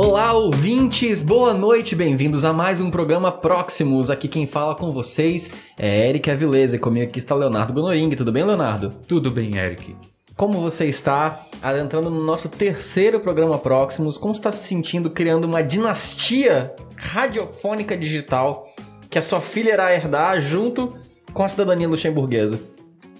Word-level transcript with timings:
Olá, 0.00 0.32
ouvintes! 0.32 1.24
Boa 1.24 1.52
noite, 1.52 1.96
bem-vindos 1.96 2.44
a 2.44 2.52
mais 2.52 2.80
um 2.80 2.88
programa 2.88 3.32
Próximos. 3.32 4.12
Aqui 4.12 4.28
quem 4.28 4.46
fala 4.46 4.76
com 4.76 4.92
vocês 4.92 5.52
é 5.76 6.08
Eric 6.08 6.30
Avilés 6.30 6.72
e 6.72 6.78
comigo 6.78 7.04
aqui 7.04 7.18
está 7.18 7.34
Leonardo 7.34 7.72
Gonoring. 7.72 8.10
Tudo 8.10 8.30
bem, 8.30 8.44
Leonardo? 8.44 8.92
Tudo 9.08 9.28
bem, 9.28 9.56
Eric. 9.56 9.96
Como 10.36 10.60
você 10.60 10.86
está 10.86 11.44
adentrando 11.60 12.10
no 12.10 12.22
nosso 12.22 12.48
terceiro 12.48 13.18
programa 13.18 13.58
Próximos? 13.58 14.16
Como 14.16 14.32
está 14.32 14.52
se 14.52 14.68
sentindo 14.68 15.10
criando 15.10 15.46
uma 15.46 15.64
dinastia 15.64 16.72
radiofônica 16.96 17.96
digital 17.96 18.72
que 19.10 19.18
a 19.18 19.22
sua 19.22 19.40
filha 19.40 19.72
irá 19.72 19.92
herdar 19.92 20.40
junto 20.40 20.96
com 21.32 21.42
a 21.42 21.48
cidadania 21.48 21.88
luxemburguesa? 21.88 22.60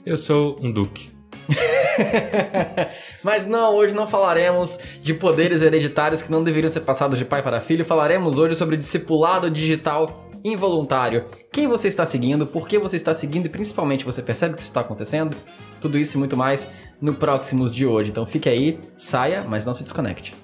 Eu 0.06 0.16
sou 0.16 0.54
um 0.62 0.70
duque. 0.70 1.10
Mas 3.22 3.46
não, 3.46 3.74
hoje 3.74 3.94
não 3.94 4.06
falaremos 4.06 4.78
de 5.02 5.14
poderes 5.14 5.62
hereditários 5.62 6.22
que 6.22 6.30
não 6.30 6.44
deveriam 6.44 6.70
ser 6.70 6.80
passados 6.80 7.18
de 7.18 7.24
pai 7.24 7.42
para 7.42 7.60
filho. 7.60 7.84
Falaremos 7.84 8.38
hoje 8.38 8.56
sobre 8.56 8.76
discipulado 8.76 9.50
digital 9.50 10.28
involuntário. 10.44 11.26
Quem 11.52 11.66
você 11.66 11.88
está 11.88 12.06
seguindo, 12.06 12.46
por 12.46 12.68
que 12.68 12.78
você 12.78 12.96
está 12.96 13.12
seguindo 13.12 13.46
e 13.46 13.48
principalmente 13.48 14.04
você 14.04 14.22
percebe 14.22 14.54
que 14.54 14.60
isso 14.60 14.70
está 14.70 14.80
acontecendo? 14.80 15.36
Tudo 15.80 15.98
isso 15.98 16.16
e 16.16 16.18
muito 16.18 16.36
mais 16.36 16.68
no 17.00 17.14
Próximos 17.14 17.74
de 17.74 17.86
hoje. 17.86 18.10
Então 18.10 18.26
fique 18.26 18.48
aí, 18.48 18.78
saia, 18.96 19.44
mas 19.48 19.64
não 19.64 19.74
se 19.74 19.82
desconecte. 19.82 20.34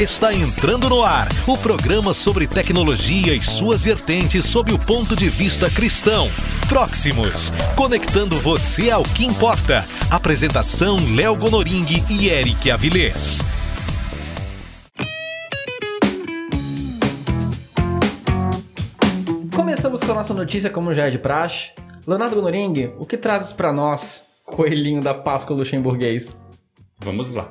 Está 0.00 0.34
entrando 0.34 0.88
no 0.88 1.04
ar 1.04 1.28
o 1.46 1.56
programa 1.56 2.12
sobre 2.12 2.48
tecnologia 2.48 3.32
e 3.32 3.40
suas 3.40 3.84
vertentes 3.84 4.44
sob 4.44 4.72
o 4.72 4.78
ponto 4.78 5.14
de 5.14 5.28
vista 5.28 5.70
cristão. 5.70 6.28
Próximos, 6.68 7.52
conectando 7.76 8.36
você 8.40 8.90
ao 8.90 9.04
que 9.04 9.24
importa. 9.24 9.84
Apresentação 10.10 10.96
Léo 11.14 11.36
Gonoring 11.36 11.86
e 12.10 12.28
Eric 12.28 12.72
Avilés. 12.72 13.38
Começamos 19.54 20.00
com 20.00 20.10
a 20.10 20.14
nossa 20.16 20.34
notícia, 20.34 20.70
como 20.70 20.92
já 20.92 21.06
é 21.06 21.10
de 21.10 21.18
praxe. 21.18 21.70
Leonardo 22.04 22.34
Gonoring, 22.34 22.92
o 22.98 23.06
que 23.06 23.16
trazes 23.16 23.52
para 23.52 23.72
nós, 23.72 24.24
coelhinho 24.44 25.00
da 25.00 25.14
Páscoa 25.14 25.54
luxemburguês? 25.54 26.36
Vamos 26.98 27.30
lá. 27.30 27.48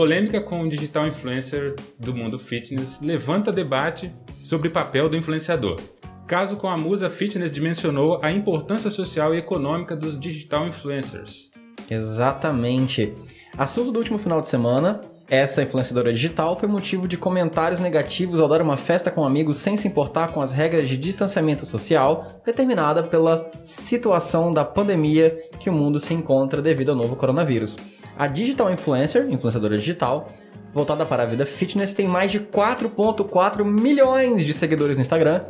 Polêmica 0.00 0.40
com 0.40 0.62
o 0.62 0.68
digital 0.70 1.06
influencer 1.06 1.76
do 1.98 2.14
mundo 2.14 2.38
fitness 2.38 2.98
levanta 3.02 3.52
debate 3.52 4.10
sobre 4.42 4.68
o 4.68 4.70
papel 4.70 5.10
do 5.10 5.16
influenciador. 5.18 5.78
Caso 6.26 6.56
com 6.56 6.70
a 6.70 6.76
Musa 6.78 7.10
Fitness 7.10 7.52
dimensionou 7.52 8.18
a 8.22 8.32
importância 8.32 8.88
social 8.88 9.34
e 9.34 9.36
econômica 9.36 9.94
dos 9.94 10.18
digital 10.18 10.66
influencers. 10.66 11.50
Exatamente. 11.90 13.12
Assunto 13.58 13.92
do 13.92 13.98
último 13.98 14.18
final 14.18 14.40
de 14.40 14.48
semana, 14.48 15.02
essa 15.30 15.62
influenciadora 15.62 16.12
digital 16.12 16.58
foi 16.58 16.68
motivo 16.68 17.06
de 17.06 17.16
comentários 17.16 17.78
negativos 17.78 18.40
ao 18.40 18.48
dar 18.48 18.60
uma 18.60 18.76
festa 18.76 19.12
com 19.12 19.24
amigos 19.24 19.58
sem 19.58 19.76
se 19.76 19.86
importar 19.86 20.32
com 20.32 20.42
as 20.42 20.50
regras 20.50 20.88
de 20.88 20.96
distanciamento 20.96 21.64
social 21.64 22.26
determinada 22.44 23.04
pela 23.04 23.48
situação 23.62 24.50
da 24.50 24.64
pandemia 24.64 25.40
que 25.60 25.70
o 25.70 25.72
mundo 25.72 26.00
se 26.00 26.12
encontra 26.12 26.60
devido 26.60 26.90
ao 26.90 26.96
novo 26.96 27.14
coronavírus. 27.14 27.76
A 28.18 28.26
digital 28.26 28.72
influencer, 28.72 29.30
influenciadora 29.30 29.78
digital, 29.78 30.26
voltada 30.74 31.06
para 31.06 31.22
a 31.22 31.26
vida 31.26 31.46
fitness, 31.46 31.94
tem 31.94 32.08
mais 32.08 32.32
de 32.32 32.40
4.4 32.40 33.64
milhões 33.64 34.44
de 34.44 34.52
seguidores 34.52 34.96
no 34.96 35.02
Instagram, 35.02 35.42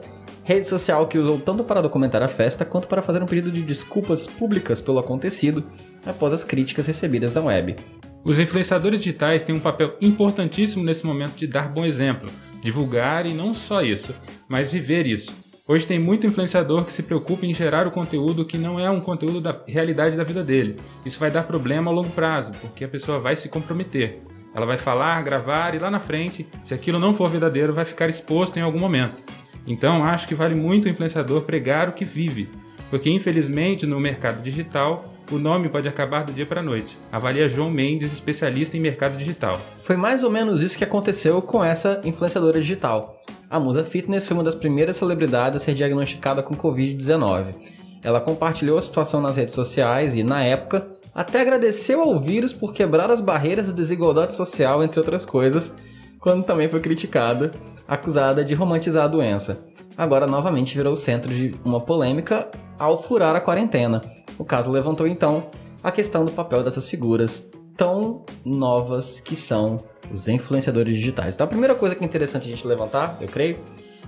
rede 0.44 0.68
social 0.68 1.06
que 1.06 1.16
usou 1.16 1.38
tanto 1.38 1.64
para 1.64 1.80
documentar 1.80 2.22
a 2.22 2.28
festa 2.28 2.66
quanto 2.66 2.86
para 2.86 3.00
fazer 3.00 3.22
um 3.22 3.26
pedido 3.26 3.50
de 3.50 3.62
desculpas 3.62 4.26
públicas 4.26 4.78
pelo 4.78 4.98
acontecido 4.98 5.64
após 6.04 6.34
as 6.34 6.44
críticas 6.44 6.86
recebidas 6.86 7.32
da 7.32 7.40
web. 7.40 7.76
Os 8.22 8.38
influenciadores 8.38 9.00
digitais 9.00 9.42
têm 9.42 9.54
um 9.54 9.60
papel 9.60 9.96
importantíssimo 10.00 10.84
nesse 10.84 11.06
momento 11.06 11.36
de 11.36 11.46
dar 11.46 11.68
bom 11.70 11.86
exemplo, 11.86 12.28
divulgar 12.60 13.24
e 13.26 13.32
não 13.32 13.54
só 13.54 13.80
isso, 13.80 14.14
mas 14.46 14.70
viver 14.70 15.06
isso. 15.06 15.34
Hoje 15.66 15.86
tem 15.86 15.98
muito 15.98 16.26
influenciador 16.26 16.84
que 16.84 16.92
se 16.92 17.02
preocupa 17.02 17.46
em 17.46 17.54
gerar 17.54 17.86
o 17.86 17.90
conteúdo 17.90 18.44
que 18.44 18.58
não 18.58 18.78
é 18.78 18.90
um 18.90 19.00
conteúdo 19.00 19.40
da 19.40 19.56
realidade 19.66 20.16
da 20.16 20.24
vida 20.24 20.42
dele. 20.42 20.76
Isso 21.06 21.18
vai 21.18 21.30
dar 21.30 21.44
problema 21.44 21.90
a 21.90 21.94
longo 21.94 22.10
prazo, 22.10 22.50
porque 22.60 22.84
a 22.84 22.88
pessoa 22.88 23.18
vai 23.18 23.36
se 23.36 23.48
comprometer. 23.48 24.20
Ela 24.54 24.66
vai 24.66 24.76
falar, 24.76 25.22
gravar 25.22 25.74
e 25.74 25.78
lá 25.78 25.90
na 25.90 26.00
frente, 26.00 26.46
se 26.60 26.74
aquilo 26.74 26.98
não 26.98 27.14
for 27.14 27.30
verdadeiro, 27.30 27.72
vai 27.72 27.84
ficar 27.84 28.08
exposto 28.10 28.58
em 28.58 28.62
algum 28.62 28.80
momento. 28.80 29.22
Então 29.66 30.04
acho 30.04 30.28
que 30.28 30.34
vale 30.34 30.54
muito 30.54 30.86
o 30.86 30.88
influenciador 30.88 31.42
pregar 31.42 31.88
o 31.88 31.92
que 31.92 32.04
vive, 32.04 32.50
porque 32.90 33.08
infelizmente 33.08 33.86
no 33.86 34.00
mercado 34.00 34.42
digital 34.42 35.04
o 35.30 35.38
nome 35.38 35.68
pode 35.68 35.88
acabar 35.88 36.24
do 36.24 36.32
dia 36.32 36.44
para 36.44 36.60
a 36.60 36.62
noite. 36.62 36.98
Avalia 37.12 37.48
João 37.48 37.70
Mendes, 37.70 38.12
especialista 38.12 38.76
em 38.76 38.80
mercado 38.80 39.16
digital. 39.16 39.60
Foi 39.82 39.96
mais 39.96 40.22
ou 40.22 40.30
menos 40.30 40.62
isso 40.62 40.76
que 40.76 40.84
aconteceu 40.84 41.40
com 41.40 41.62
essa 41.62 42.00
influenciadora 42.04 42.60
digital. 42.60 43.20
A 43.48 43.60
Musa 43.60 43.84
Fitness 43.84 44.26
foi 44.26 44.36
uma 44.36 44.44
das 44.44 44.54
primeiras 44.54 44.96
celebridades 44.96 45.60
a 45.60 45.64
ser 45.64 45.74
diagnosticada 45.74 46.42
com 46.42 46.54
Covid-19. 46.54 47.54
Ela 48.02 48.20
compartilhou 48.20 48.78
a 48.78 48.82
situação 48.82 49.20
nas 49.20 49.36
redes 49.36 49.54
sociais 49.54 50.16
e, 50.16 50.22
na 50.22 50.42
época, 50.42 50.86
até 51.14 51.40
agradeceu 51.40 52.00
ao 52.00 52.18
vírus 52.18 52.52
por 52.52 52.72
quebrar 52.72 53.10
as 53.10 53.20
barreiras 53.20 53.66
da 53.66 53.72
desigualdade 53.72 54.34
social, 54.34 54.82
entre 54.82 54.98
outras 54.98 55.24
coisas, 55.24 55.72
quando 56.18 56.44
também 56.44 56.68
foi 56.68 56.80
criticada, 56.80 57.50
acusada 57.86 58.44
de 58.44 58.54
romantizar 58.54 59.04
a 59.04 59.08
doença. 59.08 59.69
Agora, 60.00 60.26
novamente, 60.26 60.74
virou 60.74 60.96
centro 60.96 61.30
de 61.30 61.54
uma 61.62 61.78
polêmica 61.78 62.48
ao 62.78 63.02
furar 63.02 63.36
a 63.36 63.40
quarentena. 63.40 64.00
O 64.38 64.44
caso 64.46 64.70
levantou, 64.70 65.06
então, 65.06 65.50
a 65.84 65.92
questão 65.92 66.24
do 66.24 66.32
papel 66.32 66.64
dessas 66.64 66.86
figuras 66.86 67.46
tão 67.76 68.24
novas 68.42 69.20
que 69.20 69.36
são 69.36 69.76
os 70.10 70.26
influenciadores 70.26 70.96
digitais. 70.96 71.34
Então 71.34 71.44
a 71.44 71.48
primeira 71.48 71.74
coisa 71.74 71.94
que 71.94 72.02
é 72.02 72.06
interessante 72.06 72.48
a 72.48 72.50
gente 72.50 72.66
levantar, 72.66 73.18
eu 73.20 73.28
creio, 73.28 73.58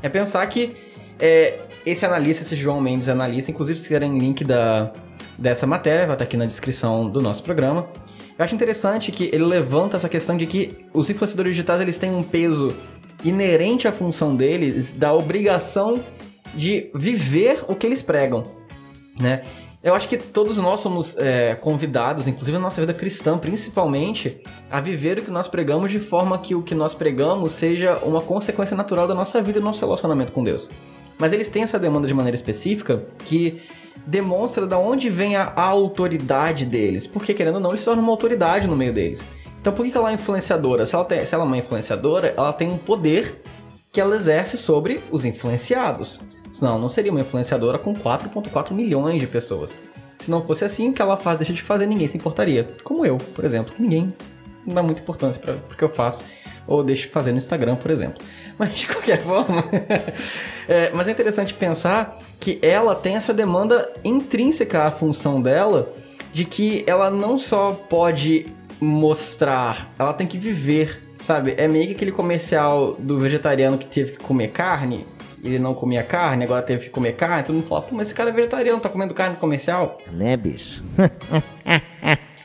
é 0.02 0.08
pensar 0.08 0.47
que 0.47 0.75
é, 1.20 1.58
esse 1.84 2.06
analista, 2.06 2.42
esse 2.42 2.56
João 2.56 2.81
Mendes 2.81 3.06
analista, 3.06 3.50
inclusive 3.50 3.78
se 3.78 3.86
quiserem 3.86 4.19
link 4.19 4.44
da, 4.44 4.91
dessa 5.38 5.66
matéria, 5.66 6.06
vai 6.06 6.14
estar 6.14 6.25
aqui 6.25 6.38
na 6.38 6.47
descrição 6.47 7.06
do 7.06 7.20
nosso 7.20 7.42
programa. 7.42 7.86
Eu 8.38 8.42
acho 8.42 8.54
interessante 8.54 9.12
que 9.12 9.25
ele 9.25 9.44
levanta 9.44 9.98
essa 9.98 10.08
questão 10.08 10.38
de 10.38 10.47
que 10.47 10.86
os 10.94 11.10
influenciadores 11.10 11.52
digitais 11.52 11.82
eles 11.82 11.98
têm 11.98 12.14
um 12.14 12.22
peso 12.22 12.75
inerente 13.24 13.86
à 13.86 13.92
função 13.92 14.34
deles, 14.34 14.92
da 14.92 15.12
obrigação 15.12 16.00
de 16.54 16.90
viver 16.94 17.64
o 17.68 17.74
que 17.74 17.86
eles 17.86 18.02
pregam, 18.02 18.42
né? 19.18 19.42
Eu 19.82 19.96
acho 19.96 20.08
que 20.08 20.16
todos 20.16 20.58
nós 20.58 20.78
somos 20.78 21.16
é, 21.18 21.56
convidados, 21.56 22.28
inclusive 22.28 22.56
na 22.56 22.62
nossa 22.62 22.80
vida 22.80 22.94
cristã, 22.94 23.36
principalmente, 23.36 24.40
a 24.70 24.80
viver 24.80 25.18
o 25.18 25.22
que 25.22 25.30
nós 25.30 25.48
pregamos 25.48 25.90
de 25.90 25.98
forma 25.98 26.38
que 26.38 26.54
o 26.54 26.62
que 26.62 26.72
nós 26.72 26.94
pregamos 26.94 27.50
seja 27.50 27.98
uma 28.04 28.20
consequência 28.20 28.76
natural 28.76 29.08
da 29.08 29.14
nossa 29.14 29.42
vida 29.42 29.58
e 29.58 29.60
do 29.60 29.64
nosso 29.64 29.80
relacionamento 29.80 30.30
com 30.30 30.44
Deus. 30.44 30.70
Mas 31.18 31.32
eles 31.32 31.48
têm 31.48 31.64
essa 31.64 31.80
demanda 31.80 32.06
de 32.06 32.14
maneira 32.14 32.36
específica 32.36 33.04
que 33.26 33.60
demonstra 34.06 34.66
de 34.68 34.74
onde 34.76 35.10
vem 35.10 35.34
a, 35.34 35.52
autoridade 35.56 36.64
deles. 36.64 37.04
Porque, 37.04 37.34
querendo 37.34 37.56
ou 37.56 37.60
não, 37.60 37.70
eles 37.70 37.80
se 37.80 37.86
tornam 37.86 38.04
uma 38.04 38.12
autoridade 38.12 38.68
no 38.68 38.76
meio 38.76 38.92
deles. 38.92 39.22
Então, 39.62 39.72
por 39.72 39.86
que, 39.86 39.96
ela 39.96 40.10
é 40.10 40.14
influenciadora? 40.14 40.84
Se 40.84 40.92
ela, 40.92 41.04
tem, 41.04 41.24
se 41.24 41.32
ela 41.32 41.44
é 41.44 41.46
uma 41.46 41.56
influenciadora, 41.56 42.34
ela 42.36 42.52
tem 42.52 42.68
um 42.68 42.76
poder 42.76 43.40
que 43.92 44.00
ela 44.00 44.16
exerce 44.16 44.58
sobre 44.58 45.00
os 45.08 45.24
influenciados. 45.24 46.18
Senão, 46.52 46.80
não 46.80 46.90
seria 46.90 47.12
uma 47.12 47.20
influenciadora 47.20 47.78
com 47.78 47.94
4,4 47.94 48.72
milhões 48.72 49.20
de 49.20 49.26
pessoas. 49.28 49.78
Se 50.18 50.28
não 50.28 50.44
fosse 50.44 50.64
assim, 50.64 50.88
o 50.88 50.92
que 50.92 51.00
ela 51.00 51.16
faz, 51.16 51.38
deixa 51.38 51.52
de 51.52 51.62
fazer, 51.62 51.86
ninguém 51.86 52.08
se 52.08 52.16
importaria. 52.16 52.68
Como 52.82 53.06
eu, 53.06 53.18
por 53.18 53.44
exemplo. 53.44 53.72
Ninguém 53.78 54.12
dá 54.66 54.82
muita 54.82 55.00
importância 55.00 55.40
para 55.40 55.54
o 55.54 55.76
que 55.76 55.84
eu 55.84 55.88
faço. 55.88 56.24
Ou 56.66 56.82
deixo 56.82 57.02
de 57.02 57.10
fazer 57.10 57.30
no 57.30 57.38
Instagram, 57.38 57.76
por 57.76 57.92
exemplo. 57.92 58.20
Mas, 58.58 58.74
de 58.74 58.88
qualquer 58.88 59.22
forma... 59.22 59.64
é, 60.68 60.90
mas 60.92 61.06
é 61.08 61.12
interessante 61.12 61.54
pensar 61.54 62.18
que 62.38 62.58
ela 62.60 62.94
tem 62.94 63.14
essa 63.14 63.32
demanda 63.32 63.90
intrínseca 64.04 64.84
à 64.86 64.90
função 64.90 65.40
dela 65.40 65.92
de 66.32 66.44
que 66.44 66.84
ela 66.87 67.10
não 67.10 67.38
só 67.38 67.72
pode 67.72 68.46
mostrar, 68.82 69.93
ela 69.99 70.12
tem 70.12 70.26
que 70.26 70.37
viver, 70.37 71.02
sabe? 71.23 71.55
É 71.56 71.69
meio 71.69 71.87
que 71.87 71.94
aquele 71.94 72.12
comercial 72.12 72.94
do 72.99 73.19
vegetariano 73.19 73.79
que 73.79 73.87
teve 73.87 74.12
que 74.12 74.19
comer 74.19 74.49
carne 74.49 75.06
ele 75.43 75.58
não 75.58 75.75
comia 75.75 76.05
carne, 76.05 76.44
agora 76.44 76.62
teve 76.62 76.84
que 76.84 76.90
comer 76.90 77.14
carne, 77.14 77.43
todo 77.43 77.56
mundo 77.56 77.67
fala, 77.67 77.82
pô, 77.82 77.96
mas 77.96 78.06
esse 78.06 78.14
cara 78.14 78.31
é 78.31 78.32
vegetariano, 78.32 78.81
tá 78.81 78.88
comendo 78.88 79.12
carne 79.12 79.37
comercial? 79.37 79.99
Né, 80.12 80.37
bicho? 80.37 80.84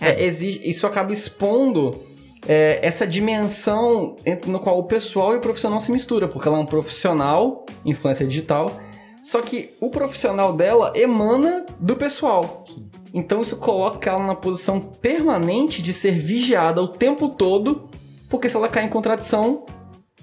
é, 0.02 0.24
exige, 0.24 0.68
isso 0.68 0.88
acaba 0.88 1.14
expondo 1.14 2.02
é, 2.48 2.80
essa 2.82 3.06
dimensão 3.06 4.16
no 4.48 4.60
qual 4.60 4.80
o 4.80 4.84
pessoal 4.86 5.34
e 5.34 5.38
o 5.38 5.42
profissional 5.42 5.80
se 5.80 5.92
misturam, 5.92 6.28
porque 6.28 6.48
ela 6.48 6.58
é 6.58 6.62
um 6.62 6.66
profissional, 6.66 7.68
influência 7.86 8.26
digital, 8.26 8.82
só 9.24 9.42
que 9.42 9.76
o 9.80 9.92
profissional 9.92 10.54
dela 10.54 10.92
emana 10.96 11.66
do 11.80 11.96
pessoal. 11.96 12.66
Então 13.14 13.42
isso 13.42 13.56
coloca 13.58 14.10
ela 14.10 14.26
na 14.26 14.36
posição 14.36 14.80
permanente 14.80 15.82
de 15.82 15.94
ser 15.94 16.12
vigiada 16.12 16.82
o 16.82 16.88
tempo 16.88 17.30
todo, 17.30 17.90
porque 18.30 18.50
se 18.50 18.56
ela 18.56 18.68
cair 18.68 18.86
em 18.86 18.90
contradição, 18.90 19.66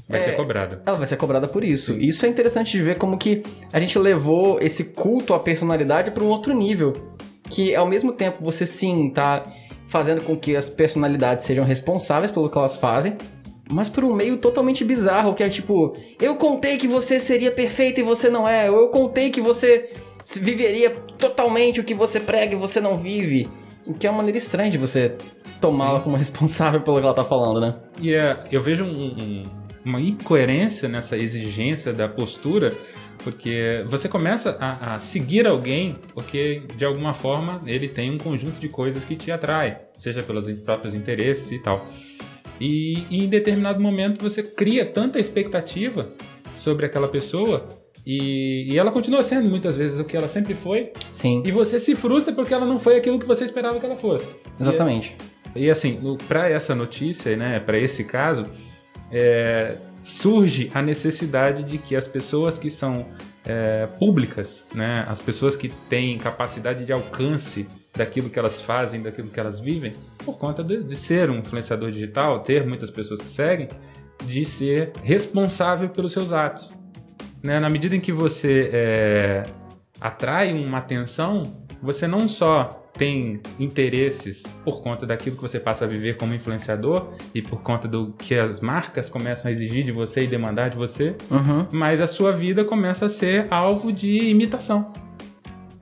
Vai 0.06 0.20
é, 0.20 0.24
ser 0.24 0.36
cobrada. 0.36 0.82
Ela 0.84 0.98
vai 0.98 1.06
ser 1.06 1.16
cobrada 1.16 1.48
por 1.48 1.64
isso. 1.64 1.94
Sim. 1.94 2.00
Isso 2.00 2.26
é 2.26 2.28
interessante 2.28 2.72
de 2.72 2.82
ver 2.82 2.98
como 2.98 3.16
que 3.16 3.42
a 3.72 3.80
gente 3.80 3.98
levou 3.98 4.60
esse 4.60 4.84
culto 4.84 5.32
à 5.32 5.38
personalidade 5.38 6.10
para 6.10 6.22
um 6.22 6.28
outro 6.28 6.52
nível. 6.54 6.92
Que 7.48 7.74
ao 7.74 7.86
mesmo 7.86 8.12
tempo 8.12 8.44
você 8.44 8.66
sim 8.66 9.08
tá 9.10 9.42
fazendo 9.88 10.22
com 10.22 10.36
que 10.36 10.56
as 10.56 10.68
personalidades 10.68 11.46
sejam 11.46 11.64
responsáveis 11.64 12.30
pelo 12.30 12.50
que 12.50 12.58
elas 12.58 12.76
fazem, 12.76 13.16
mas 13.70 13.88
por 13.88 14.04
um 14.04 14.12
meio 14.12 14.36
totalmente 14.36 14.84
bizarro, 14.84 15.34
que 15.34 15.42
é 15.42 15.48
tipo, 15.48 15.96
eu 16.20 16.34
contei 16.36 16.76
que 16.76 16.88
você 16.88 17.20
seria 17.20 17.50
perfeito 17.50 18.00
e 18.00 18.02
você 18.02 18.28
não 18.28 18.48
é, 18.48 18.70
ou 18.70 18.78
eu 18.78 18.88
contei 18.88 19.30
que 19.30 19.40
você 19.40 19.90
viveria 20.36 20.90
totalmente 20.90 21.80
o 21.80 21.84
que 21.84 21.94
você 21.94 22.20
prega 22.20 22.54
e 22.54 22.58
você 22.58 22.80
não 22.80 22.98
vive. 22.98 23.48
O 23.86 23.92
que 23.92 24.06
é 24.06 24.10
uma 24.10 24.18
maneira 24.18 24.38
estranha 24.38 24.70
de 24.70 24.78
você 24.78 25.14
tomá-la 25.60 26.00
como 26.04 26.16
responsável 26.16 26.80
pelo 26.80 26.98
que 26.98 27.04
ela 27.04 27.14
tá 27.14 27.24
falando, 27.24 27.60
né? 27.60 27.74
E 28.00 28.14
é, 28.14 28.38
eu 28.50 28.62
vejo 28.62 28.84
um, 28.84 29.06
um, 29.06 29.42
uma 29.84 30.00
incoerência 30.00 30.88
nessa 30.88 31.16
exigência 31.16 31.92
da 31.92 32.08
postura, 32.08 32.72
porque 33.22 33.84
você 33.86 34.08
começa 34.08 34.56
a, 34.60 34.94
a, 34.94 35.00
seguir 35.00 35.46
alguém 35.46 35.96
porque, 36.14 36.62
de 36.76 36.84
alguma 36.84 37.12
forma, 37.12 37.62
ele 37.66 37.88
tem 37.88 38.10
um 38.10 38.18
conjunto 38.18 38.58
de 38.58 38.68
coisas 38.68 39.04
que 39.04 39.16
te 39.16 39.30
atrai, 39.30 39.78
seja 39.96 40.22
pelos 40.22 40.50
próprios 40.60 40.94
interesses 40.94 41.52
e 41.52 41.58
tal. 41.58 41.86
E, 42.60 43.04
e 43.10 43.24
em 43.24 43.28
determinado 43.28 43.80
momento 43.80 44.22
você 44.22 44.42
cria 44.42 44.86
tanta 44.86 45.18
expectativa 45.18 46.08
sobre 46.54 46.86
aquela 46.86 47.08
pessoa 47.08 47.66
e, 48.06 48.72
e, 48.72 48.78
ela 48.78 48.90
continua 48.90 49.22
sendo 49.22 49.48
muitas 49.48 49.76
vezes 49.76 49.98
o 49.98 50.04
que 50.04 50.16
ela 50.16 50.28
sempre 50.28 50.54
foi. 50.54 50.92
Sim. 51.10 51.42
E 51.44 51.50
você 51.50 51.78
se 51.78 51.94
frustra 51.94 52.34
porque 52.34 52.52
ela 52.52 52.66
não 52.66 52.78
foi 52.78 52.96
aquilo 52.96 53.18
que 53.18 53.26
você 53.26 53.44
esperava 53.44 53.80
que 53.80 53.86
ela 53.86 53.96
fosse. 53.96 54.26
Exatamente. 54.60 55.16
E, 55.56 55.64
e 55.64 55.70
assim, 55.70 55.98
para 56.28 56.48
essa 56.48 56.74
notícia, 56.74 57.34
né, 57.36 57.58
para 57.60 57.78
esse 57.78 58.04
caso, 58.04 58.44
é, 59.10 59.78
surge 60.02 60.70
a 60.74 60.82
necessidade 60.82 61.62
de 61.62 61.78
que 61.78 61.96
as 61.96 62.06
pessoas 62.06 62.58
que 62.58 62.68
são 62.68 63.06
é, 63.44 63.86
públicas, 63.98 64.64
né, 64.74 65.04
as 65.08 65.18
pessoas 65.18 65.56
que 65.56 65.68
têm 65.88 66.18
capacidade 66.18 66.84
de 66.84 66.92
alcance 66.92 67.66
daquilo 67.96 68.28
que 68.28 68.38
elas 68.38 68.60
fazem, 68.60 69.00
daquilo 69.00 69.28
que 69.28 69.40
elas 69.40 69.60
vivem, 69.60 69.92
por 70.24 70.36
conta 70.36 70.62
de, 70.62 70.82
de 70.82 70.96
ser 70.96 71.30
um 71.30 71.38
influenciador 71.38 71.90
digital, 71.90 72.40
ter 72.40 72.66
muitas 72.66 72.90
pessoas 72.90 73.20
que 73.20 73.28
seguem, 73.28 73.68
de 74.24 74.44
ser 74.44 74.92
responsável 75.02 75.88
pelos 75.88 76.12
seus 76.12 76.32
atos. 76.32 76.72
Né? 77.44 77.60
Na 77.60 77.68
medida 77.68 77.94
em 77.94 78.00
que 78.00 78.10
você 78.10 78.70
é, 78.72 79.42
atrai 80.00 80.50
uma 80.54 80.78
atenção, 80.78 81.42
você 81.82 82.06
não 82.06 82.26
só 82.26 82.82
tem 82.96 83.38
interesses 83.60 84.44
por 84.64 84.80
conta 84.80 85.04
daquilo 85.04 85.36
que 85.36 85.42
você 85.42 85.60
passa 85.60 85.84
a 85.84 85.88
viver 85.88 86.16
como 86.16 86.32
influenciador 86.32 87.10
e 87.34 87.42
por 87.42 87.60
conta 87.60 87.86
do 87.86 88.14
que 88.18 88.34
as 88.34 88.60
marcas 88.60 89.10
começam 89.10 89.50
a 89.50 89.52
exigir 89.52 89.84
de 89.84 89.92
você 89.92 90.22
e 90.22 90.26
demandar 90.26 90.70
de 90.70 90.76
você, 90.76 91.14
uhum. 91.30 91.66
mas 91.70 92.00
a 92.00 92.06
sua 92.06 92.32
vida 92.32 92.64
começa 92.64 93.06
a 93.06 93.08
ser 93.10 93.46
alvo 93.52 93.92
de 93.92 94.30
imitação. 94.30 94.90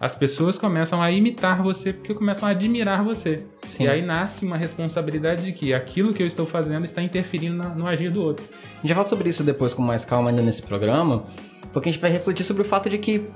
As 0.00 0.16
pessoas 0.16 0.58
começam 0.58 1.00
a 1.00 1.12
imitar 1.12 1.62
você 1.62 1.92
porque 1.92 2.12
começam 2.12 2.48
a 2.48 2.50
admirar 2.50 3.04
você. 3.04 3.46
Sim. 3.62 3.84
E 3.84 3.88
aí 3.88 4.02
nasce 4.02 4.44
uma 4.44 4.56
responsabilidade 4.56 5.44
de 5.44 5.52
que 5.52 5.72
aquilo 5.72 6.12
que 6.12 6.20
eu 6.20 6.26
estou 6.26 6.44
fazendo 6.44 6.84
está 6.84 7.00
interferindo 7.00 7.62
no 7.76 7.86
agir 7.86 8.10
do 8.10 8.20
outro. 8.20 8.44
A 8.50 8.76
gente 8.78 8.88
vai 8.88 8.94
falar 8.94 9.06
sobre 9.06 9.28
isso 9.28 9.44
depois 9.44 9.72
com 9.72 9.80
mais 9.80 10.04
calma 10.04 10.30
ainda 10.30 10.42
nesse 10.42 10.62
programa, 10.62 11.24
porque 11.72 11.88
a 11.88 11.92
gente 11.92 12.00
vai 12.00 12.10
refletir 12.10 12.44
sobre 12.44 12.62
o 12.62 12.64
fato 12.64 12.88
de 12.90 12.98
que 12.98 13.28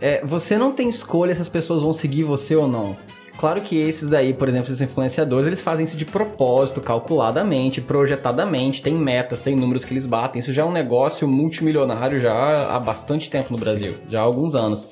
é, 0.00 0.24
você 0.24 0.56
não 0.56 0.72
tem 0.72 0.88
escolha 0.88 1.34
se 1.34 1.40
as 1.40 1.48
pessoas 1.48 1.82
vão 1.82 1.92
seguir 1.92 2.24
você 2.24 2.56
ou 2.56 2.66
não. 2.66 2.96
Claro 3.38 3.60
que 3.60 3.76
esses 3.76 4.08
daí, 4.08 4.34
por 4.34 4.48
exemplo, 4.48 4.66
esses 4.66 4.80
influenciadores, 4.80 5.46
eles 5.46 5.60
fazem 5.60 5.84
isso 5.84 5.96
de 5.96 6.04
propósito, 6.04 6.80
calculadamente, 6.80 7.80
projetadamente, 7.80 8.82
tem 8.82 8.94
metas, 8.94 9.40
tem 9.40 9.56
números 9.56 9.84
que 9.84 9.92
eles 9.92 10.06
batem. 10.06 10.40
Isso 10.40 10.52
já 10.52 10.62
é 10.62 10.64
um 10.64 10.72
negócio 10.72 11.26
multimilionário 11.26 12.20
já 12.20 12.74
há 12.74 12.78
bastante 12.78 13.30
tempo 13.30 13.52
no 13.52 13.58
Brasil, 13.58 13.94
Sim. 13.94 14.10
já 14.10 14.20
há 14.20 14.22
alguns 14.22 14.54
anos. 14.54 14.86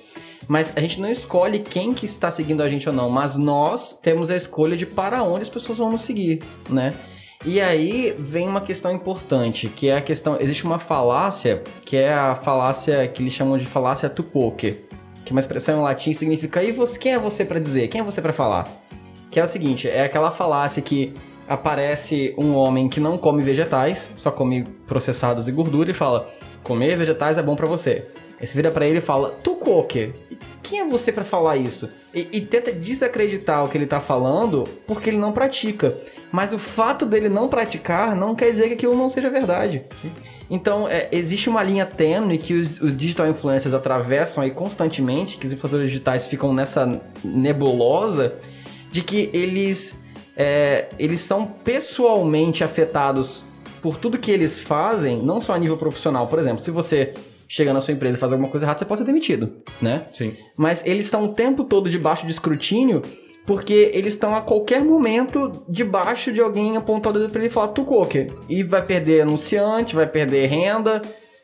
Mas 0.48 0.72
a 0.74 0.80
gente 0.80 1.00
não 1.00 1.10
escolhe 1.10 1.60
quem 1.60 1.92
que 1.92 2.06
está 2.06 2.30
seguindo 2.30 2.62
a 2.62 2.68
gente 2.68 2.88
ou 2.88 2.94
não, 2.94 3.10
mas 3.10 3.36
nós 3.36 3.96
temos 4.02 4.30
a 4.30 4.36
escolha 4.36 4.76
de 4.76 4.86
para 4.86 5.22
onde 5.22 5.42
as 5.42 5.48
pessoas 5.48 5.78
vão 5.78 5.92
nos 5.92 6.02
seguir, 6.02 6.42
né? 6.68 6.94
E 7.44 7.58
aí 7.58 8.14
vem 8.18 8.46
uma 8.46 8.60
questão 8.60 8.92
importante, 8.92 9.68
que 9.68 9.88
é 9.88 9.96
a 9.96 10.00
questão. 10.02 10.36
Existe 10.38 10.64
uma 10.64 10.78
falácia, 10.78 11.62
que 11.86 11.96
é 11.96 12.12
a 12.12 12.34
falácia 12.34 13.08
que 13.08 13.22
eles 13.22 13.32
chamam 13.32 13.56
de 13.56 13.64
falácia 13.64 14.10
tupoke, 14.10 14.76
que 15.24 15.30
é 15.30 15.32
uma 15.32 15.40
expressão 15.40 15.78
em 15.78 15.82
latim 15.82 16.12
significa 16.12 16.62
e 16.62 16.70
você, 16.70 16.98
quem 16.98 17.12
é 17.12 17.18
você 17.18 17.44
para 17.44 17.58
dizer? 17.58 17.88
Quem 17.88 18.02
é 18.02 18.04
você 18.04 18.20
para 18.20 18.32
falar? 18.32 18.68
Que 19.30 19.40
é 19.40 19.44
o 19.44 19.48
seguinte, 19.48 19.88
é 19.88 20.04
aquela 20.04 20.30
falácia 20.30 20.82
que 20.82 21.14
aparece 21.48 22.34
um 22.36 22.54
homem 22.54 22.88
que 22.88 23.00
não 23.00 23.16
come 23.16 23.42
vegetais, 23.42 24.08
só 24.16 24.30
come 24.30 24.64
processados 24.86 25.48
e 25.48 25.52
gordura 25.52 25.90
e 25.90 25.94
fala: 25.94 26.28
"Comer 26.62 26.94
vegetais 26.96 27.38
é 27.38 27.42
bom 27.42 27.56
para 27.56 27.66
você". 27.66 28.04
Aí 28.38 28.46
você 28.46 28.54
vira 28.54 28.70
pra 28.70 28.86
ele 28.86 28.98
e 28.98 29.02
fala, 29.02 29.30
tu 29.42 29.50
quem 30.62 30.80
é 30.80 30.84
você 30.86 31.10
para 31.10 31.24
falar 31.24 31.56
isso? 31.56 31.90
E, 32.14 32.28
e, 32.32 32.40
tenta 32.40 32.72
desacreditar 32.72 33.64
o 33.64 33.68
que 33.68 33.76
ele 33.76 33.86
tá 33.86 34.00
falando 34.00 34.64
porque 34.86 35.10
ele 35.10 35.18
não 35.18 35.32
pratica. 35.32 35.92
Mas 36.32 36.52
o 36.52 36.58
fato 36.58 37.04
dele 37.04 37.28
não 37.28 37.48
praticar 37.48 38.14
não 38.14 38.34
quer 38.34 38.50
dizer 38.50 38.68
que 38.68 38.74
aquilo 38.74 38.96
não 38.96 39.08
seja 39.08 39.28
verdade. 39.28 39.82
Sim. 40.00 40.10
Então, 40.50 40.88
é, 40.88 41.08
existe 41.12 41.48
uma 41.48 41.62
linha 41.62 41.86
tênue 41.86 42.36
que 42.36 42.54
os, 42.54 42.80
os, 42.80 42.96
digital 42.96 43.28
influencers 43.28 43.72
atravessam 43.72 44.42
aí 44.42 44.50
constantemente, 44.50 45.36
que 45.36 45.46
os 45.46 45.52
influenciadores 45.52 45.90
digitais 45.90 46.26
ficam 46.26 46.52
nessa 46.52 47.00
nebulosa 47.22 48.34
de 48.90 49.00
que 49.00 49.30
eles, 49.32 49.96
é, 50.36 50.88
eles 50.98 51.20
são 51.20 51.46
pessoalmente 51.46 52.64
afetados 52.64 53.44
por 53.80 53.96
tudo 53.96 54.18
que 54.18 54.30
eles 54.30 54.58
fazem, 54.58 55.18
não 55.18 55.40
só 55.40 55.54
a 55.54 55.58
nível 55.58 55.76
profissional. 55.76 56.26
Por 56.26 56.40
exemplo, 56.40 56.62
se 56.64 56.72
você 56.72 57.14
chega 57.46 57.72
na 57.72 57.80
sua 57.80 57.94
empresa 57.94 58.16
e 58.16 58.20
faz 58.20 58.32
alguma 58.32 58.50
coisa 58.50 58.66
errada, 58.66 58.78
você 58.80 58.84
pode 58.84 59.00
ser 59.00 59.04
demitido, 59.04 59.52
né? 59.80 60.02
Sim. 60.12 60.36
Mas 60.56 60.84
eles 60.84 61.06
estão 61.06 61.24
o 61.24 61.28
tempo 61.28 61.62
todo 61.62 61.88
debaixo 61.88 62.26
de 62.26 62.32
escrutínio 62.32 63.02
porque 63.46 63.90
eles 63.94 64.14
estão 64.14 64.34
a 64.34 64.40
qualquer 64.40 64.82
momento 64.84 65.64
debaixo 65.68 66.32
de 66.32 66.40
alguém 66.40 66.76
apontando 66.76 67.18
o 67.18 67.22
dedo 67.22 67.32
pra 67.32 67.40
ele 67.40 67.50
falar 67.50 67.68
tu 67.68 67.84
coque. 67.84 68.28
E 68.48 68.62
vai 68.62 68.84
perder 68.84 69.22
anunciante, 69.22 69.94
vai 69.94 70.06
perder 70.06 70.46
renda, 70.46 71.00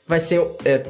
vai 0.06 0.20
ser. 0.20 0.40
É, 0.64 0.82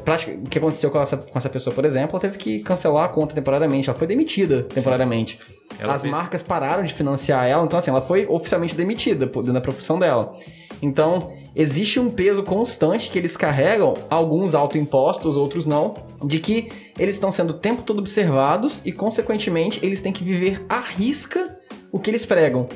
o 0.45 0.49
que 0.49 0.57
aconteceu 0.57 0.91
com 0.91 1.01
essa, 1.01 1.17
com 1.17 1.37
essa 1.37 1.49
pessoa, 1.49 1.73
por 1.73 1.85
exemplo, 1.85 2.11
ela 2.11 2.19
teve 2.19 2.37
que 2.37 2.59
cancelar 2.59 3.05
a 3.05 3.09
conta 3.09 3.33
temporariamente, 3.33 3.89
ela 3.89 3.97
foi 3.97 4.07
demitida 4.07 4.63
temporariamente. 4.63 5.39
As 5.79 6.01
fez... 6.01 6.11
marcas 6.11 6.43
pararam 6.43 6.83
de 6.83 6.93
financiar 6.93 7.47
ela, 7.47 7.63
então 7.63 7.79
assim, 7.79 7.89
ela 7.89 8.01
foi 8.01 8.25
oficialmente 8.27 8.75
demitida 8.75 9.25
dentro 9.25 9.53
da 9.53 9.61
profissão 9.61 9.97
dela. 9.97 10.35
Então, 10.81 11.33
existe 11.57 11.99
um 11.99 12.07
peso 12.07 12.43
constante 12.43 13.09
que 13.09 13.17
eles 13.17 13.35
carregam, 13.35 13.95
alguns 14.11 14.53
autoimpostos, 14.53 15.35
outros 15.35 15.65
não, 15.65 15.95
de 16.23 16.37
que 16.37 16.69
eles 16.99 17.15
estão 17.15 17.31
sendo 17.31 17.49
o 17.49 17.53
tempo 17.55 17.81
todo 17.81 17.97
observados 17.97 18.79
e, 18.85 18.91
consequentemente, 18.91 19.83
eles 19.83 19.99
têm 19.99 20.13
que 20.13 20.23
viver 20.23 20.63
à 20.69 20.79
risca 20.79 21.57
o 21.91 21.97
que 21.97 22.11
eles 22.11 22.27
pregam. 22.27 22.67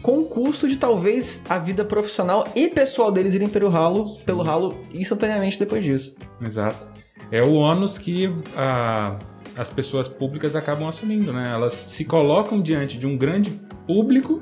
Com 0.00 0.20
o 0.20 0.24
custo 0.24 0.66
de 0.66 0.78
talvez 0.78 1.42
a 1.48 1.58
vida 1.58 1.84
profissional 1.84 2.44
e 2.56 2.68
pessoal 2.68 3.12
deles 3.12 3.34
irem 3.34 3.48
pelo 3.48 3.68
ralo, 3.68 4.04
pelo 4.24 4.42
ralo 4.42 4.74
instantaneamente 4.94 5.58
depois 5.58 5.84
disso. 5.84 6.16
Exato. 6.40 6.88
É 7.30 7.42
o 7.42 7.52
ônus 7.52 7.98
que 7.98 8.30
a, 8.56 9.18
as 9.56 9.68
pessoas 9.68 10.08
públicas 10.08 10.56
acabam 10.56 10.88
assumindo, 10.88 11.32
né? 11.32 11.50
Elas 11.52 11.74
se 11.74 12.04
colocam 12.04 12.60
diante 12.60 12.98
de 12.98 13.06
um 13.06 13.16
grande 13.16 13.50
público 13.86 14.40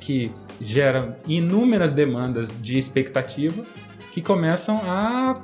que 0.00 0.32
gera 0.60 1.18
inúmeras 1.26 1.92
demandas 1.92 2.48
de 2.60 2.78
expectativa 2.78 3.64
que 4.12 4.22
começam 4.22 4.80
a 4.84 5.40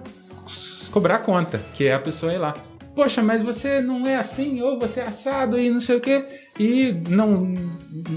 cobrar 0.90 1.18
conta, 1.18 1.60
que 1.74 1.86
é 1.86 1.94
a 1.94 1.98
pessoa 1.98 2.32
ir 2.32 2.38
lá. 2.38 2.54
Poxa, 2.94 3.22
mas 3.22 3.42
você 3.42 3.80
não 3.80 4.06
é 4.06 4.16
assim, 4.16 4.60
ou 4.60 4.78
você 4.78 5.00
é 5.00 5.04
assado 5.04 5.58
e 5.58 5.70
não 5.70 5.80
sei 5.80 5.96
o 5.96 6.00
quê. 6.00 6.22
E 6.58 6.94
não, 7.08 7.54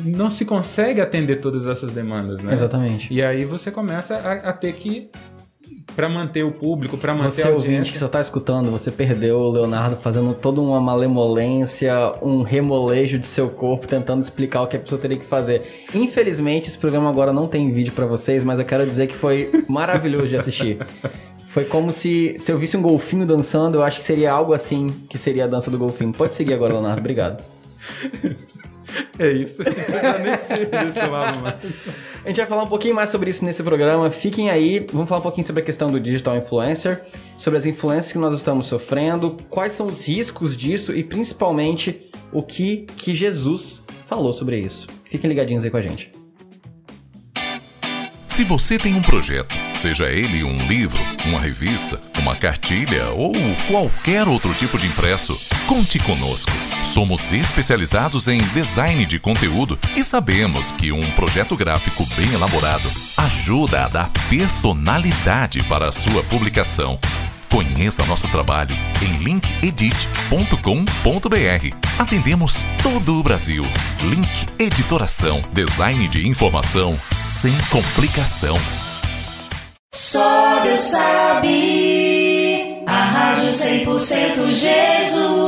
não 0.03 0.29
se 0.29 0.43
consegue 0.43 0.99
atender 0.99 1.37
todas 1.37 1.65
essas 1.65 1.93
demandas, 1.93 2.43
né? 2.43 2.51
Exatamente. 2.53 3.13
E 3.13 3.23
aí 3.23 3.45
você 3.45 3.71
começa 3.71 4.15
a, 4.15 4.49
a 4.49 4.53
ter 4.53 4.73
que 4.73 5.09
para 5.95 6.09
manter 6.09 6.43
o 6.43 6.51
público, 6.51 6.97
para 6.97 7.13
manter 7.13 7.31
você, 7.31 7.41
a 7.43 7.45
audiência. 7.47 7.69
ouvinte 7.69 7.91
que 7.91 7.97
só 7.97 8.07
tá 8.07 8.19
escutando, 8.19 8.69
você 8.69 8.91
perdeu 8.91 9.37
o 9.37 9.49
Leonardo 9.49 9.95
fazendo 9.95 10.33
toda 10.33 10.59
uma 10.59 10.79
malemolência, 10.81 11.93
um 12.21 12.41
remolejo 12.41 13.17
de 13.17 13.25
seu 13.25 13.49
corpo, 13.49 13.87
tentando 13.87 14.21
explicar 14.21 14.61
o 14.63 14.67
que 14.67 14.75
a 14.75 14.79
pessoa 14.79 14.99
teria 14.99 15.17
que 15.17 15.25
fazer. 15.25 15.87
Infelizmente, 15.93 16.67
esse 16.67 16.77
programa 16.77 17.09
agora 17.09 17.31
não 17.31 17.47
tem 17.47 17.71
vídeo 17.71 17.93
para 17.93 18.05
vocês, 18.05 18.43
mas 18.43 18.59
eu 18.59 18.65
quero 18.65 18.85
dizer 18.85 19.07
que 19.07 19.15
foi 19.15 19.49
maravilhoso 19.67 20.27
de 20.27 20.35
assistir. 20.35 20.77
Foi 21.55 21.63
como 21.63 21.93
se, 21.93 22.35
se 22.37 22.51
eu 22.51 22.59
visse 22.59 22.75
um 22.75 22.81
golfinho 22.81 23.25
dançando, 23.25 23.75
eu 23.77 23.81
acho 23.81 23.99
que 23.99 24.03
seria 24.03 24.29
algo 24.29 24.53
assim 24.53 24.89
que 25.09 25.17
seria 25.17 25.45
a 25.45 25.47
dança 25.47 25.71
do 25.71 25.77
golfinho. 25.77 26.11
Pode 26.11 26.35
seguir 26.35 26.53
agora, 26.53 26.73
Leonardo. 26.73 26.99
Obrigado. 26.99 27.41
É 29.17 29.31
isso. 29.31 29.61
Eu 29.63 30.01
já 30.01 30.17
nem 30.17 30.37
sei 30.37 30.67
mais. 30.67 30.95
A 32.23 32.27
gente 32.27 32.37
vai 32.37 32.45
falar 32.45 32.63
um 32.63 32.67
pouquinho 32.67 32.95
mais 32.95 33.09
sobre 33.09 33.29
isso 33.29 33.45
nesse 33.45 33.63
programa. 33.63 34.09
Fiquem 34.11 34.49
aí, 34.49 34.85
vamos 34.91 35.07
falar 35.07 35.19
um 35.19 35.23
pouquinho 35.23 35.45
sobre 35.45 35.61
a 35.61 35.65
questão 35.65 35.89
do 35.91 35.99
digital 35.99 36.35
influencer, 36.35 37.03
sobre 37.37 37.59
as 37.59 37.65
influências 37.65 38.11
que 38.11 38.17
nós 38.17 38.35
estamos 38.35 38.67
sofrendo, 38.67 39.37
quais 39.49 39.73
são 39.73 39.87
os 39.87 40.07
riscos 40.07 40.55
disso 40.55 40.93
e 40.95 41.03
principalmente 41.03 42.09
o 42.31 42.43
que 42.43 42.85
que 42.97 43.15
Jesus 43.15 43.83
falou 44.07 44.33
sobre 44.33 44.59
isso. 44.59 44.87
Fiquem 45.05 45.29
ligadinhos 45.29 45.63
aí 45.63 45.71
com 45.71 45.77
a 45.77 45.81
gente. 45.81 46.14
Se 48.35 48.43
você 48.43 48.77
tem 48.77 48.93
um 48.95 49.01
projeto 49.01 49.55
Seja 49.73 50.09
ele 50.09 50.43
um 50.43 50.67
livro, 50.67 50.99
uma 51.25 51.39
revista, 51.39 52.01
uma 52.19 52.35
cartilha 52.35 53.07
ou 53.11 53.31
qualquer 53.65 54.27
outro 54.27 54.53
tipo 54.53 54.77
de 54.77 54.87
impresso, 54.87 55.39
conte 55.65 55.99
conosco. 55.99 56.51
Somos 56.83 57.31
especializados 57.31 58.27
em 58.27 58.39
design 58.53 59.05
de 59.05 59.19
conteúdo 59.19 59.79
e 59.95 60.03
sabemos 60.03 60.69
que 60.73 60.91
um 60.91 61.11
projeto 61.11 61.55
gráfico 61.55 62.05
bem 62.17 62.33
elaborado 62.33 62.91
ajuda 63.15 63.85
a 63.85 63.87
dar 63.87 64.11
personalidade 64.29 65.63
para 65.63 65.87
a 65.87 65.91
sua 65.93 66.21
publicação. 66.23 66.99
Conheça 67.55 68.03
nosso 68.07 68.27
trabalho 68.27 68.75
em 69.01 69.15
linkedit.com.br. 69.23 70.59
Atendemos 71.97 72.65
todo 72.83 73.17
o 73.17 73.23
Brasil. 73.23 73.63
Link 74.01 74.27
Editoração, 74.59 75.41
design 75.53 76.05
de 76.09 76.27
informação 76.27 76.99
sem 77.13 77.53
complicação. 77.71 78.57
Só 79.93 80.63
Deus 80.63 80.81
sabe, 80.81 82.83
a 82.85 83.03
Rádio 83.05 83.49
100% 83.49 84.51
Jesus. 84.51 85.45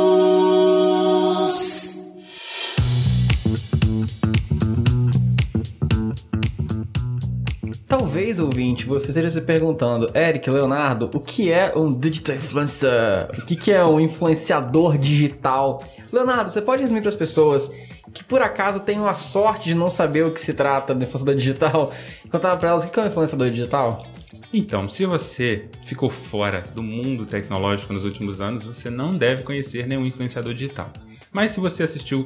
Talvez, 7.98 8.40
ouvinte, 8.40 8.86
você 8.86 9.08
esteja 9.08 9.28
se 9.28 9.42
perguntando, 9.42 10.08
Eric, 10.16 10.48
Leonardo, 10.48 11.10
o 11.16 11.20
que 11.20 11.52
é 11.52 11.74
um 11.76 11.90
digital 11.90 12.36
influencer? 12.36 13.28
O 13.36 13.42
que, 13.44 13.56
que 13.56 13.72
é 13.72 13.84
um 13.84 14.00
influenciador 14.00 15.00
digital? 15.00 15.84
Leonardo, 16.14 16.52
você 16.52 16.62
pode 16.62 16.84
resumir 16.84 17.02
para 17.02 17.10
as 17.10 17.16
pessoas 17.16 17.72
que 18.14 18.24
por 18.24 18.40
acaso 18.40 18.82
tenham 18.82 19.08
a 19.08 19.16
sorte 19.16 19.70
de 19.70 19.74
não 19.74 19.90
saber 19.90 20.24
o 20.24 20.32
que 20.32 20.40
se 20.40 20.54
trata 20.54 20.94
do 20.94 21.04
influenciador 21.04 21.36
digital, 21.36 21.92
contar 22.30 22.56
para 22.58 22.70
elas 22.70 22.86
o 22.86 22.88
que 22.88 23.00
é 23.00 23.04
um 23.04 23.08
influenciador 23.08 23.50
digital? 23.50 24.06
Então, 24.54 24.88
se 24.88 25.04
você 25.08 25.66
ficou 25.84 26.12
fora 26.12 26.68
do 26.76 26.84
mundo 26.84 27.26
tecnológico 27.26 27.94
nos 27.94 28.06
últimos 28.06 28.40
anos, 28.40 28.64
você 28.64 28.92
não 28.92 29.10
deve 29.10 29.42
conhecer 29.42 29.88
nenhum 29.88 30.06
influenciador 30.06 30.54
digital. 30.54 30.94
Mas 31.32 31.50
se 31.50 31.60
você 31.60 31.82
assistiu 31.82 32.24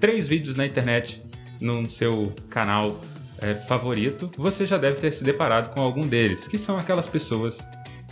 três 0.00 0.26
vídeos 0.26 0.56
na 0.56 0.66
internet 0.66 1.22
no 1.60 1.88
seu 1.88 2.32
canal 2.50 3.00
é, 3.42 3.54
favorito, 3.54 4.30
você 4.36 4.64
já 4.64 4.78
deve 4.78 5.00
ter 5.00 5.12
se 5.12 5.24
deparado 5.24 5.70
com 5.70 5.80
algum 5.80 6.02
deles, 6.02 6.46
que 6.48 6.58
são 6.58 6.76
aquelas 6.76 7.06
pessoas 7.06 7.66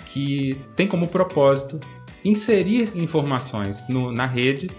que 0.07 0.57
têm 0.75 0.89
como 0.89 1.07
propósito 1.09 1.79
inserir 2.25 2.91
informações 2.95 3.83
no, 3.89 4.13
na 4.13 4.27
rede 4.27 4.71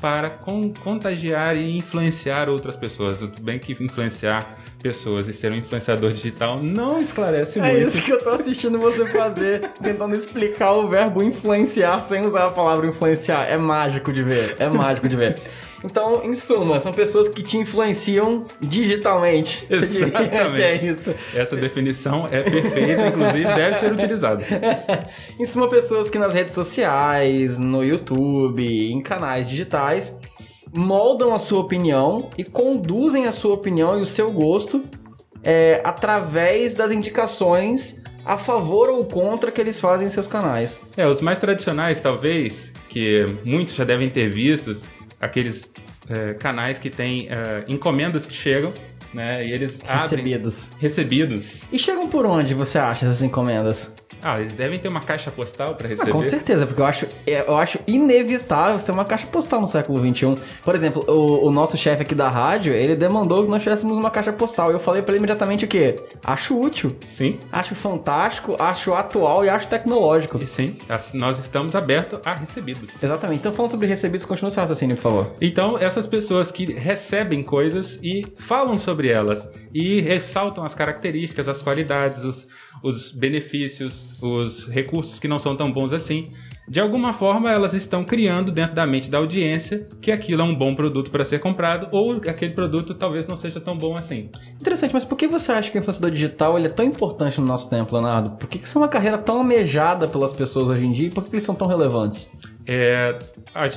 para 0.00 0.30
con 0.30 0.72
contagiar 0.84 1.56
e 1.56 1.76
influenciar 1.76 2.48
outras 2.48 2.76
pessoas. 2.76 3.18
Tudo 3.18 3.42
bem 3.42 3.58
que 3.58 3.72
influenciar 3.82 4.46
pessoas 4.82 5.26
e 5.26 5.32
ser 5.32 5.50
um 5.50 5.56
influenciador 5.56 6.12
digital 6.12 6.62
não 6.62 7.00
esclarece 7.00 7.58
É 7.58 7.62
muito. 7.62 7.86
isso 7.86 8.02
que 8.02 8.12
eu 8.12 8.22
tô 8.22 8.30
assistindo 8.30 8.78
você 8.78 9.06
fazer, 9.06 9.60
tentando 9.82 10.14
explicar 10.14 10.72
o 10.72 10.88
verbo 10.88 11.22
influenciar 11.22 12.02
sem 12.02 12.24
usar 12.24 12.46
a 12.46 12.50
palavra 12.50 12.86
influenciar. 12.86 13.46
É 13.46 13.56
mágico 13.56 14.12
de 14.12 14.22
ver, 14.22 14.54
é 14.58 14.68
mágico 14.68 15.08
de 15.08 15.16
ver. 15.16 15.40
Então, 15.84 16.22
em 16.24 16.34
suma, 16.34 16.80
são 16.80 16.92
pessoas 16.92 17.28
que 17.28 17.42
te 17.42 17.56
influenciam 17.56 18.44
digitalmente. 18.60 19.66
Diria 19.66 19.84
Exatamente. 19.84 20.62
é 20.62 20.74
isso. 20.76 21.14
Essa 21.34 21.56
definição 21.56 22.26
é 22.30 22.42
perfeita, 22.42 23.06
inclusive 23.08 23.44
deve 23.44 23.74
ser 23.76 23.92
utilizada. 23.92 24.44
em 25.38 25.46
suma, 25.46 25.68
pessoas 25.68 26.08
que 26.08 26.18
nas 26.18 26.34
redes 26.34 26.54
sociais, 26.54 27.58
no 27.58 27.84
YouTube, 27.84 28.64
em 28.64 29.00
canais 29.00 29.48
digitais, 29.48 30.14
moldam 30.74 31.34
a 31.34 31.38
sua 31.38 31.60
opinião 31.60 32.28
e 32.36 32.44
conduzem 32.44 33.26
a 33.26 33.32
sua 33.32 33.54
opinião 33.54 33.98
e 33.98 34.02
o 34.02 34.06
seu 34.06 34.30
gosto 34.30 34.84
é, 35.42 35.80
através 35.84 36.74
das 36.74 36.90
indicações 36.90 38.00
a 38.24 38.36
favor 38.36 38.88
ou 38.90 39.04
contra 39.04 39.52
que 39.52 39.60
eles 39.60 39.78
fazem 39.78 40.08
em 40.08 40.10
seus 40.10 40.26
canais. 40.26 40.80
É, 40.96 41.08
os 41.08 41.20
mais 41.20 41.38
tradicionais, 41.38 42.00
talvez, 42.00 42.72
que 42.88 43.24
muitos 43.44 43.76
já 43.76 43.84
devem 43.84 44.10
ter 44.10 44.28
visto, 44.28 44.76
aqueles 45.20 45.72
é, 46.08 46.34
canais 46.34 46.78
que 46.78 46.90
têm 46.90 47.28
é, 47.28 47.64
encomendas 47.68 48.26
que 48.26 48.34
chegam, 48.34 48.72
né? 49.14 49.46
E 49.46 49.52
eles 49.52 49.78
abrem 49.86 50.24
Recebidos. 50.24 50.70
recebidos. 50.78 51.60
E 51.72 51.78
chegam 51.78 52.08
por 52.08 52.26
onde 52.26 52.54
você 52.54 52.78
acha 52.78 53.06
essas 53.06 53.22
encomendas? 53.22 53.90
Ah, 54.22 54.38
eles 54.40 54.52
devem 54.52 54.78
ter 54.78 54.88
uma 54.88 55.00
caixa 55.00 55.30
postal 55.30 55.74
para 55.74 55.86
Ah, 55.86 55.90
receber. 55.90 56.10
com 56.10 56.22
certeza, 56.24 56.66
porque 56.66 56.80
eu 56.80 56.86
acho, 56.86 57.06
é, 57.26 57.44
eu 57.46 57.56
acho 57.56 57.78
inevitável 57.86 58.78
você 58.78 58.86
ter 58.86 58.92
uma 58.92 59.04
caixa 59.04 59.26
postal 59.26 59.60
no 59.60 59.66
século 59.66 59.98
XXI. 59.98 60.36
Por 60.64 60.74
exemplo, 60.74 61.04
o, 61.06 61.46
o 61.46 61.50
nosso 61.50 61.76
chefe 61.76 62.02
aqui 62.02 62.14
da 62.14 62.28
rádio, 62.28 62.72
ele 62.72 62.96
demandou 62.96 63.44
que 63.44 63.50
nós 63.50 63.62
tivéssemos 63.62 63.96
uma 63.96 64.10
caixa 64.10 64.32
postal. 64.32 64.70
E 64.70 64.74
eu 64.74 64.80
falei 64.80 65.02
pra 65.02 65.12
ele 65.12 65.18
imediatamente 65.18 65.64
o 65.64 65.68
quê? 65.68 65.96
Acho 66.24 66.58
útil, 66.58 66.96
Sim. 67.06 67.38
acho 67.52 67.74
fantástico, 67.74 68.56
acho 68.58 68.94
atual 68.94 69.44
e 69.44 69.48
acho 69.48 69.68
tecnológico. 69.68 70.38
E 70.42 70.46
sim, 70.46 70.76
nós 71.14 71.38
estamos 71.38 71.74
abertos 71.74 72.20
a 72.24 72.34
recebidos. 72.34 72.90
Exatamente. 73.02 73.40
Então, 73.40 73.52
falando 73.52 73.70
sobre 73.72 73.86
recebidos, 73.86 74.24
continua 74.24 74.50
seu 74.50 74.60
raciocínio, 74.62 74.96
por 74.96 75.02
favor. 75.02 75.32
Então, 75.40 75.78
essas 75.78 76.06
pessoas 76.06 76.50
que 76.50 76.72
recebem 76.72 77.42
coisas 77.42 77.98
e 78.02 78.26
falam 78.36 78.78
sobre 78.78 79.08
elas 79.08 79.48
e 79.74 80.00
ressaltam 80.00 80.64
as 80.64 80.74
características, 80.74 81.48
as 81.48 81.60
qualidades, 81.62 82.24
os, 82.24 82.46
os 82.82 83.10
benefícios, 83.10 84.06
os 84.20 84.66
recursos 84.68 85.18
que 85.18 85.28
não 85.28 85.38
são 85.38 85.56
tão 85.56 85.72
bons 85.72 85.92
assim, 85.92 86.32
de 86.68 86.80
alguma 86.80 87.12
forma 87.12 87.50
elas 87.50 87.74
estão 87.74 88.04
criando 88.04 88.50
dentro 88.50 88.74
da 88.74 88.86
mente 88.86 89.08
da 89.08 89.18
audiência 89.18 89.86
que 90.00 90.10
aquilo 90.10 90.42
é 90.42 90.44
um 90.44 90.54
bom 90.54 90.74
produto 90.74 91.10
para 91.10 91.24
ser 91.24 91.38
comprado 91.38 91.88
ou 91.92 92.20
aquele 92.28 92.52
produto 92.52 92.92
talvez 92.94 93.26
não 93.26 93.36
seja 93.36 93.60
tão 93.60 93.78
bom 93.78 93.96
assim. 93.96 94.30
Interessante, 94.60 94.92
mas 94.92 95.04
por 95.04 95.16
que 95.16 95.28
você 95.28 95.52
acha 95.52 95.70
que 95.70 95.78
o 95.78 95.80
influenciador 95.80 96.10
digital 96.10 96.58
é 96.58 96.68
tão 96.68 96.84
importante 96.84 97.40
no 97.40 97.46
nosso 97.46 97.70
tempo, 97.70 97.94
Leonardo? 97.94 98.30
Por 98.32 98.48
que, 98.48 98.58
que 98.58 98.66
isso 98.66 98.78
é 98.78 98.80
uma 98.80 98.88
carreira 98.88 99.16
tão 99.16 99.38
almejada 99.38 100.08
pelas 100.08 100.32
pessoas 100.32 100.68
hoje 100.68 100.84
em 100.84 100.92
dia 100.92 101.06
e 101.06 101.10
por 101.10 101.22
que, 101.22 101.30
que 101.30 101.36
eles 101.36 101.44
são 101.44 101.54
tão 101.54 101.68
relevantes? 101.68 102.30
É, 102.66 103.16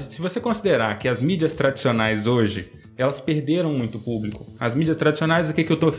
se 0.08 0.20
você 0.20 0.39
considerar 0.39 0.98
que 0.98 1.08
as 1.08 1.22
mídias 1.22 1.53
tradicionais 1.53 2.25
hoje 2.25 2.72
elas 2.98 3.22
perderam 3.22 3.72
muito 3.72 3.98
público, 4.00 4.46
as 4.60 4.75
mídias 4.75 4.98
tradicionais, 4.98 5.50
o 5.50 5.53
que, 5.53 5.63
que 5.63 5.72
eu 5.72 5.75
estou 5.75 5.94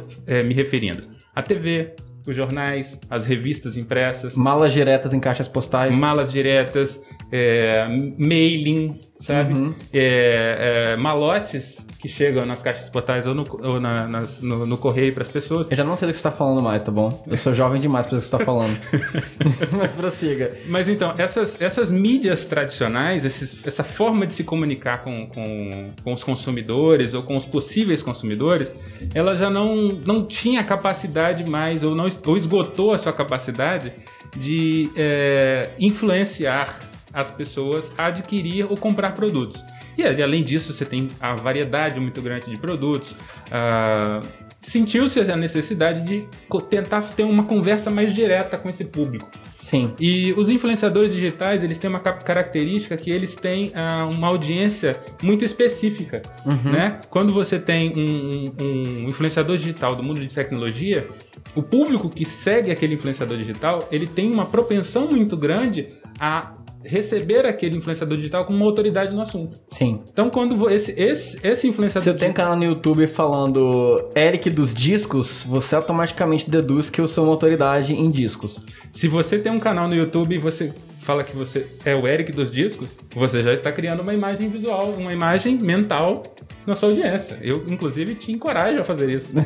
me 0.44 0.52
referindo? 0.52 1.02
A 1.34 1.42
TV, 1.42 1.94
os 2.26 2.36
jornais, 2.36 2.98
as 3.08 3.24
revistas 3.24 3.76
impressas, 3.76 4.34
Malas 4.34 4.72
diretas 4.72 5.14
em 5.14 5.20
caixas 5.20 5.48
postais. 5.48 5.96
malas 5.96 6.30
diretas, 6.32 7.00
é, 7.32 7.86
mailing, 8.18 8.98
sabe? 9.20 9.58
Uhum. 9.58 9.74
É, 9.92 10.92
é, 10.92 10.96
malotes 10.96 11.86
que 12.00 12.08
chegam 12.08 12.46
nas 12.46 12.62
caixas 12.62 12.88
postais 12.88 13.26
ou 13.26 13.34
no, 13.34 13.44
ou 13.62 13.78
na- 13.78 14.08
nas- 14.08 14.40
no- 14.40 14.64
no 14.66 14.78
correio 14.78 15.12
para 15.12 15.22
as 15.22 15.28
pessoas. 15.28 15.66
Eu 15.70 15.76
já 15.76 15.84
não 15.84 15.96
sei 15.98 16.08
do 16.08 16.12
que 16.12 16.16
você 16.16 16.22
tá 16.22 16.30
falando 16.32 16.62
mais, 16.62 16.80
tá 16.82 16.90
bom? 16.90 17.22
Eu 17.26 17.36
sou 17.36 17.52
jovem 17.52 17.78
demais 17.80 18.06
pra 18.06 18.16
isso 18.16 18.26
que 18.26 18.30
você 18.30 18.38
tá 18.38 18.44
falando. 18.44 18.78
Mas 19.76 19.92
prossiga. 19.92 20.56
Mas 20.66 20.88
então, 20.88 21.14
essas, 21.18 21.60
essas 21.60 21.90
mídias 21.90 22.46
tradicionais, 22.46 23.24
esses- 23.24 23.56
essa 23.66 23.84
forma 23.84 24.26
de 24.26 24.32
se 24.32 24.44
comunicar 24.44 25.02
com, 25.04 25.26
com, 25.26 25.90
com 26.02 26.12
os 26.14 26.24
consumidores 26.24 27.12
ou 27.12 27.22
com 27.22 27.36
os 27.36 27.44
possíveis 27.44 28.02
consumidores, 28.02 28.72
ela 29.14 29.36
já 29.36 29.50
não, 29.50 29.88
não 30.06 30.24
tinha 30.24 30.64
capacidade 30.64 31.44
mais, 31.44 31.84
ou, 31.84 31.94
não, 31.94 32.08
ou 32.26 32.36
esgotou 32.36 32.94
a 32.94 32.98
sua 32.98 33.12
capacidade 33.12 33.92
de 34.36 34.88
é, 34.96 35.68
influenciar 35.78 36.88
as 37.12 37.30
pessoas 37.30 37.90
a 37.98 38.06
adquirir 38.06 38.66
ou 38.70 38.76
comprar 38.76 39.12
produtos. 39.12 39.62
E 39.98 40.22
além 40.22 40.42
disso, 40.42 40.72
você 40.72 40.84
tem 40.84 41.08
a 41.20 41.34
variedade 41.34 42.00
muito 42.00 42.22
grande 42.22 42.50
de 42.50 42.56
produtos. 42.56 43.14
ah, 43.50 44.20
Sentiu-se 44.62 45.18
a 45.20 45.36
necessidade 45.36 46.02
de 46.02 46.28
tentar 46.68 47.00
ter 47.16 47.22
uma 47.22 47.44
conversa 47.44 47.88
mais 47.90 48.14
direta 48.14 48.58
com 48.58 48.68
esse 48.68 48.84
público. 48.84 49.26
Sim. 49.58 49.94
E 49.98 50.34
os 50.34 50.50
influenciadores 50.50 51.10
digitais, 51.14 51.64
eles 51.64 51.78
têm 51.78 51.88
uma 51.88 51.98
ca- 51.98 52.12
característica 52.12 52.94
que 52.96 53.10
eles 53.10 53.36
têm 53.36 53.72
ah, 53.74 54.08
uma 54.12 54.28
audiência 54.28 55.00
muito 55.22 55.46
específica, 55.46 56.20
né? 56.64 56.98
Quando 57.08 57.32
você 57.32 57.58
tem 57.58 57.90
um, 57.96 58.52
um- 58.62 59.04
um 59.04 59.08
influenciador 59.08 59.56
digital 59.56 59.96
do 59.96 60.02
mundo 60.02 60.20
de 60.20 60.28
tecnologia, 60.28 61.08
o 61.54 61.62
público 61.62 62.10
que 62.10 62.26
segue 62.26 62.70
aquele 62.70 62.94
influenciador 62.94 63.38
digital, 63.38 63.88
ele 63.90 64.06
tem 64.06 64.30
uma 64.30 64.44
propensão 64.44 65.08
muito 65.08 65.36
grande 65.38 65.88
a 66.18 66.52
receber 66.84 67.44
aquele 67.46 67.76
influenciador 67.76 68.16
digital 68.16 68.44
como 68.44 68.58
uma 68.58 68.66
autoridade 68.66 69.14
no 69.14 69.20
assunto. 69.20 69.60
Sim. 69.70 70.00
Então, 70.12 70.30
quando 70.30 70.68
esse, 70.70 70.92
esse, 70.98 71.38
esse 71.42 71.68
influenciador 71.68 72.02
Se 72.02 72.08
eu 72.10 72.14
tenho 72.16 72.30
um 72.30 72.34
digital- 72.34 72.46
canal 72.52 72.58
no 72.58 72.64
YouTube 72.64 73.06
falando 73.06 74.10
Eric 74.16 74.48
dos 74.50 74.72
discos, 74.74 75.44
você 75.46 75.74
automaticamente 75.76 76.48
deduz 76.50 76.88
que 76.90 77.00
eu 77.00 77.08
sou 77.08 77.24
uma 77.24 77.32
autoridade 77.32 77.94
em 77.94 78.10
discos. 78.10 78.62
Se 78.92 79.08
você 79.08 79.38
tem 79.38 79.52
um 79.52 79.60
canal 79.60 79.88
no 79.88 79.94
YouTube 79.94 80.34
e 80.34 80.38
você 80.38 80.72
fala 81.00 81.24
que 81.24 81.34
você 81.34 81.66
é 81.84 81.94
o 81.94 82.06
Eric 82.06 82.30
dos 82.32 82.50
discos, 82.50 82.88
você 83.14 83.42
já 83.42 83.52
está 83.54 83.72
criando 83.72 84.00
uma 84.00 84.12
imagem 84.14 84.48
visual, 84.48 84.90
uma 84.96 85.12
imagem 85.12 85.56
mental 85.58 86.22
na 86.66 86.74
sua 86.74 86.90
audiência. 86.90 87.38
Eu, 87.42 87.64
inclusive, 87.68 88.14
te 88.14 88.30
encorajo 88.30 88.80
a 88.80 88.84
fazer 88.84 89.10
isso. 89.10 89.30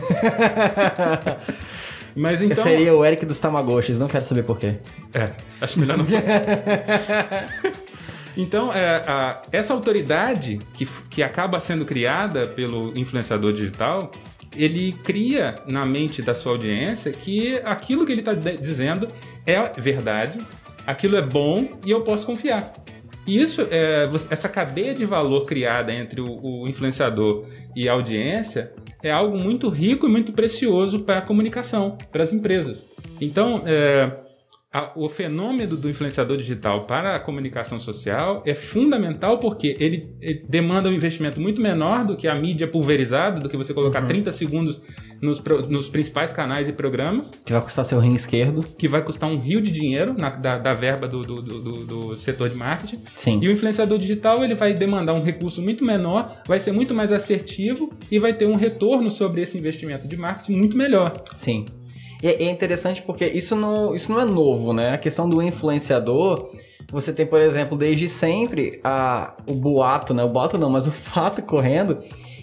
Mas 2.17 2.41
Eu 2.41 2.49
então. 2.51 2.63
seria 2.63 2.95
o 2.95 3.05
Eric 3.05 3.27
dos 3.27 3.39
Tamagotchis, 3.39 3.99
não 3.99 4.07
quero 4.09 4.25
saber 4.25 4.45
por 4.45 4.59
quê. 4.59 4.75
É, 5.13 5.31
acho 5.61 5.79
melhor 5.81 5.99
não. 5.99 6.07
Então, 8.37 8.73
é, 8.75 8.97
a- 9.07 9.43
essa 9.53 9.73
autoridade 9.73 10.59
que, 10.75 10.87
que 11.09 11.23
acaba 11.23 11.61
sendo 11.61 11.85
criada 11.85 12.47
pelo 12.49 12.93
influenciador 12.99 13.53
digital, 13.53 14.11
ele 14.57 14.93
cria 15.05 15.55
na 15.69 15.87
mente 15.87 16.21
da 16.21 16.35
sua 16.35 16.53
audiência 16.53 17.13
que 17.13 17.57
aquilo 17.65 18.05
que 18.05 18.11
ele 18.11 18.23
está 18.23 18.33
dizendo 18.35 19.07
é 19.47 19.69
verdade, 19.81 20.45
aquilo 20.85 21.17
é 21.17 21.23
bom 21.23 21.79
e 21.87 21.93
eu 21.93 22.01
posso 22.01 22.27
confiar. 22.27 22.73
E 23.27 23.41
isso, 23.41 23.63
é, 23.63 24.09
essa 24.31 24.49
cadeia 24.49 24.95
de 24.95 25.05
valor 25.05 25.47
criada 25.47 25.93
entre 25.93 26.21
o, 26.21 26.63
o 26.63 26.69
influenciador 26.69 27.47
e 27.75 27.89
a 27.89 27.93
audiência 27.93 28.73
é 29.03 29.11
algo 29.11 29.41
muito 29.41 29.69
rico 29.69 30.07
e 30.07 30.11
muito 30.11 30.33
precioso 30.33 31.01
para 31.01 31.19
a 31.19 31.23
comunicação, 31.23 31.97
para 32.11 32.23
as 32.23 32.33
empresas. 32.33 32.85
Então, 33.21 33.63
é, 33.67 34.11
a, 34.75 34.91
o 34.97 35.09
fenômeno 35.09 35.77
do 35.77 35.89
influenciador 35.89 36.37
digital 36.37 36.85
para 36.85 37.15
a 37.15 37.21
comunicação 37.21 37.79
social 37.79 38.43
é 38.45 38.57
fundamental 38.57 39.39
porque 39.39 39.77
ele, 39.79 40.13
ele, 40.21 40.45
demanda 40.49 40.89
um 40.89 40.93
investimento 40.93 41.41
muito 41.41 41.63
menor 41.63 42.05
do 42.05 42.17
que 42.17 42.27
a 42.27 42.35
mídia 42.35 42.67
pulverizada, 42.67 43.39
do 43.39 43.49
que 43.49 43.57
você 43.57 43.73
colocar 43.73 44.03
uhum. 44.03 44.09
30 44.09 44.33
segundos 44.33 44.83
nos, 45.23 45.41
nos, 45.69 45.89
principais 45.89 46.33
canais 46.33 46.69
e 46.69 46.73
programas. 46.73 47.31
Que 47.47 47.53
vai 47.53 47.63
custar 47.63 47.85
seu 47.85 48.01
rim 48.01 48.15
esquerdo. 48.15 48.65
Que 48.77 48.89
vai 48.89 49.01
custar 49.01 49.31
um 49.31 49.39
rio 49.39 49.61
de 49.61 49.71
dinheiro 49.71 50.13
na, 50.19 50.31
da, 50.31 50.59
da, 50.59 50.75
verba 50.75 51.07
do, 51.07 51.23
do, 51.23 51.41
do, 51.41 51.87
do, 51.87 52.17
setor 52.17 52.49
de 52.49 52.57
marketing. 52.57 53.01
Sim. 53.15 53.39
E 53.41 53.47
o 53.47 53.53
influenciador 53.53 53.97
digital 53.97 54.43
ele 54.43 54.57
vai 54.57 54.75
demandar 54.75 55.15
um 55.15 55.23
recurso 55.23 55.63
muito 55.63 55.85
menor, 55.85 56.43
vai 56.49 56.59
ser 56.59 56.73
muito 56.73 56.93
mais 56.93 57.13
assertivo 57.13 57.93
e 58.11 58.19
vai 58.19 58.33
ter 58.33 58.47
um 58.47 58.57
retorno 58.57 59.09
sobre 59.09 59.41
esse 59.41 59.57
investimento 59.57 60.09
de 60.09 60.17
marketing 60.17 60.57
muito 60.57 60.77
melhor. 60.77 61.13
Sim. 61.37 61.65
E 62.25 62.43
é 62.43 62.51
interessante 62.51 63.03
porque 63.03 63.27
isso 63.27 63.55
não, 63.55 63.95
isso 63.95 64.11
não 64.11 64.19
é 64.19 64.25
novo, 64.25 64.73
né? 64.73 64.95
A 64.95 64.97
questão 64.97 65.29
do 65.29 65.43
influenciador, 65.43 66.53
você 66.91 67.13
tem, 67.13 67.27
por 67.27 67.39
exemplo, 67.39 67.77
desde 67.77 68.09
sempre 68.09 68.81
a, 68.83 69.35
o 69.47 69.53
boato, 69.53 70.15
né? 70.15 70.25
O 70.25 70.31
boato 70.31 70.57
não, 70.57 70.71
mas 70.71 70.87
o 70.87 70.91
fato 70.91 71.43
correndo 71.43 71.99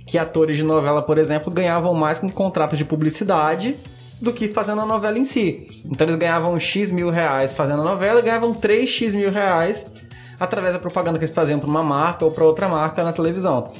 que 0.05 0.19
atores 0.19 0.55
de 0.55 0.63
novela, 0.63 1.01
por 1.01 1.17
exemplo, 1.17 1.51
ganhavam 1.51 1.95
mais 1.95 2.19
com 2.19 2.29
contrato 2.29 2.77
de 2.77 2.85
publicidade 2.85 3.75
do 4.21 4.31
que 4.31 4.49
fazendo 4.49 4.81
a 4.81 4.85
novela 4.85 5.17
em 5.17 5.25
si. 5.25 5.65
Então 5.83 6.05
eles 6.05 6.15
ganhavam 6.15 6.59
X 6.59 6.91
mil 6.91 7.09
reais 7.09 7.51
fazendo 7.51 7.81
a 7.81 7.83
novela 7.83 8.19
e 8.19 8.21
ganhavam 8.21 8.53
3X 8.53 9.15
mil 9.15 9.31
reais 9.31 9.91
através 10.39 10.73
da 10.73 10.79
propaganda 10.79 11.17
que 11.17 11.25
eles 11.25 11.33
faziam 11.33 11.59
para 11.59 11.67
uma 11.67 11.81
marca 11.81 12.23
ou 12.23 12.29
para 12.29 12.45
outra 12.45 12.67
marca 12.67 13.03
na 13.03 13.13
televisão. 13.13 13.71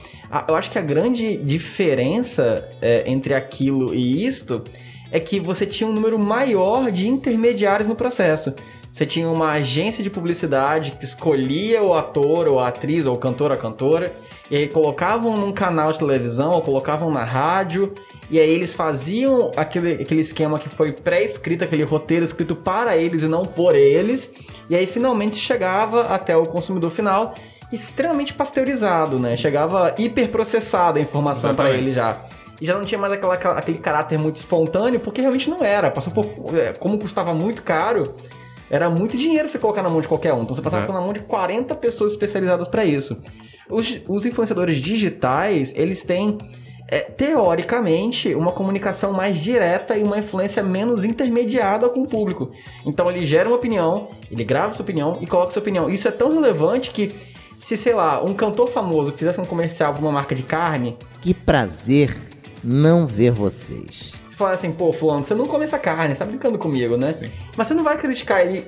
Eu 0.47 0.55
acho 0.55 0.71
que 0.71 0.79
a 0.79 0.81
grande 0.81 1.37
diferença 1.37 2.67
é, 2.81 3.03
entre 3.05 3.35
aquilo 3.35 3.93
e 3.93 4.25
isto 4.25 4.63
é 5.11 5.19
que 5.19 5.39
você 5.39 5.65
tinha 5.65 5.89
um 5.89 5.93
número 5.93 6.17
maior 6.17 6.91
de 6.91 7.07
intermediários 7.07 7.87
no 7.87 7.95
processo. 7.95 8.53
Você 8.91 9.05
tinha 9.05 9.29
uma 9.29 9.51
agência 9.51 10.03
de 10.03 10.09
publicidade 10.09 10.91
que 10.91 11.05
escolhia 11.05 11.81
o 11.81 11.93
ator 11.93 12.47
ou 12.47 12.59
a 12.59 12.67
atriz 12.67 13.05
ou 13.05 13.15
o 13.15 13.17
cantor 13.17 13.51
ou 13.51 13.57
a 13.57 13.59
cantora 13.59 14.13
e 14.49 14.57
aí 14.57 14.67
colocavam 14.67 15.37
num 15.37 15.51
canal 15.53 15.93
de 15.93 15.99
televisão 15.99 16.51
ou 16.51 16.61
colocavam 16.61 17.09
na 17.09 17.23
rádio 17.23 17.93
e 18.29 18.37
aí 18.37 18.49
eles 18.49 18.73
faziam 18.73 19.49
aquele, 19.55 19.93
aquele 19.93 20.19
esquema 20.19 20.59
que 20.59 20.67
foi 20.67 20.91
pré-escrito, 20.91 21.63
aquele 21.63 21.83
roteiro 21.83 22.25
escrito 22.25 22.53
para 22.53 22.97
eles 22.97 23.23
e 23.23 23.27
não 23.27 23.45
por 23.45 23.75
eles 23.75 24.33
e 24.69 24.75
aí 24.75 24.85
finalmente 24.85 25.35
chegava 25.35 26.01
até 26.13 26.35
o 26.35 26.45
consumidor 26.45 26.91
final 26.91 27.33
extremamente 27.71 28.33
pasteurizado, 28.33 29.17
né? 29.17 29.37
Chegava 29.37 29.95
hiperprocessada 29.97 30.99
a 30.99 31.01
informação 31.01 31.55
para 31.55 31.71
ele 31.71 31.93
já 31.93 32.25
e 32.61 32.65
já 32.65 32.77
não 32.77 32.85
tinha 32.85 32.99
mais 32.99 33.11
aquela, 33.11 33.33
aquele 33.33 33.79
caráter 33.79 34.19
muito 34.19 34.35
espontâneo, 34.35 34.99
porque 34.99 35.19
realmente 35.19 35.49
não 35.49 35.63
era. 35.63 35.89
Passou 35.89 36.13
por. 36.13 36.55
É, 36.55 36.73
como 36.73 36.99
custava 36.99 37.33
muito 37.33 37.63
caro, 37.63 38.13
era 38.69 38.87
muito 38.87 39.17
dinheiro 39.17 39.49
você 39.49 39.57
colocar 39.57 39.81
na 39.81 39.89
mão 39.89 39.99
de 39.99 40.07
qualquer 40.07 40.31
um. 40.31 40.43
Então 40.43 40.55
você 40.55 40.61
passava 40.61 40.85
é. 40.85 40.87
na 40.87 41.01
mão 41.01 41.11
de 41.11 41.21
40 41.21 41.73
pessoas 41.75 42.11
especializadas 42.11 42.67
para 42.67 42.85
isso. 42.85 43.17
Os, 43.67 43.99
os 44.07 44.27
influenciadores 44.27 44.77
digitais, 44.77 45.73
eles 45.75 46.03
têm. 46.03 46.37
É, 46.87 46.99
teoricamente, 46.99 48.35
uma 48.35 48.51
comunicação 48.51 49.13
mais 49.13 49.37
direta 49.37 49.97
e 49.97 50.03
uma 50.03 50.19
influência 50.19 50.61
menos 50.61 51.05
intermediada 51.05 51.87
com 51.87 52.01
o 52.01 52.07
público. 52.07 52.51
Então 52.85 53.09
ele 53.09 53.25
gera 53.25 53.47
uma 53.47 53.55
opinião, 53.55 54.09
ele 54.29 54.43
grava 54.43 54.73
sua 54.73 54.83
opinião 54.83 55.17
e 55.21 55.25
coloca 55.25 55.51
sua 55.51 55.61
opinião. 55.61 55.89
Isso 55.89 56.09
é 56.09 56.11
tão 56.11 56.33
relevante 56.33 56.91
que 56.91 57.15
se, 57.57 57.77
sei 57.77 57.93
lá, 57.93 58.21
um 58.21 58.33
cantor 58.33 58.69
famoso 58.69 59.13
fizesse 59.13 59.39
um 59.39 59.45
comercial 59.45 59.93
para 59.93 60.01
uma 60.01 60.11
marca 60.11 60.35
de 60.35 60.43
carne. 60.43 60.97
Que 61.21 61.33
prazer 61.33 62.13
não 62.63 63.05
ver 63.05 63.31
vocês. 63.31 64.13
Você 64.29 64.35
fala 64.35 64.53
assim, 64.53 64.71
pô, 64.71 64.91
fulano, 64.91 65.23
você 65.23 65.35
não 65.35 65.47
come 65.47 65.65
essa 65.65 65.77
carne, 65.77 66.15
você 66.15 66.19
tá 66.19 66.25
brincando 66.25 66.57
comigo, 66.57 66.97
né? 66.97 67.13
Sim. 67.13 67.29
Mas 67.55 67.67
você 67.67 67.73
não 67.73 67.83
vai 67.83 67.97
criticar 67.97 68.41
ele 68.41 68.65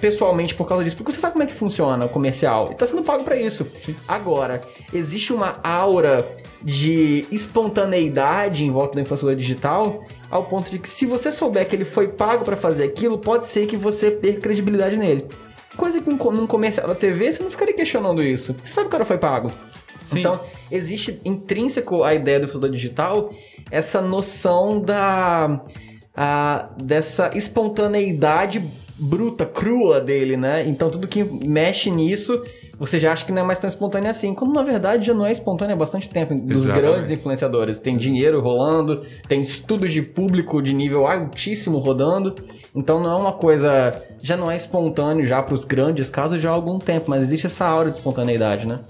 pessoalmente 0.00 0.54
por 0.54 0.66
causa 0.66 0.82
disso, 0.82 0.96
porque 0.96 1.12
você 1.12 1.20
sabe 1.20 1.34
como 1.34 1.44
é 1.44 1.46
que 1.46 1.52
funciona 1.52 2.06
o 2.06 2.08
comercial. 2.08 2.70
E 2.72 2.74
tá 2.74 2.86
sendo 2.86 3.02
pago 3.02 3.22
para 3.22 3.36
isso. 3.36 3.66
Sim. 3.84 3.94
Agora, 4.08 4.62
existe 4.94 5.32
uma 5.32 5.58
aura 5.62 6.26
de 6.62 7.26
espontaneidade 7.30 8.64
em 8.64 8.70
volta 8.70 8.94
da 8.94 9.02
influenciador 9.02 9.36
digital 9.36 10.06
ao 10.30 10.44
ponto 10.44 10.70
de 10.70 10.78
que 10.78 10.88
se 10.88 11.04
você 11.04 11.30
souber 11.30 11.68
que 11.68 11.76
ele 11.76 11.84
foi 11.84 12.08
pago 12.08 12.42
para 12.42 12.56
fazer 12.56 12.84
aquilo, 12.84 13.18
pode 13.18 13.48
ser 13.48 13.66
que 13.66 13.76
você 13.76 14.10
perca 14.10 14.40
credibilidade 14.40 14.96
nele. 14.96 15.26
Coisa 15.76 16.00
que 16.00 16.08
num 16.08 16.46
comercial 16.46 16.86
da 16.86 16.94
TV 16.94 17.30
você 17.30 17.42
não 17.42 17.50
ficaria 17.50 17.74
questionando 17.74 18.22
isso. 18.22 18.54
Você 18.62 18.72
sabe 18.72 18.88
que 18.88 18.94
o 18.94 18.98
cara 18.98 19.04
foi 19.04 19.18
pago. 19.18 19.50
Sim. 20.04 20.20
Então, 20.20 20.40
existe 20.72 21.20
intrínseco 21.24 22.02
à 22.02 22.14
ideia 22.14 22.40
do 22.40 22.48
filtro 22.48 22.70
digital 22.70 23.32
essa 23.70 24.00
noção 24.00 24.80
da 24.80 25.62
a, 26.14 26.70
dessa 26.82 27.30
espontaneidade 27.34 28.62
bruta, 28.98 29.46
crua 29.46 30.00
dele, 30.00 30.36
né? 30.36 30.66
Então 30.68 30.90
tudo 30.90 31.08
que 31.08 31.24
mexe 31.24 31.90
nisso, 31.90 32.42
você 32.78 33.00
já 33.00 33.12
acha 33.12 33.24
que 33.24 33.32
não 33.32 33.42
é 33.42 33.44
mais 33.44 33.58
tão 33.58 33.66
espontâneo 33.66 34.10
assim, 34.10 34.34
quando 34.34 34.52
na 34.52 34.62
verdade 34.62 35.06
já 35.06 35.14
não 35.14 35.26
é 35.26 35.32
espontâneo 35.32 35.74
há 35.74 35.78
bastante 35.78 36.08
tempo 36.08 36.34
dos 36.34 36.64
Exatamente. 36.64 36.92
grandes 36.92 37.10
influenciadores. 37.10 37.78
Tem 37.78 37.96
dinheiro 37.96 38.40
rolando, 38.40 39.04
tem 39.26 39.40
estudos 39.40 39.92
de 39.92 40.02
público 40.02 40.60
de 40.62 40.72
nível 40.72 41.06
altíssimo 41.06 41.78
rodando. 41.78 42.34
Então 42.74 43.00
não 43.00 43.12
é 43.12 43.16
uma 43.16 43.32
coisa, 43.32 43.94
já 44.22 44.36
não 44.36 44.50
é 44.50 44.56
espontâneo 44.56 45.24
já 45.24 45.42
para 45.42 45.54
os 45.54 45.64
grandes 45.64 46.08
casos 46.08 46.40
já 46.40 46.50
há 46.50 46.54
algum 46.54 46.78
tempo, 46.78 47.10
mas 47.10 47.22
existe 47.22 47.46
essa 47.46 47.66
aura 47.66 47.90
de 47.90 47.96
espontaneidade, 47.96 48.66
né? 48.66 48.80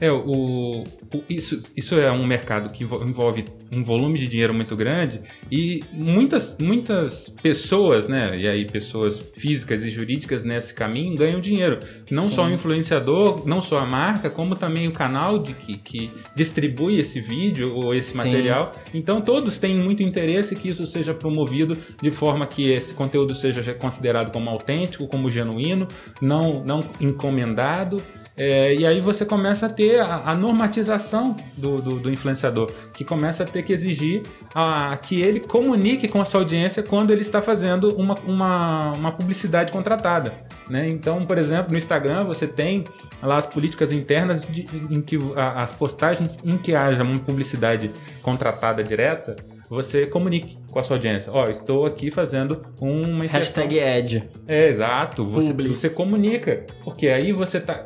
É, 0.00 0.10
o, 0.10 0.84
o, 0.84 0.84
isso, 1.28 1.62
isso 1.76 1.96
é 1.96 2.10
um 2.10 2.24
mercado 2.24 2.72
que 2.72 2.84
envolve 2.84 3.44
um 3.70 3.82
volume 3.82 4.18
de 4.18 4.28
dinheiro 4.28 4.54
muito 4.54 4.74
grande 4.74 5.20
e 5.50 5.80
muitas, 5.92 6.56
muitas 6.60 7.28
pessoas, 7.28 8.06
né, 8.06 8.38
e 8.38 8.48
aí 8.48 8.64
pessoas 8.64 9.18
físicas 9.18 9.84
e 9.84 9.90
jurídicas 9.90 10.44
nesse 10.44 10.72
caminho 10.72 11.16
ganham 11.16 11.40
dinheiro. 11.40 11.78
Não 12.10 12.28
Sim. 12.28 12.36
só 12.36 12.46
o 12.46 12.50
influenciador, 12.50 13.46
não 13.46 13.60
só 13.60 13.78
a 13.78 13.86
marca, 13.86 14.30
como 14.30 14.54
também 14.56 14.88
o 14.88 14.92
canal 14.92 15.38
de 15.38 15.52
que, 15.52 15.76
que 15.76 16.10
distribui 16.34 16.98
esse 16.98 17.20
vídeo 17.20 17.74
ou 17.74 17.94
esse 17.94 18.12
Sim. 18.12 18.18
material. 18.18 18.74
Então 18.94 19.20
todos 19.20 19.58
têm 19.58 19.76
muito 19.76 20.02
interesse 20.02 20.56
que 20.56 20.70
isso 20.70 20.86
seja 20.86 21.12
promovido 21.12 21.76
de 22.00 22.10
forma 22.10 22.46
que 22.46 22.70
esse 22.70 22.94
conteúdo 22.94 23.34
seja 23.34 23.74
considerado 23.74 24.30
como 24.32 24.48
autêntico, 24.48 25.06
como 25.06 25.30
genuíno, 25.30 25.86
não, 26.22 26.62
não 26.64 26.84
encomendado 27.00 28.00
é, 28.38 28.72
e 28.72 28.86
aí 28.86 29.00
você 29.00 29.24
começa 29.24 29.66
a 29.66 29.68
ter 29.68 30.00
a, 30.00 30.22
a 30.26 30.34
normatização 30.34 31.34
do, 31.56 31.82
do, 31.82 31.98
do, 31.98 32.10
influenciador, 32.10 32.70
que 32.94 33.04
começa 33.04 33.42
a 33.42 33.46
ter 33.46 33.64
que 33.64 33.72
exigir 33.72 34.22
a, 34.54 34.96
que 34.96 35.20
ele 35.20 35.40
comunique 35.40 36.06
com 36.06 36.20
a 36.20 36.24
sua 36.24 36.40
audiência 36.40 36.82
quando 36.82 37.10
ele 37.10 37.22
está 37.22 37.42
fazendo 37.42 37.96
uma, 37.96 38.14
uma, 38.26 38.92
uma 38.92 39.12
publicidade 39.12 39.72
contratada. 39.72 40.32
Né? 40.70 40.88
Então, 40.88 41.26
por 41.26 41.36
exemplo, 41.36 41.72
no 41.72 41.76
Instagram 41.76 42.24
você 42.24 42.46
tem 42.46 42.84
lá 43.20 43.38
as 43.38 43.46
políticas 43.46 43.90
internas 43.90 44.46
de, 44.46 44.66
em 44.88 45.02
que 45.02 45.18
a, 45.34 45.64
as 45.64 45.72
postagens 45.72 46.38
em 46.44 46.56
que 46.56 46.74
haja 46.74 47.02
uma 47.02 47.18
publicidade 47.18 47.90
contratada 48.22 48.84
direta, 48.84 49.34
você 49.68 50.06
comunique 50.06 50.58
com 50.70 50.78
a 50.78 50.82
sua 50.82 50.96
audiência. 50.96 51.32
Ó, 51.32 51.44
oh, 51.44 51.50
estou 51.50 51.84
aqui 51.84 52.10
fazendo 52.10 52.64
uma 52.80 53.26
inserção. 53.26 53.64
Hashtag 53.64 53.80
ad. 53.80 54.28
É, 54.46 54.68
exato. 54.68 55.26
Você, 55.26 55.52
você 55.52 55.90
comunica. 55.90 56.64
Porque 56.84 57.08
aí 57.08 57.32
você 57.32 57.58
está 57.58 57.84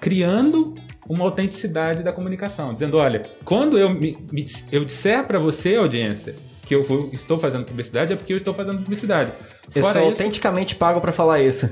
criando 0.00 0.74
uma 1.08 1.24
autenticidade 1.24 2.02
da 2.02 2.12
comunicação, 2.12 2.70
dizendo, 2.70 2.98
olha, 2.98 3.22
quando 3.44 3.78
eu, 3.78 3.90
me, 3.90 4.16
me 4.30 4.44
eu 4.70 4.84
disser 4.84 5.26
para 5.26 5.38
você, 5.38 5.76
audiência, 5.76 6.34
que 6.68 6.74
eu 6.74 6.84
vou, 6.84 7.08
estou 7.12 7.38
fazendo 7.38 7.64
publicidade, 7.64 8.12
é 8.12 8.16
porque 8.16 8.32
eu 8.32 8.36
estou 8.36 8.52
fazendo 8.52 8.78
publicidade. 8.78 9.30
Eu 9.74 9.82
Fora 9.82 10.00
sou 10.00 10.10
isso, 10.10 10.20
autenticamente 10.22 10.74
pago 10.74 11.00
para 11.00 11.12
falar 11.12 11.40
isso. 11.40 11.68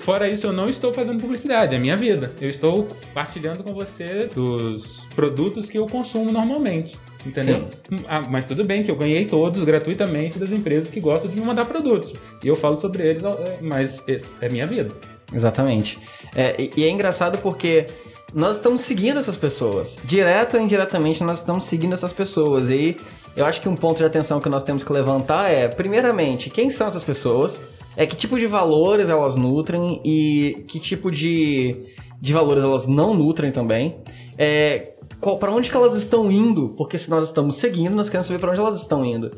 Fora 0.00 0.28
isso, 0.28 0.46
eu 0.46 0.52
não 0.52 0.66
estou 0.66 0.92
fazendo 0.92 1.20
publicidade, 1.20 1.74
é 1.74 1.78
minha 1.78 1.96
vida. 1.96 2.32
Eu 2.40 2.48
estou 2.48 2.86
partilhando 3.12 3.64
com 3.64 3.74
você 3.74 4.28
dos 4.32 5.04
produtos 5.16 5.68
que 5.68 5.76
eu 5.78 5.86
consumo 5.86 6.30
normalmente. 6.30 6.96
Entendeu? 7.24 7.68
Ah, 8.06 8.20
mas 8.22 8.46
tudo 8.46 8.62
bem 8.62 8.84
que 8.84 8.90
eu 8.90 8.94
ganhei 8.94 9.24
todos 9.24 9.64
gratuitamente 9.64 10.38
das 10.38 10.52
empresas 10.52 10.90
que 10.90 11.00
gostam 11.00 11.28
de 11.28 11.40
me 11.40 11.44
mandar 11.44 11.64
produtos. 11.64 12.14
E 12.42 12.46
eu 12.46 12.54
falo 12.54 12.78
sobre 12.78 13.02
eles, 13.02 13.22
é, 13.24 13.58
mas 13.62 14.04
é 14.40 14.48
minha 14.48 14.66
vida. 14.66 14.92
Exatamente. 15.32 15.98
É, 16.34 16.68
e 16.76 16.84
é 16.84 16.90
engraçado 16.90 17.38
porque 17.38 17.86
nós 18.34 18.56
estamos 18.56 18.82
seguindo 18.82 19.18
essas 19.18 19.36
pessoas. 19.36 19.96
Direto 20.04 20.56
ou 20.56 20.62
indiretamente, 20.62 21.22
nós 21.24 21.38
estamos 21.38 21.64
seguindo 21.64 21.94
essas 21.94 22.12
pessoas. 22.12 22.70
E 22.70 22.96
eu 23.36 23.44
acho 23.44 23.60
que 23.60 23.68
um 23.68 23.76
ponto 23.76 23.98
de 23.98 24.04
atenção 24.04 24.40
que 24.40 24.48
nós 24.48 24.64
temos 24.64 24.84
que 24.84 24.92
levantar 24.92 25.50
é, 25.50 25.68
primeiramente, 25.68 26.50
quem 26.50 26.70
são 26.70 26.88
essas 26.88 27.02
pessoas? 27.02 27.60
É 27.96 28.04
que 28.06 28.14
tipo 28.14 28.38
de 28.38 28.46
valores 28.46 29.08
elas 29.08 29.36
nutrem 29.36 30.00
e 30.04 30.64
que 30.68 30.78
tipo 30.78 31.10
de, 31.10 31.86
de 32.20 32.32
valores 32.32 32.62
elas 32.62 32.86
não 32.86 33.14
nutrem 33.14 33.50
também. 33.50 33.96
É, 34.36 34.96
para 35.40 35.50
onde 35.50 35.70
que 35.70 35.76
elas 35.76 35.94
estão 35.94 36.30
indo, 36.30 36.74
porque 36.76 36.98
se 36.98 37.08
nós 37.08 37.24
estamos 37.24 37.56
seguindo, 37.56 37.94
nós 37.94 38.08
queremos 38.08 38.26
saber 38.26 38.38
para 38.38 38.50
onde 38.50 38.60
elas 38.60 38.76
estão 38.76 39.04
indo. 39.04 39.30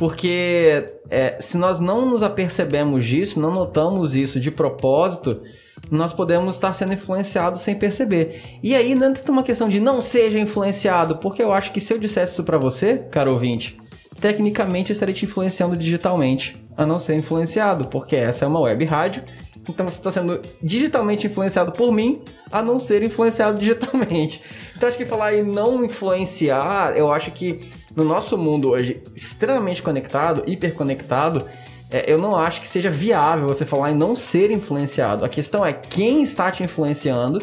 Porque 0.00 0.86
é, 1.10 1.36
se 1.40 1.58
nós 1.58 1.78
não 1.78 2.08
nos 2.08 2.22
apercebemos 2.22 3.04
disso, 3.04 3.38
não 3.38 3.52
notamos 3.52 4.16
isso 4.16 4.40
de 4.40 4.50
propósito, 4.50 5.42
nós 5.90 6.10
podemos 6.10 6.54
estar 6.54 6.72
sendo 6.72 6.94
influenciados 6.94 7.60
sem 7.60 7.78
perceber. 7.78 8.40
E 8.62 8.74
aí 8.74 8.94
não 8.94 9.08
é 9.08 9.30
uma 9.30 9.42
questão 9.42 9.68
de 9.68 9.78
não 9.78 10.00
seja 10.00 10.38
influenciado, 10.38 11.18
porque 11.18 11.42
eu 11.42 11.52
acho 11.52 11.70
que 11.70 11.82
se 11.82 11.92
eu 11.92 11.98
dissesse 11.98 12.32
isso 12.32 12.44
para 12.44 12.56
você, 12.56 12.96
caro 13.10 13.34
ouvinte, 13.34 13.78
tecnicamente 14.18 14.88
eu 14.88 14.94
estaria 14.94 15.14
te 15.14 15.26
influenciando 15.26 15.76
digitalmente, 15.76 16.56
a 16.78 16.86
não 16.86 16.98
ser 16.98 17.14
influenciado, 17.16 17.88
porque 17.88 18.16
essa 18.16 18.46
é 18.46 18.48
uma 18.48 18.60
web 18.60 18.82
rádio 18.86 19.22
então 19.68 19.88
você 19.88 19.98
está 19.98 20.10
sendo 20.10 20.40
digitalmente 20.62 21.26
influenciado 21.26 21.72
por 21.72 21.92
mim, 21.92 22.22
a 22.50 22.62
não 22.62 22.78
ser 22.78 23.02
influenciado 23.02 23.58
digitalmente. 23.58 24.42
Então 24.76 24.88
acho 24.88 24.98
que 24.98 25.04
falar 25.04 25.34
em 25.34 25.42
não 25.42 25.84
influenciar, 25.84 26.96
eu 26.96 27.12
acho 27.12 27.30
que 27.30 27.70
no 27.94 28.04
nosso 28.04 28.38
mundo 28.38 28.70
hoje 28.70 29.02
extremamente 29.14 29.82
conectado, 29.82 30.42
hiperconectado, 30.46 31.44
é, 31.90 32.10
eu 32.10 32.18
não 32.18 32.36
acho 32.36 32.60
que 32.60 32.68
seja 32.68 32.90
viável 32.90 33.48
você 33.48 33.66
falar 33.66 33.90
em 33.90 33.96
não 33.96 34.14
ser 34.14 34.50
influenciado. 34.50 35.24
A 35.24 35.28
questão 35.28 35.66
é 35.66 35.72
quem 35.72 36.22
está 36.22 36.50
te 36.50 36.62
influenciando 36.62 37.42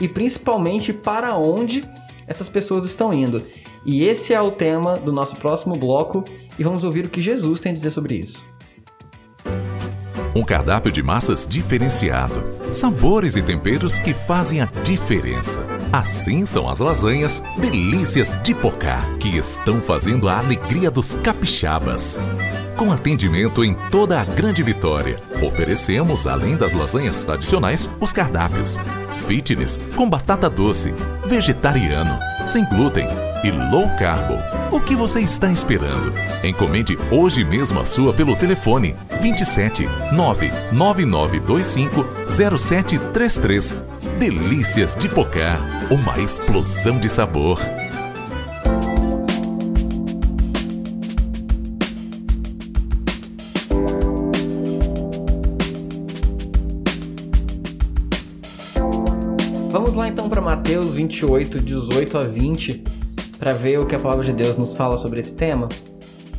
e 0.00 0.06
principalmente 0.06 0.92
para 0.92 1.34
onde 1.34 1.82
essas 2.26 2.48
pessoas 2.48 2.84
estão 2.84 3.12
indo. 3.12 3.42
E 3.84 4.04
esse 4.04 4.32
é 4.32 4.40
o 4.40 4.50
tema 4.50 4.96
do 4.96 5.12
nosso 5.12 5.36
próximo 5.36 5.76
bloco 5.76 6.22
e 6.58 6.62
vamos 6.62 6.84
ouvir 6.84 7.06
o 7.06 7.08
que 7.08 7.22
Jesus 7.22 7.58
tem 7.58 7.72
a 7.72 7.74
dizer 7.74 7.90
sobre 7.90 8.14
isso. 8.14 8.44
Um 10.34 10.44
cardápio 10.44 10.92
de 10.92 11.02
massas 11.02 11.46
diferenciado, 11.48 12.44
sabores 12.70 13.34
e 13.34 13.42
temperos 13.42 13.98
que 13.98 14.12
fazem 14.12 14.60
a 14.60 14.66
diferença. 14.84 15.77
Assim 15.92 16.44
são 16.44 16.68
as 16.68 16.80
lasanhas 16.80 17.42
Delícias 17.56 18.38
de 18.42 18.54
Pocá, 18.54 19.02
que 19.18 19.36
estão 19.36 19.80
fazendo 19.80 20.28
a 20.28 20.38
alegria 20.38 20.90
dos 20.90 21.14
capixabas. 21.16 22.20
Com 22.76 22.92
atendimento 22.92 23.64
em 23.64 23.74
toda 23.90 24.20
a 24.20 24.24
Grande 24.24 24.62
Vitória, 24.62 25.18
oferecemos, 25.42 26.26
além 26.26 26.56
das 26.56 26.74
lasanhas 26.74 27.24
tradicionais, 27.24 27.88
os 28.00 28.12
cardápios 28.12 28.78
fitness 29.28 29.78
com 29.94 30.08
batata 30.08 30.48
doce, 30.48 30.94
vegetariano, 31.26 32.18
sem 32.46 32.64
glúten 32.64 33.06
e 33.44 33.50
low 33.50 33.86
carbo. 33.98 34.38
O 34.74 34.80
que 34.80 34.96
você 34.96 35.20
está 35.20 35.52
esperando? 35.52 36.12
Encomende 36.42 36.98
hoje 37.10 37.44
mesmo 37.44 37.78
a 37.78 37.84
sua 37.84 38.14
pelo 38.14 38.34
telefone 38.34 38.96
27 39.20 39.86
99925 40.12 42.06
0733. 42.30 43.84
Delícias 44.18 44.96
de 44.96 45.08
Pocá, 45.08 45.60
uma 45.92 46.20
explosão 46.20 46.98
de 46.98 47.08
sabor. 47.08 47.60
Vamos 59.70 59.94
lá 59.94 60.08
então 60.08 60.28
para 60.28 60.40
Mateus 60.40 60.92
28, 60.94 61.60
18 61.60 62.18
a 62.18 62.22
20 62.24 62.82
para 63.38 63.52
ver 63.52 63.78
o 63.78 63.86
que 63.86 63.94
a 63.94 64.00
palavra 64.00 64.24
de 64.24 64.32
Deus 64.32 64.56
nos 64.56 64.72
fala 64.72 64.96
sobre 64.96 65.20
esse 65.20 65.34
tema. 65.34 65.68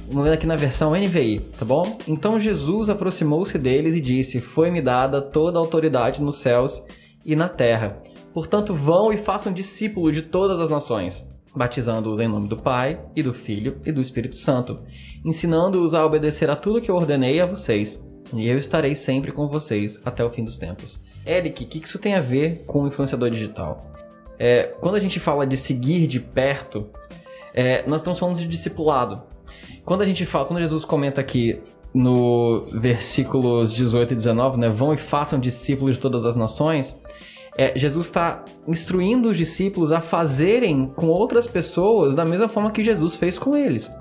Vamos 0.09 0.25
ler 0.25 0.33
aqui 0.33 0.45
na 0.45 0.57
versão 0.57 0.91
NVI, 0.91 1.39
tá 1.57 1.63
bom? 1.63 1.97
Então 2.05 2.41
Jesus 2.41 2.89
aproximou-se 2.89 3.57
deles 3.57 3.95
e 3.95 4.01
disse: 4.01 4.41
Foi-me 4.41 4.81
dada 4.81 5.21
toda 5.21 5.57
a 5.57 5.61
autoridade 5.61 6.21
nos 6.21 6.39
céus 6.39 6.83
e 7.25 7.35
na 7.35 7.49
terra. 7.49 8.01
Portanto, 8.33 8.73
vão 8.73 9.11
e 9.11 9.17
façam 9.17 9.51
discípulos 9.51 10.13
de 10.13 10.21
todas 10.21 10.59
as 10.59 10.69
nações, 10.69 11.27
batizando-os 11.55 12.19
em 12.19 12.27
nome 12.27 12.47
do 12.47 12.57
Pai, 12.57 12.99
e 13.15 13.23
do 13.23 13.33
Filho 13.33 13.77
e 13.85 13.91
do 13.91 14.01
Espírito 14.01 14.37
Santo, 14.37 14.79
ensinando-os 15.25 15.93
a 15.93 16.05
obedecer 16.05 16.49
a 16.49 16.55
tudo 16.55 16.81
que 16.81 16.89
eu 16.89 16.95
ordenei 16.95 17.41
a 17.41 17.45
vocês. 17.45 18.05
E 18.33 18.47
eu 18.47 18.57
estarei 18.57 18.93
sempre 18.93 19.31
com 19.31 19.47
vocês 19.47 19.99
até 20.05 20.23
o 20.23 20.29
fim 20.29 20.43
dos 20.43 20.57
tempos. 20.57 20.99
Eric, 21.25 21.63
o 21.63 21.67
que 21.67 21.79
isso 21.79 21.97
tem 21.97 22.15
a 22.15 22.21
ver 22.21 22.63
com 22.65 22.83
o 22.83 22.87
influenciador 22.87 23.29
digital? 23.29 23.91
É, 24.37 24.63
quando 24.79 24.95
a 24.95 24.99
gente 24.99 25.19
fala 25.19 25.45
de 25.45 25.57
seguir 25.57 26.07
de 26.07 26.19
perto, 26.19 26.89
é, 27.53 27.83
nós 27.87 28.01
estamos 28.01 28.19
falando 28.19 28.37
de 28.37 28.47
discipulado. 28.47 29.23
Quando 29.83 30.01
a 30.01 30.05
gente 30.05 30.25
fala, 30.25 30.45
quando 30.45 30.59
Jesus 30.59 30.85
comenta 30.85 31.19
aqui 31.19 31.61
no 31.93 32.63
versículos 32.71 33.73
18 33.73 34.13
e 34.13 34.15
19, 34.15 34.57
né, 34.57 34.69
vão 34.69 34.93
e 34.93 34.97
façam 34.97 35.39
discípulos 35.39 35.95
de 35.95 36.01
todas 36.01 36.25
as 36.25 36.35
nações, 36.35 36.99
é, 37.57 37.77
Jesus 37.77 38.05
está 38.05 38.43
instruindo 38.67 39.29
os 39.29 39.37
discípulos 39.37 39.91
a 39.91 39.99
fazerem 39.99 40.87
com 40.95 41.07
outras 41.07 41.47
pessoas 41.47 42.15
da 42.15 42.23
mesma 42.23 42.47
forma 42.47 42.71
que 42.71 42.83
Jesus 42.83 43.15
fez 43.15 43.37
com 43.37 43.55
eles. 43.55 43.91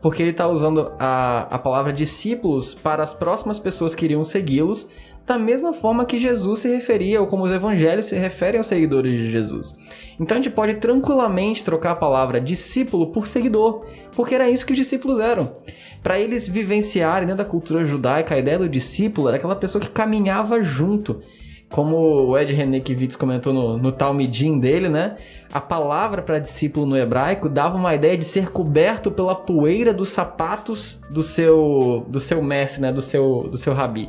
Porque 0.00 0.22
ele 0.22 0.30
está 0.30 0.46
usando 0.46 0.92
a, 0.98 1.40
a 1.50 1.58
palavra 1.58 1.92
discípulos 1.92 2.72
para 2.72 3.02
as 3.02 3.12
próximas 3.12 3.58
pessoas 3.58 3.94
que 3.94 4.04
iriam 4.04 4.24
segui-los, 4.24 4.86
da 5.26 5.38
mesma 5.38 5.72
forma 5.72 6.04
que 6.04 6.18
Jesus 6.18 6.60
se 6.60 6.68
referia, 6.68 7.20
ou 7.20 7.26
como 7.26 7.44
os 7.44 7.50
evangelhos 7.50 8.06
se 8.06 8.16
referem 8.16 8.58
aos 8.58 8.66
seguidores 8.66 9.10
de 9.10 9.30
Jesus. 9.30 9.76
Então 10.20 10.36
a 10.36 10.40
gente 10.40 10.52
pode 10.52 10.74
tranquilamente 10.74 11.64
trocar 11.64 11.92
a 11.92 11.96
palavra 11.96 12.40
discípulo 12.40 13.06
por 13.06 13.26
seguidor, 13.26 13.84
porque 14.14 14.34
era 14.34 14.50
isso 14.50 14.66
que 14.66 14.72
os 14.72 14.78
discípulos 14.78 15.18
eram. 15.18 15.56
Para 16.02 16.20
eles 16.20 16.46
vivenciarem 16.46 17.26
dentro 17.26 17.42
da 17.42 17.50
cultura 17.50 17.84
judaica, 17.86 18.34
a 18.34 18.38
ideia 18.38 18.58
do 18.58 18.68
discípulo 18.68 19.28
era 19.28 19.38
aquela 19.38 19.56
pessoa 19.56 19.82
que 19.82 19.88
caminhava 19.88 20.62
junto. 20.62 21.22
Como 21.70 21.96
o 21.96 22.38
Ed 22.38 22.52
René 22.52 22.78
Kivitz 22.78 23.16
comentou 23.16 23.52
no, 23.52 23.78
no 23.78 23.90
Talmidim 23.90 24.60
dele, 24.60 24.88
né? 24.88 25.16
A 25.52 25.60
palavra 25.60 26.20
para 26.20 26.38
discípulo 26.38 26.86
no 26.86 26.96
hebraico 26.96 27.48
dava 27.48 27.76
uma 27.76 27.94
ideia 27.94 28.16
de 28.16 28.24
ser 28.24 28.50
coberto 28.50 29.10
pela 29.10 29.34
poeira 29.34 29.92
dos 29.92 30.10
sapatos 30.10 31.00
do 31.10 31.22
seu, 31.22 32.04
do 32.06 32.20
seu 32.20 32.42
mestre, 32.42 32.82
né? 32.82 32.92
Do 32.92 33.00
seu, 33.00 33.48
do 33.50 33.58
seu 33.58 33.72
rabi. 33.72 34.08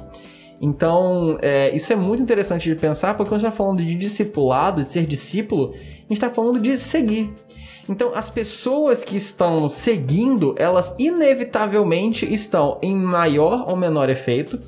Então, 0.61 1.37
é, 1.41 1.75
isso 1.75 1.91
é 1.91 1.95
muito 1.95 2.23
interessante 2.23 2.69
de 2.69 2.75
pensar, 2.79 3.15
porque 3.15 3.29
quando 3.29 3.39
a 3.39 3.43
gente 3.43 3.49
está 3.49 3.57
falando 3.57 3.83
de 3.83 3.95
discipulado, 3.95 4.83
de 4.83 4.89
ser 4.89 5.05
discípulo, 5.05 5.73
a 5.73 5.77
gente 5.77 6.13
está 6.13 6.29
falando 6.29 6.59
de 6.59 6.77
seguir. 6.77 7.33
Então, 7.87 8.11
as 8.15 8.29
pessoas 8.29 9.03
que 9.03 9.15
estão 9.15 9.69
seguindo, 9.69 10.55
elas 10.57 10.95
inevitavelmente 10.97 12.31
estão 12.33 12.79
em 12.81 12.95
maior 12.95 13.69
ou 13.69 13.75
menor 13.75 14.09
efeito 14.09 14.59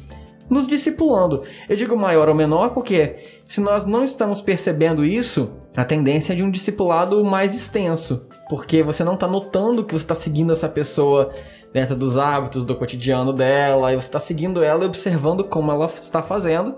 nos 0.49 0.67
discipulando. 0.67 1.43
Eu 1.67 1.75
digo 1.75 1.97
maior 1.97 2.29
ou 2.29 2.35
menor 2.35 2.69
porque 2.69 3.17
se 3.45 3.59
nós 3.59 3.85
não 3.85 4.03
estamos 4.03 4.39
percebendo 4.39 5.03
isso, 5.03 5.51
a 5.75 5.83
tendência 5.83 6.33
é 6.33 6.35
de 6.35 6.43
um 6.43 6.51
discipulado 6.51 7.23
mais 7.23 7.53
extenso, 7.55 8.27
porque 8.49 8.81
você 8.81 9.03
não 9.03 9.15
está 9.15 9.27
notando 9.27 9.83
que 9.83 9.93
você 9.93 10.03
está 10.03 10.15
seguindo 10.15 10.53
essa 10.53 10.69
pessoa 10.69 11.31
dentro 11.73 11.95
dos 11.95 12.17
hábitos 12.17 12.65
do 12.65 12.75
cotidiano 12.75 13.33
dela, 13.33 13.91
e 13.91 13.95
você 13.95 14.07
está 14.07 14.19
seguindo 14.19 14.63
ela 14.63 14.83
e 14.83 14.87
observando 14.87 15.43
como 15.43 15.71
ela 15.71 15.85
está 15.85 16.23
fazendo. 16.23 16.75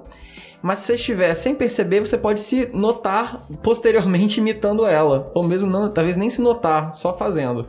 Mas 0.61 0.79
se 0.79 0.87
você 0.87 0.95
estiver 0.95 1.33
sem 1.35 1.55
perceber, 1.55 2.01
você 2.01 2.17
pode 2.17 2.41
se 2.41 2.69
notar 2.73 3.45
posteriormente 3.63 4.39
imitando 4.39 4.85
ela, 4.85 5.31
ou 5.33 5.43
mesmo 5.43 5.67
não, 5.67 5.89
talvez 5.89 6.17
nem 6.17 6.29
se 6.29 6.41
notar, 6.41 6.93
só 6.93 7.17
fazendo. 7.17 7.67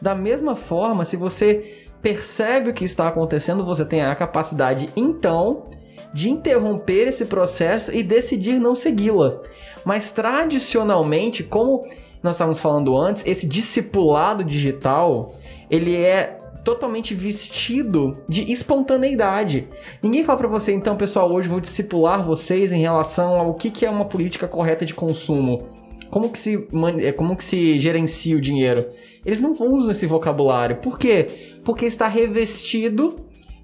Da 0.00 0.14
mesma 0.14 0.54
forma, 0.54 1.04
se 1.04 1.16
você 1.16 1.86
percebe 2.00 2.70
o 2.70 2.74
que 2.74 2.84
está 2.84 3.08
acontecendo, 3.08 3.64
você 3.64 3.84
tem 3.84 4.02
a 4.02 4.14
capacidade 4.14 4.88
então 4.96 5.66
de 6.12 6.30
interromper 6.30 7.08
esse 7.08 7.26
processo 7.26 7.92
e 7.94 8.02
decidir 8.02 8.58
não 8.58 8.74
segui-la. 8.74 9.40
Mas 9.84 10.10
tradicionalmente, 10.10 11.42
como 11.42 11.86
nós 12.22 12.34
estávamos 12.34 12.60
falando 12.60 12.96
antes, 12.96 13.24
esse 13.26 13.46
discipulado 13.46 14.42
digital, 14.44 15.34
ele 15.70 15.96
é 15.96 16.39
totalmente 16.64 17.14
vestido 17.14 18.18
de 18.28 18.50
espontaneidade. 18.50 19.68
Ninguém 20.02 20.24
fala 20.24 20.38
para 20.38 20.48
você, 20.48 20.72
então, 20.72 20.96
pessoal, 20.96 21.32
hoje 21.32 21.48
vou 21.48 21.60
discipular 21.60 22.24
vocês 22.24 22.72
em 22.72 22.80
relação 22.80 23.34
ao 23.34 23.54
que, 23.54 23.70
que 23.70 23.86
é 23.86 23.90
uma 23.90 24.04
política 24.04 24.46
correta 24.46 24.84
de 24.84 24.94
consumo. 24.94 25.68
Como 26.10 26.28
que, 26.30 26.38
se, 26.38 26.68
é, 26.98 27.12
como 27.12 27.36
que 27.36 27.44
se 27.44 27.78
gerencia 27.78 28.36
o 28.36 28.40
dinheiro? 28.40 28.84
Eles 29.24 29.40
não 29.40 29.52
usam 29.52 29.92
esse 29.92 30.06
vocabulário. 30.06 30.76
Por 30.76 30.98
quê? 30.98 31.28
Porque 31.64 31.86
está 31.86 32.08
revestido 32.08 33.16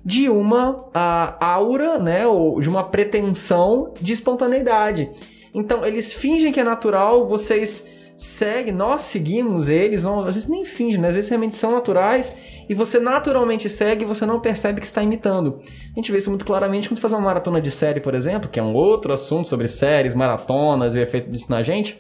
de 0.04 0.28
uma 0.28 0.88
aura, 1.40 1.98
né, 1.98 2.26
ou 2.26 2.60
de 2.60 2.68
uma 2.68 2.84
pretensão 2.84 3.92
de 4.00 4.12
espontaneidade. 4.12 5.10
Então, 5.52 5.84
eles 5.84 6.12
fingem 6.12 6.52
que 6.52 6.60
é 6.60 6.64
natural, 6.64 7.26
vocês 7.26 7.84
seguem, 8.16 8.72
nós 8.72 9.02
seguimos 9.02 9.68
eles, 9.68 10.02
não, 10.02 10.20
às 10.20 10.34
vezes 10.34 10.48
nem 10.48 10.64
fingem, 10.64 11.00
né? 11.00 11.08
às 11.08 11.14
vezes 11.14 11.28
realmente 11.28 11.54
são 11.54 11.70
naturais 11.70 12.32
e 12.68 12.74
você 12.74 12.98
naturalmente 12.98 13.68
segue 13.68 14.04
e 14.04 14.06
você 14.06 14.24
não 14.24 14.40
percebe 14.40 14.80
que 14.80 14.86
está 14.86 15.02
imitando. 15.02 15.58
A 15.92 15.94
gente 15.94 16.10
vê 16.10 16.18
isso 16.18 16.30
muito 16.30 16.44
claramente 16.44 16.88
quando 16.88 16.96
você 16.96 17.02
faz 17.02 17.12
uma 17.12 17.20
maratona 17.20 17.60
de 17.60 17.70
série, 17.70 18.00
por 18.00 18.14
exemplo, 18.14 18.48
que 18.48 18.58
é 18.58 18.62
um 18.62 18.74
outro 18.74 19.12
assunto 19.12 19.48
sobre 19.48 19.68
séries, 19.68 20.14
maratonas 20.14 20.94
e 20.94 20.98
o 20.98 21.02
efeito 21.02 21.30
disso 21.30 21.50
na 21.50 21.62
gente. 21.62 21.96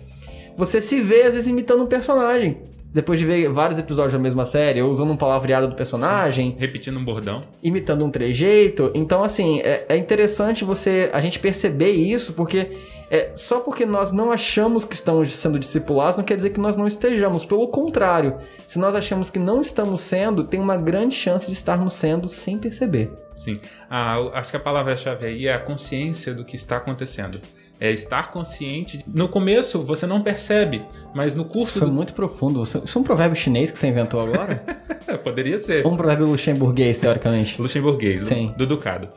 Você 0.56 0.80
se 0.80 1.00
vê, 1.00 1.22
às 1.22 1.34
vezes, 1.34 1.48
imitando 1.48 1.82
um 1.82 1.86
personagem. 1.86 2.56
Depois 2.92 3.18
de 3.18 3.26
ver 3.26 3.46
vários 3.50 3.78
episódios 3.78 4.14
da 4.14 4.18
mesma 4.18 4.46
série, 4.46 4.80
ou 4.80 4.88
usando 4.88 5.12
um 5.12 5.16
palavreado 5.18 5.68
do 5.68 5.76
personagem. 5.76 6.56
Repetindo 6.58 6.98
um 6.98 7.04
bordão. 7.04 7.42
Imitando 7.62 8.06
um 8.06 8.10
trejeito. 8.10 8.90
Então, 8.94 9.22
assim, 9.22 9.60
é, 9.60 9.84
é 9.86 9.96
interessante 9.98 10.64
você 10.64 11.10
a 11.12 11.20
gente 11.20 11.38
perceber 11.38 11.90
isso, 11.90 12.32
porque 12.32 12.70
É, 13.10 13.30
só 13.36 13.60
porque 13.60 13.86
nós 13.86 14.10
não 14.12 14.32
achamos 14.32 14.84
que 14.84 14.94
estamos 14.94 15.32
sendo 15.32 15.58
discipulados, 15.58 16.16
não 16.16 16.24
quer 16.24 16.36
dizer 16.36 16.50
que 16.50 16.58
nós 16.60 16.76
não 16.76 16.86
estejamos. 16.86 17.44
Pelo 17.44 17.68
contrário, 17.68 18.36
se 18.66 18.78
nós 18.78 18.94
achamos 18.94 19.30
que 19.30 19.38
não 19.38 19.60
estamos 19.60 20.00
sendo, 20.00 20.42
tem 20.44 20.58
uma 20.60 20.76
grande 20.76 21.14
chance 21.14 21.46
de 21.46 21.52
estarmos 21.52 21.94
sendo 21.94 22.26
sem 22.28 22.58
perceber. 22.58 23.10
Sim. 23.36 23.56
Ah, 23.88 24.16
acho 24.34 24.50
que 24.50 24.56
a 24.56 24.60
palavra-chave 24.60 25.26
aí 25.26 25.46
é 25.46 25.54
a 25.54 25.58
consciência 25.58 26.34
do 26.34 26.44
que 26.44 26.56
está 26.56 26.78
acontecendo. 26.78 27.38
É 27.78 27.92
estar 27.92 28.30
consciente. 28.32 29.04
No 29.06 29.28
começo 29.28 29.82
você 29.82 30.06
não 30.06 30.22
percebe, 30.22 30.82
mas 31.14 31.34
no 31.34 31.44
curso. 31.44 31.68
Isso 31.68 31.78
foi 31.78 31.88
do- 31.88 31.92
muito 31.94 32.14
profundo. 32.14 32.62
Isso 32.62 32.82
é 32.82 32.98
um 32.98 33.02
provérbio 33.02 33.36
chinês 33.36 33.70
que 33.70 33.78
você 33.78 33.88
inventou 33.88 34.18
agora? 34.22 34.64
Poderia 35.22 35.58
ser. 35.58 35.86
Um 35.86 35.94
provérbio 35.94 36.26
luxemburguês, 36.26 36.96
teoricamente? 36.96 37.60
Luxemburguês, 37.60 38.22
do- 38.22 38.28
Sim. 38.28 38.54
do 38.56 38.66
Ducado. 38.66 39.10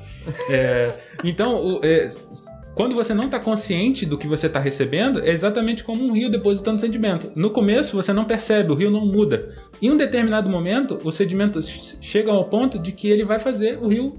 É, 0.50 0.92
então, 1.24 1.56
o- 1.56 1.80
é, 1.86 2.10
quando 2.80 2.96
você 2.96 3.14
não 3.14 3.26
está 3.26 3.38
consciente 3.42 4.06
do 4.06 4.18
que 4.18 4.26
você 4.26 4.48
está 4.48 4.58
recebendo, 4.58 5.20
é 5.22 5.32
exatamente 5.32 5.84
como 5.84 6.02
um 6.02 6.14
rio 6.14 6.32
depositando 6.32 6.80
sedimento. 6.80 7.30
No 7.36 7.50
começo, 7.50 7.94
você 7.94 8.14
não 8.14 8.24
percebe, 8.24 8.72
o 8.72 8.74
rio 8.74 8.90
não 8.90 9.06
muda. 9.06 9.50
Em 9.82 9.92
um 9.92 9.98
determinado 9.98 10.50
momento, 10.50 10.98
o 11.04 11.12
sedimento 11.12 11.62
ch- 11.62 11.98
chega 12.00 12.32
ao 12.32 12.46
ponto 12.46 12.80
de 12.80 12.94
que 12.94 13.10
ele 13.10 13.26
vai 13.26 13.38
fazer 13.38 13.78
o 13.82 13.90
rio 13.90 14.14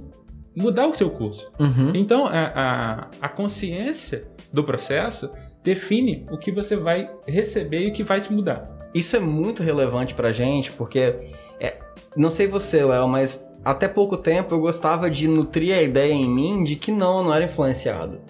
mudar 0.54 0.86
o 0.88 0.92
seu 0.94 1.08
curso. 1.08 1.50
Uhum. 1.58 1.92
Então, 1.94 2.26
a, 2.26 2.52
a, 2.54 3.08
a 3.22 3.28
consciência 3.30 4.24
do 4.52 4.62
processo 4.62 5.30
define 5.64 6.26
o 6.30 6.36
que 6.36 6.52
você 6.52 6.76
vai 6.76 7.10
receber 7.26 7.86
e 7.86 7.88
o 7.88 7.92
que 7.94 8.02
vai 8.02 8.20
te 8.20 8.30
mudar. 8.30 8.90
Isso 8.94 9.16
é 9.16 9.20
muito 9.20 9.62
relevante 9.62 10.12
pra 10.12 10.32
gente, 10.32 10.70
porque 10.72 11.14
é, 11.58 11.78
não 12.14 12.28
sei 12.28 12.46
você, 12.46 12.84
Léo, 12.84 13.08
mas 13.08 13.42
até 13.64 13.88
pouco 13.88 14.18
tempo 14.18 14.54
eu 14.54 14.60
gostava 14.60 15.08
de 15.10 15.26
nutrir 15.28 15.74
a 15.74 15.80
ideia 15.82 16.12
em 16.12 16.28
mim 16.28 16.62
de 16.64 16.76
que 16.76 16.90
não, 16.92 17.18
eu 17.18 17.24
não 17.24 17.34
era 17.34 17.44
influenciado. 17.46 18.20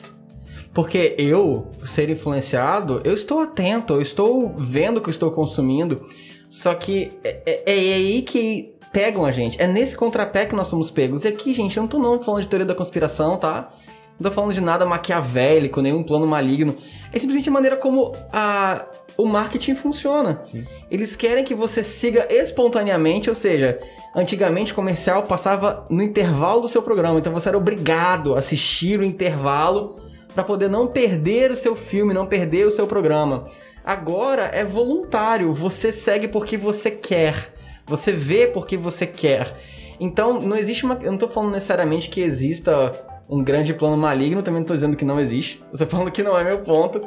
Porque 0.73 1.15
eu, 1.19 1.71
ser 1.85 2.09
influenciado, 2.11 3.01
eu 3.05 3.15
estou 3.15 3.41
atento, 3.41 3.95
eu 3.95 4.03
estou 4.03 4.55
vendo 4.57 4.99
o 4.99 5.01
que 5.01 5.09
eu 5.09 5.13
estou 5.13 5.31
consumindo. 5.31 6.09
Só 6.49 6.75
que 6.75 7.13
é, 7.25 7.41
é- 7.47 7.63
é 7.67 7.95
aí 7.95 8.23
que 8.23 8.75
pegam 8.93 9.25
a 9.25 9.33
gente. 9.33 9.61
É 9.61 9.67
nesse 9.67 9.97
contrapé 9.97 10.47
que 10.47 10.55
nós 10.55 10.69
somos 10.69 10.91
pegos. 10.91 11.25
E 11.25 11.29
aqui, 11.29 11.53
gente, 11.53 11.77
eu 11.77 11.83
não 11.83 11.89
tô 11.89 11.99
não 11.99 12.23
falando 12.23 12.43
de 12.43 12.49
teoria 12.49 12.67
da 12.67 12.75
conspiração, 12.75 13.37
tá? 13.37 13.73
Não 14.19 14.29
tô 14.31 14.35
falando 14.35 14.53
de 14.53 14.61
nada 14.61 14.85
maquiavélico, 14.85 15.81
nenhum 15.81 16.03
plano 16.03 16.27
maligno. 16.27 16.75
É 17.13 17.19
simplesmente 17.19 17.49
a 17.49 17.53
maneira 17.53 17.77
como 17.77 18.13
a, 18.33 18.85
o 19.17 19.27
marketing 19.27 19.75
funciona. 19.75 20.41
Sim. 20.43 20.65
Eles 20.91 21.17
querem 21.17 21.43
que 21.45 21.55
você 21.55 21.83
siga 21.83 22.27
espontaneamente, 22.31 23.29
ou 23.29 23.35
seja, 23.35 23.81
antigamente 24.15 24.73
o 24.73 24.75
comercial 24.75 25.23
passava 25.25 25.87
no 25.89 26.03
intervalo 26.03 26.61
do 26.61 26.69
seu 26.69 26.83
programa, 26.83 27.19
então 27.19 27.33
você 27.33 27.49
era 27.49 27.59
obrigado 27.59 28.35
a 28.35 28.39
assistir 28.39 29.01
o 29.01 29.05
intervalo 29.05 29.97
para 30.35 30.45
poder 30.45 30.69
não 30.69 30.87
perder 30.87 31.51
o 31.51 31.57
seu 31.57 31.75
filme, 31.77 32.15
não 32.15 32.27
perder 32.27 32.67
o 32.67 32.71
seu 32.71 32.87
programa. 32.87 33.47
Agora 33.85 34.45
é 34.53 34.65
voluntário, 34.65 35.53
você 35.53 35.91
segue 35.91 36.29
porque 36.29 36.57
você 36.57 36.91
quer, 36.91 37.53
você 37.87 38.13
vê 38.13 38.47
porque 38.47 38.77
você 38.77 39.07
quer. 39.07 39.57
Então 39.99 40.41
não 40.41 40.57
existe 40.57 40.85
uma, 40.85 40.99
eu 41.03 41.11
não 41.11 41.19
tô 41.19 41.29
falando 41.29 41.53
necessariamente 41.53 42.09
que 42.11 42.21
exista 42.21 42.91
um 43.29 43.43
grande 43.43 43.73
plano 43.75 43.97
maligno, 43.97 44.43
também 44.43 44.61
não 44.61 44.67
tô 44.67 44.75
dizendo 44.75 44.97
que 44.97 45.05
não 45.05 45.21
existe. 45.21 45.63
Eu 45.73 45.79
tô 45.79 45.87
falando 45.87 46.11
que 46.11 46.23
não 46.23 46.39
é 46.39 46.45
meu 46.45 46.59
ponto. 46.61 47.01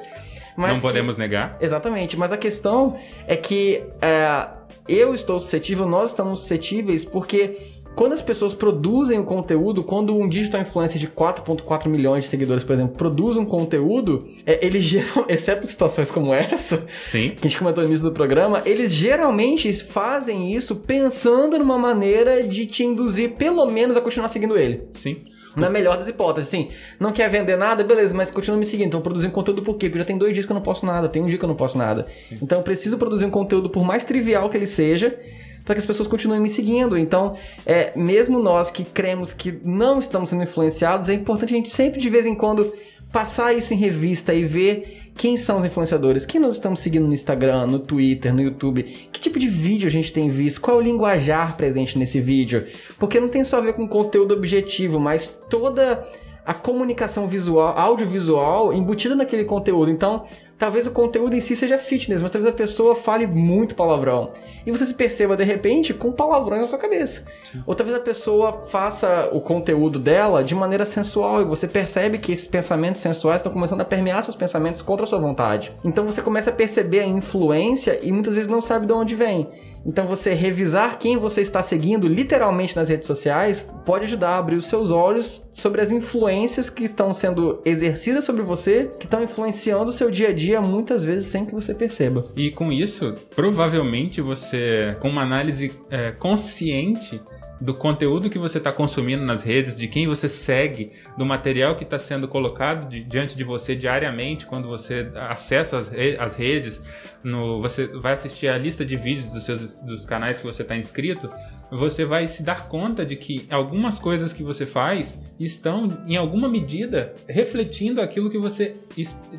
Mas 0.55 0.69
não 0.69 0.75
que- 0.75 0.81
podemos 0.81 1.17
negar. 1.17 1.57
Exatamente, 1.59 2.15
mas 2.17 2.31
a 2.31 2.37
questão 2.37 2.95
é 3.27 3.35
que 3.35 3.83
é, 4.01 4.47
eu 4.87 5.13
estou 5.13 5.39
suscetível, 5.39 5.87
nós 5.87 6.11
estamos 6.11 6.41
suscetíveis, 6.41 7.03
porque 7.03 7.72
quando 7.95 8.13
as 8.13 8.21
pessoas 8.21 8.53
produzem 8.53 9.19
o 9.19 9.23
conteúdo, 9.23 9.83
quando 9.83 10.15
um 10.15 10.27
digital 10.27 10.61
influencer 10.61 10.99
de 10.99 11.07
4.4 11.07 11.87
milhões 11.87 12.25
de 12.25 12.29
seguidores, 12.29 12.63
por 12.63 12.73
exemplo, 12.73 12.95
produz 12.95 13.37
um 13.37 13.45
conteúdo, 13.45 14.27
é, 14.45 14.65
eles 14.65 14.83
geram, 14.83 15.25
exceto 15.29 15.67
situações 15.67 16.09
como 16.09 16.33
essa, 16.33 16.83
Sim. 17.01 17.29
que 17.29 17.39
a 17.39 17.49
gente 17.49 17.57
comentou 17.57 17.83
no 17.83 17.89
início 17.89 18.07
do 18.07 18.13
programa, 18.13 18.61
eles 18.65 18.91
geralmente 18.91 19.71
fazem 19.73 20.53
isso 20.53 20.75
pensando 20.75 21.57
numa 21.59 21.77
maneira 21.77 22.43
de 22.43 22.65
te 22.65 22.83
induzir 22.83 23.33
pelo 23.33 23.65
menos 23.65 23.95
a 23.95 24.01
continuar 24.01 24.27
seguindo 24.27 24.57
ele. 24.57 24.87
Sim. 24.93 25.17
Na 25.55 25.69
melhor 25.69 25.97
das 25.97 26.07
hipóteses, 26.07 26.47
assim, 26.49 26.69
não 26.99 27.11
quer 27.11 27.29
vender 27.29 27.55
nada, 27.55 27.83
beleza, 27.83 28.11
mas 28.11 28.31
continua 28.31 28.57
me 28.57 28.65
seguindo. 28.65 28.87
Então, 28.87 29.01
produzindo 29.01 29.31
conteúdo 29.31 29.61
por 29.61 29.75
quê? 29.75 29.87
Porque 29.87 29.99
já 29.99 30.05
tem 30.05 30.17
dois 30.17 30.33
dias 30.33 30.47
que 30.47 30.51
eu 30.51 30.55
não 30.55 30.63
posto 30.63 30.83
nada, 30.83 31.07
tem 31.07 31.21
um 31.21 31.27
dia 31.27 31.37
que 31.37 31.45
eu 31.45 31.47
não 31.47 31.55
posto 31.55 31.77
nada. 31.77 32.07
Então, 32.41 32.57
eu 32.57 32.63
preciso 32.63 32.97
produzir 32.97 33.25
um 33.25 33.29
conteúdo, 33.29 33.69
por 33.69 33.83
mais 33.83 34.03
trivial 34.03 34.49
que 34.49 34.57
ele 34.57 34.65
seja, 34.65 35.15
para 35.65 35.75
que 35.75 35.79
as 35.79 35.85
pessoas 35.85 36.07
continuem 36.07 36.39
me 36.39 36.49
seguindo. 36.49 36.97
Então, 36.97 37.35
é, 37.65 37.91
mesmo 37.95 38.39
nós 38.39 38.69
que 38.69 38.83
cremos 38.83 39.33
que 39.33 39.59
não 39.63 39.99
estamos 39.99 40.29
sendo 40.29 40.43
influenciados, 40.43 41.09
é 41.09 41.13
importante 41.13 41.53
a 41.53 41.57
gente 41.57 41.69
sempre, 41.69 41.99
de 41.99 42.09
vez 42.09 42.25
em 42.25 42.35
quando, 42.35 42.73
passar 43.11 43.53
isso 43.53 43.73
em 43.73 43.77
revista 43.77 44.33
e 44.33 44.43
ver 44.43 45.11
quem 45.15 45.37
são 45.37 45.59
os 45.59 45.65
influenciadores, 45.65 46.25
quem 46.25 46.41
nós 46.41 46.55
estamos 46.55 46.79
seguindo 46.79 47.07
no 47.07 47.13
Instagram, 47.13 47.67
no 47.67 47.77
Twitter, 47.77 48.33
no 48.33 48.41
YouTube, 48.41 48.83
que 49.11 49.21
tipo 49.21 49.37
de 49.37 49.47
vídeo 49.47 49.87
a 49.87 49.91
gente 49.91 50.11
tem 50.11 50.29
visto, 50.31 50.59
qual 50.59 50.77
é 50.77 50.79
o 50.79 50.83
linguajar 50.83 51.55
presente 51.55 51.99
nesse 51.99 52.19
vídeo. 52.19 52.65
Porque 52.97 53.19
não 53.19 53.29
tem 53.29 53.43
só 53.43 53.57
a 53.57 53.61
ver 53.61 53.73
com 53.73 53.87
conteúdo 53.87 54.33
objetivo, 54.33 54.99
mas 54.99 55.27
toda 55.49 56.03
a 56.45 56.53
comunicação 56.53 57.27
visual, 57.27 57.77
audiovisual 57.77 58.73
embutida 58.73 59.15
naquele 59.15 59.45
conteúdo. 59.45 59.89
Então, 59.89 60.25
talvez 60.57 60.85
o 60.87 60.91
conteúdo 60.91 61.35
em 61.35 61.41
si 61.41 61.55
seja 61.55 61.77
fitness, 61.77 62.21
mas 62.21 62.31
talvez 62.31 62.53
a 62.53 62.55
pessoa 62.55 62.95
fale 62.95 63.25
muito 63.27 63.75
palavrão. 63.75 64.31
E 64.65 64.71
você 64.71 64.85
se 64.85 64.93
perceba, 64.93 65.35
de 65.35 65.43
repente, 65.43 65.93
com 65.93 66.11
palavrões 66.11 66.61
na 66.61 66.67
sua 66.67 66.79
cabeça. 66.79 67.25
Ou 67.65 67.75
talvez 67.75 67.97
a 67.97 68.01
pessoa 68.01 68.63
faça 68.69 69.29
o 69.31 69.41
conteúdo 69.41 69.99
dela 69.99 70.43
de 70.43 70.55
maneira 70.55 70.85
sensual 70.85 71.41
e 71.41 71.45
você 71.45 71.67
percebe 71.67 72.17
que 72.17 72.31
esses 72.31 72.47
pensamentos 72.47 73.01
sensuais 73.01 73.41
estão 73.41 73.51
começando 73.51 73.81
a 73.81 73.85
permear 73.85 74.23
seus 74.23 74.35
pensamentos 74.35 74.81
contra 74.81 75.05
a 75.05 75.07
sua 75.07 75.19
vontade. 75.19 75.73
Então 75.83 76.05
você 76.05 76.21
começa 76.21 76.49
a 76.49 76.53
perceber 76.53 77.01
a 77.01 77.07
influência 77.07 77.99
e 78.01 78.11
muitas 78.11 78.33
vezes 78.33 78.49
não 78.49 78.61
sabe 78.61 78.85
de 78.85 78.93
onde 78.93 79.15
vem. 79.15 79.49
Então 79.85 80.07
você 80.07 80.33
revisar 80.33 80.97
quem 80.97 81.17
você 81.17 81.41
está 81.41 81.61
seguindo 81.61 82.07
literalmente 82.07 82.75
nas 82.75 82.89
redes 82.89 83.07
sociais 83.07 83.69
pode 83.85 84.05
ajudar 84.05 84.31
a 84.31 84.37
abrir 84.37 84.55
os 84.55 84.65
seus 84.65 84.91
olhos 84.91 85.45
sobre 85.51 85.81
as 85.81 85.91
influências 85.91 86.69
que 86.69 86.85
estão 86.85 87.13
sendo 87.13 87.61
exercidas 87.65 88.23
sobre 88.23 88.41
você, 88.41 88.91
que 88.99 89.05
estão 89.05 89.21
influenciando 89.21 89.89
o 89.89 89.91
seu 89.91 90.09
dia 90.09 90.29
a 90.29 90.33
dia 90.33 90.61
muitas 90.61 91.03
vezes 91.03 91.25
sem 91.25 91.45
que 91.45 91.53
você 91.53 91.73
perceba. 91.73 92.25
E 92.35 92.49
com 92.49 92.71
isso, 92.71 93.13
provavelmente 93.35 94.21
você, 94.21 94.95
com 94.99 95.09
uma 95.09 95.21
análise 95.21 95.71
é, 95.89 96.11
consciente 96.11 97.21
do 97.63 97.73
conteúdo 97.73 98.29
que 98.29 98.37
você 98.37 98.57
está 98.57 98.73
consumindo 98.73 99.23
nas 99.23 99.41
redes, 99.41 99.77
de 99.77 99.87
quem 99.87 100.05
você 100.05 100.27
segue, 100.27 100.91
do 101.17 101.25
material 101.25 101.75
que 101.77 101.83
está 101.85 101.97
sendo 101.97 102.27
colocado 102.27 102.89
di- 102.89 103.03
diante 103.03 103.37
de 103.37 103.43
você 103.43 103.73
diariamente, 103.73 104.45
quando 104.45 104.67
você 104.67 105.09
acessa 105.15 105.77
as, 105.77 105.89
as 106.19 106.35
redes, 106.35 106.81
no, 107.23 107.61
você 107.61 107.87
vai 107.87 108.13
assistir 108.13 108.49
a 108.49 108.57
lista 108.57 108.83
de 108.83 108.97
vídeos 108.97 109.31
dos, 109.31 109.45
seus, 109.45 109.75
dos 109.75 110.05
canais 110.05 110.37
que 110.37 110.43
você 110.43 110.61
está 110.61 110.75
inscrito, 110.75 111.31
você 111.75 112.05
vai 112.05 112.27
se 112.27 112.43
dar 112.43 112.67
conta 112.67 113.05
de 113.05 113.15
que 113.15 113.47
algumas 113.49 113.99
coisas 113.99 114.31
que 114.31 114.43
você 114.43 114.65
faz 114.65 115.19
estão, 115.39 115.87
em 116.07 116.15
alguma 116.15 116.47
medida, 116.47 117.13
refletindo 117.27 118.01
aquilo 118.01 118.29
que 118.29 118.37
você 118.37 118.75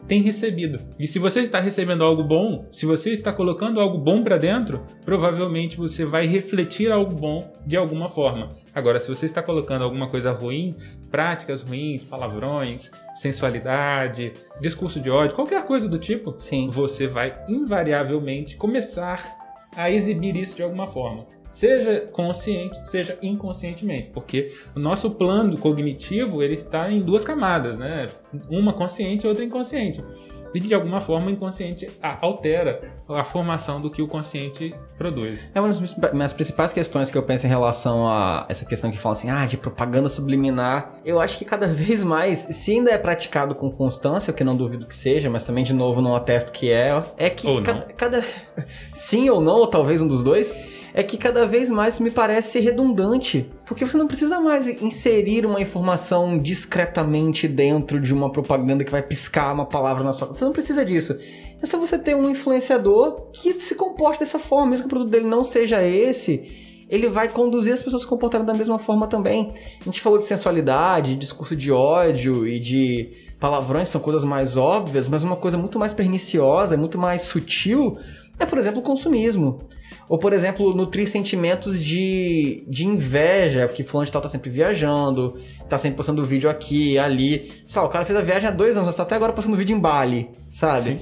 tem 0.08 0.22
recebido. 0.22 0.78
E 0.98 1.06
se 1.06 1.18
você 1.18 1.40
está 1.40 1.60
recebendo 1.60 2.04
algo 2.04 2.24
bom, 2.24 2.66
se 2.72 2.86
você 2.86 3.10
está 3.10 3.32
colocando 3.32 3.80
algo 3.80 3.98
bom 3.98 4.22
para 4.22 4.36
dentro, 4.36 4.84
provavelmente 5.04 5.76
você 5.76 6.04
vai 6.04 6.26
refletir 6.26 6.90
algo 6.90 7.14
bom 7.14 7.52
de 7.66 7.76
alguma 7.76 8.08
forma. 8.08 8.48
Agora, 8.74 8.98
se 8.98 9.08
você 9.08 9.26
está 9.26 9.40
colocando 9.40 9.84
alguma 9.84 10.08
coisa 10.08 10.32
ruim, 10.32 10.74
práticas 11.10 11.62
ruins, 11.62 12.02
palavrões, 12.02 12.90
sensualidade, 13.14 14.32
discurso 14.60 14.98
de 15.00 15.08
ódio, 15.08 15.36
qualquer 15.36 15.64
coisa 15.64 15.88
do 15.88 15.98
tipo, 15.98 16.34
Sim. 16.36 16.68
você 16.68 17.06
vai 17.06 17.38
invariavelmente 17.48 18.56
começar 18.56 19.22
a 19.76 19.90
exibir 19.90 20.36
isso 20.36 20.56
de 20.56 20.62
alguma 20.62 20.86
forma. 20.86 21.26
Seja 21.54 22.00
consciente, 22.10 22.76
seja 22.88 23.16
inconscientemente, 23.22 24.10
porque 24.12 24.52
o 24.74 24.80
nosso 24.80 25.08
plano 25.12 25.56
cognitivo 25.56 26.42
ele 26.42 26.54
está 26.54 26.90
em 26.90 27.00
duas 27.00 27.24
camadas, 27.24 27.78
né? 27.78 28.08
Uma 28.50 28.72
consciente 28.72 29.24
e 29.24 29.28
outra 29.28 29.44
inconsciente. 29.44 30.02
E 30.52 30.58
de 30.60 30.72
alguma 30.74 31.00
forma 31.00 31.26
o 31.28 31.30
inconsciente 31.30 31.88
altera 32.00 32.80
a 33.08 33.22
formação 33.24 33.80
do 33.80 33.88
que 33.90 34.00
o 34.02 34.06
consciente 34.08 34.72
produz. 34.96 35.50
É 35.54 35.60
uma 35.60 35.66
das 35.68 35.80
minhas- 36.12 36.32
principais 36.32 36.72
questões 36.72 37.10
que 37.10 37.18
eu 37.18 37.22
penso 37.24 37.46
em 37.46 37.48
relação 37.48 38.06
a 38.06 38.46
essa 38.48 38.64
questão 38.64 38.88
que 38.90 38.96
fala 38.98 39.12
assim, 39.14 39.30
ah, 39.30 39.46
de 39.46 39.56
propaganda 39.56 40.08
subliminar. 40.08 40.94
Eu 41.04 41.20
acho 41.20 41.38
que 41.38 41.44
cada 41.44 41.66
vez 41.74 42.02
mais, 42.04 42.38
se 42.40 42.72
ainda 42.72 42.90
é 42.92 42.98
praticado 42.98 43.54
com 43.56 43.68
constância, 43.70 44.30
o 44.30 44.34
que 44.34 44.42
não 44.44 44.56
duvido 44.56 44.86
que 44.86 44.94
seja, 44.94 45.28
mas 45.30 45.42
também, 45.44 45.62
de 45.64 45.72
novo, 45.72 46.00
não 46.00 46.14
atesto 46.16 46.50
que 46.52 46.70
é, 46.70 47.02
é 47.16 47.30
que 47.30 47.46
Ou 47.48 47.56
não. 47.56 47.62
cada, 47.64 47.82
cada- 47.92 48.24
Sim 48.94 49.28
ou 49.30 49.40
não, 49.40 49.54
ou 49.56 49.66
talvez 49.68 50.00
um 50.02 50.06
dos 50.08 50.22
dois. 50.22 50.52
É 50.96 51.02
que 51.02 51.18
cada 51.18 51.44
vez 51.44 51.70
mais 51.70 51.98
me 51.98 52.10
parece 52.10 52.60
redundante. 52.60 53.50
Porque 53.66 53.84
você 53.84 53.96
não 53.96 54.06
precisa 54.06 54.40
mais 54.40 54.68
inserir 54.80 55.44
uma 55.44 55.60
informação 55.60 56.38
discretamente 56.38 57.48
dentro 57.48 58.00
de 58.00 58.14
uma 58.14 58.30
propaganda 58.30 58.84
que 58.84 58.92
vai 58.92 59.02
piscar 59.02 59.52
uma 59.52 59.66
palavra 59.66 60.04
na 60.04 60.12
sua. 60.12 60.28
Você 60.28 60.44
não 60.44 60.52
precisa 60.52 60.84
disso. 60.84 61.18
É 61.60 61.66
só 61.66 61.78
você 61.78 61.98
ter 61.98 62.14
um 62.14 62.30
influenciador 62.30 63.30
que 63.32 63.60
se 63.60 63.74
comporte 63.74 64.20
dessa 64.20 64.38
forma, 64.38 64.70
mesmo 64.70 64.84
que 64.84 64.86
o 64.86 64.90
produto 64.90 65.10
dele 65.10 65.26
não 65.26 65.42
seja 65.42 65.82
esse, 65.82 66.86
ele 66.88 67.08
vai 67.08 67.28
conduzir 67.28 67.72
as 67.72 67.82
pessoas 67.82 68.02
a 68.02 68.04
se 68.04 68.08
comportarem 68.08 68.46
da 68.46 68.54
mesma 68.54 68.78
forma 68.78 69.06
também. 69.06 69.52
A 69.80 69.84
gente 69.84 70.00
falou 70.00 70.18
de 70.18 70.26
sensualidade, 70.26 71.16
discurso 71.16 71.56
de 71.56 71.72
ódio 71.72 72.46
e 72.46 72.60
de 72.60 73.10
palavrões 73.40 73.88
são 73.88 74.00
coisas 74.00 74.24
mais 74.24 74.56
óbvias, 74.56 75.08
mas 75.08 75.22
uma 75.22 75.36
coisa 75.36 75.58
muito 75.58 75.78
mais 75.78 75.92
perniciosa, 75.92 76.76
muito 76.76 76.98
mais 76.98 77.22
sutil, 77.22 77.98
é, 78.38 78.46
por 78.46 78.58
exemplo, 78.58 78.80
o 78.80 78.82
consumismo. 78.82 79.60
Ou, 80.08 80.18
por 80.18 80.32
exemplo, 80.32 80.74
nutrir 80.74 81.08
sentimentos 81.08 81.82
de, 81.82 82.64
de 82.68 82.86
inveja, 82.86 83.66
porque 83.66 83.82
fulano 83.82 84.06
de 84.06 84.12
tal 84.12 84.20
tá 84.20 84.28
sempre 84.28 84.50
viajando, 84.50 85.40
tá 85.68 85.78
sempre 85.78 85.96
postando 85.96 86.22
vídeo 86.22 86.50
aqui, 86.50 86.98
ali. 86.98 87.50
Sei 87.66 87.80
lá, 87.80 87.88
o 87.88 87.90
cara 87.90 88.04
fez 88.04 88.18
a 88.18 88.22
viagem 88.22 88.48
há 88.48 88.52
dois 88.52 88.76
anos, 88.76 88.86
mas 88.86 88.96
tá 88.96 89.02
até 89.02 89.14
agora 89.14 89.32
postando 89.32 89.56
vídeo 89.56 89.76
em 89.76 89.80
Bali, 89.80 90.30
sabe? 90.52 91.00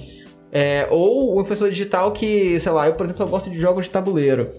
É, 0.53 0.87
ou 0.91 1.35
o 1.37 1.41
influenciador 1.41 1.71
digital 1.71 2.13
que, 2.13 2.61
sei 2.61 2.73
lá, 2.73 2.87
eu, 2.87 2.95
por 2.95 3.07
exemplo, 3.07 3.25
eu 3.25 3.29
gosto 3.29 3.51
de 3.51 3.59
jogos 3.59 3.85
de 3.85 3.91
tabuleiro. 3.91 4.51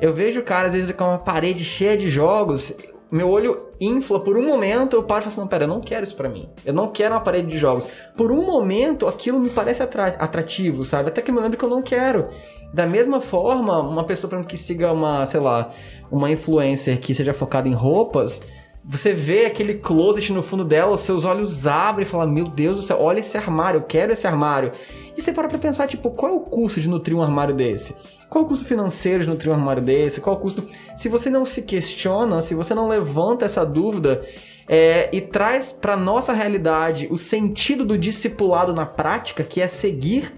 Eu 0.00 0.12
vejo 0.12 0.40
o 0.40 0.42
cara, 0.42 0.66
às 0.66 0.74
vezes, 0.74 0.90
com 0.92 1.04
uma 1.04 1.18
parede 1.18 1.64
cheia 1.64 1.96
de 1.96 2.08
jogos, 2.08 2.74
meu 3.10 3.28
olho 3.28 3.66
infla 3.80 4.18
por 4.18 4.36
um 4.36 4.46
momento, 4.46 4.96
eu 4.96 5.02
paro 5.02 5.20
e 5.20 5.22
falo 5.24 5.32
assim, 5.32 5.40
não, 5.40 5.46
pera, 5.46 5.64
eu 5.64 5.68
não 5.68 5.80
quero 5.80 6.04
isso 6.04 6.16
pra 6.16 6.28
mim. 6.28 6.48
Eu 6.64 6.74
não 6.74 6.88
quero 6.88 7.14
uma 7.14 7.20
parede 7.20 7.48
de 7.48 7.58
jogos. 7.58 7.86
Por 8.16 8.32
um 8.32 8.44
momento, 8.44 9.06
aquilo 9.06 9.38
me 9.38 9.50
parece 9.50 9.82
atra- 9.82 10.16
atrativo, 10.18 10.84
sabe? 10.84 11.08
Até 11.08 11.22
que 11.22 11.30
me 11.30 11.40
lembro 11.40 11.56
que 11.56 11.64
eu 11.64 11.70
não 11.70 11.82
quero. 11.82 12.28
Da 12.74 12.86
mesma 12.86 13.20
forma, 13.20 13.78
uma 13.80 14.04
pessoa, 14.04 14.42
que 14.42 14.56
siga 14.56 14.92
uma, 14.92 15.24
sei 15.24 15.40
lá, 15.40 15.70
uma 16.10 16.30
influencer 16.30 16.98
que 17.00 17.14
seja 17.14 17.32
focada 17.32 17.68
em 17.68 17.72
roupas, 17.72 18.40
você 18.84 19.12
vê 19.12 19.46
aquele 19.46 19.74
closet 19.74 20.32
no 20.32 20.42
fundo 20.42 20.64
dela, 20.64 20.92
os 20.92 21.00
seus 21.00 21.24
olhos 21.24 21.66
abrem 21.66 22.06
e 22.06 22.08
fala, 22.08 22.26
meu 22.26 22.46
Deus 22.46 22.76
do 22.76 22.82
céu, 22.82 22.98
olha 23.00 23.20
esse 23.20 23.36
armário, 23.36 23.78
eu 23.78 23.82
quero 23.84 24.12
esse 24.12 24.26
armário. 24.26 24.72
E 25.16 25.20
você 25.20 25.32
para 25.32 25.48
pra 25.48 25.58
pensar, 25.58 25.88
tipo, 25.88 26.10
qual 26.10 26.32
é 26.32 26.34
o 26.34 26.40
custo 26.40 26.80
de 26.80 26.88
nutrir 26.88 27.16
um 27.16 27.22
armário 27.22 27.54
desse? 27.54 27.96
Qual 28.28 28.44
o 28.44 28.48
custo 28.48 28.66
financeiro 28.66 29.22
de 29.22 29.28
nutrir 29.28 29.50
um 29.50 29.54
armário 29.54 29.82
desse? 29.82 30.20
Qual 30.20 30.36
o 30.36 30.38
custo... 30.38 30.66
Se 30.96 31.08
você 31.08 31.30
não 31.30 31.46
se 31.46 31.62
questiona, 31.62 32.42
se 32.42 32.54
você 32.54 32.74
não 32.74 32.88
levanta 32.88 33.44
essa 33.44 33.64
dúvida 33.64 34.22
é, 34.68 35.08
e 35.12 35.20
traz 35.20 35.72
pra 35.72 35.96
nossa 35.96 36.32
realidade 36.32 37.06
o 37.10 37.16
sentido 37.16 37.84
do 37.84 37.96
discipulado 37.96 38.74
na 38.74 38.84
prática, 38.84 39.44
que 39.44 39.60
é 39.60 39.68
seguir, 39.68 40.32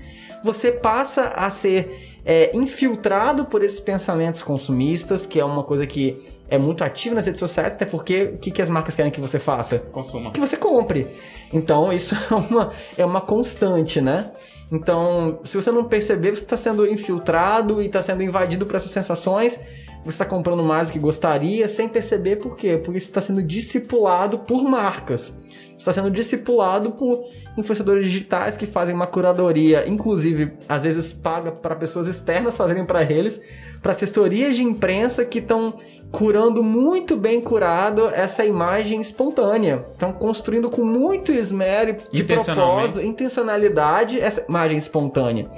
você 0.44 0.70
passa 0.70 1.28
a 1.28 1.48
ser 1.50 2.18
é, 2.24 2.54
infiltrado 2.54 3.46
por 3.46 3.62
esses 3.62 3.80
pensamentos 3.80 4.42
consumistas, 4.42 5.24
que 5.24 5.40
é 5.40 5.44
uma 5.44 5.64
coisa 5.64 5.86
que 5.86 6.22
é 6.48 6.58
muito 6.58 6.82
ativa 6.82 7.14
nas 7.14 7.26
redes 7.26 7.38
sociais, 7.38 7.74
até 7.74 7.84
porque 7.84 8.24
o 8.34 8.38
que, 8.38 8.50
que 8.50 8.62
as 8.62 8.68
marcas 8.68 8.96
querem 8.96 9.12
que 9.12 9.20
você 9.20 9.38
faça? 9.38 9.78
Consuma. 9.78 10.30
que 10.30 10.40
você 10.40 10.56
compre. 10.56 11.06
Então, 11.52 11.92
isso 11.92 12.14
é 12.30 12.34
uma, 12.34 12.72
é 12.96 13.04
uma 13.04 13.20
constante, 13.20 14.00
né? 14.00 14.30
Então, 14.70 15.40
se 15.44 15.56
você 15.56 15.70
não 15.70 15.84
perceber, 15.84 16.30
você 16.30 16.42
está 16.42 16.56
sendo 16.56 16.86
infiltrado 16.86 17.80
e 17.80 17.86
está 17.86 18.02
sendo 18.02 18.22
invadido 18.22 18.66
por 18.66 18.76
essas 18.76 18.90
sensações. 18.90 19.58
Você 20.04 20.10
está 20.10 20.24
comprando 20.24 20.62
mais 20.62 20.88
do 20.88 20.92
que 20.92 20.98
gostaria, 20.98 21.68
sem 21.68 21.88
perceber 21.88 22.36
por 22.36 22.56
quê? 22.56 22.78
Porque 22.82 23.00
você 23.00 23.06
está 23.06 23.20
sendo 23.20 23.42
discipulado 23.42 24.38
por 24.38 24.62
marcas. 24.62 25.34
Você 25.78 25.90
está 25.90 25.92
sendo 25.92 26.10
discipulado 26.10 26.92
por 26.92 27.24
influenciadores 27.56 28.06
digitais 28.06 28.56
que 28.56 28.66
fazem 28.66 28.94
uma 28.94 29.06
curadoria, 29.06 29.88
inclusive, 29.88 30.52
às 30.68 30.82
vezes 30.82 31.12
paga 31.12 31.52
para 31.52 31.76
pessoas 31.76 32.06
externas 32.06 32.56
fazerem 32.56 32.84
para 32.84 33.02
eles, 33.02 33.40
para 33.80 33.92
assessorias 33.92 34.56
de 34.56 34.62
imprensa 34.62 35.24
que 35.24 35.38
estão 35.38 35.74
curando 36.10 36.62
muito 36.62 37.16
bem 37.16 37.40
curado 37.40 38.08
essa 38.08 38.44
imagem 38.44 39.00
espontânea. 39.00 39.84
Estão 39.92 40.12
construindo 40.12 40.70
com 40.70 40.82
muito 40.82 41.32
esmero, 41.32 41.96
de 42.10 42.24
propósito, 42.24 43.00
intencionalidade, 43.00 44.20
essa 44.20 44.44
imagem 44.48 44.78
espontânea. 44.78 45.50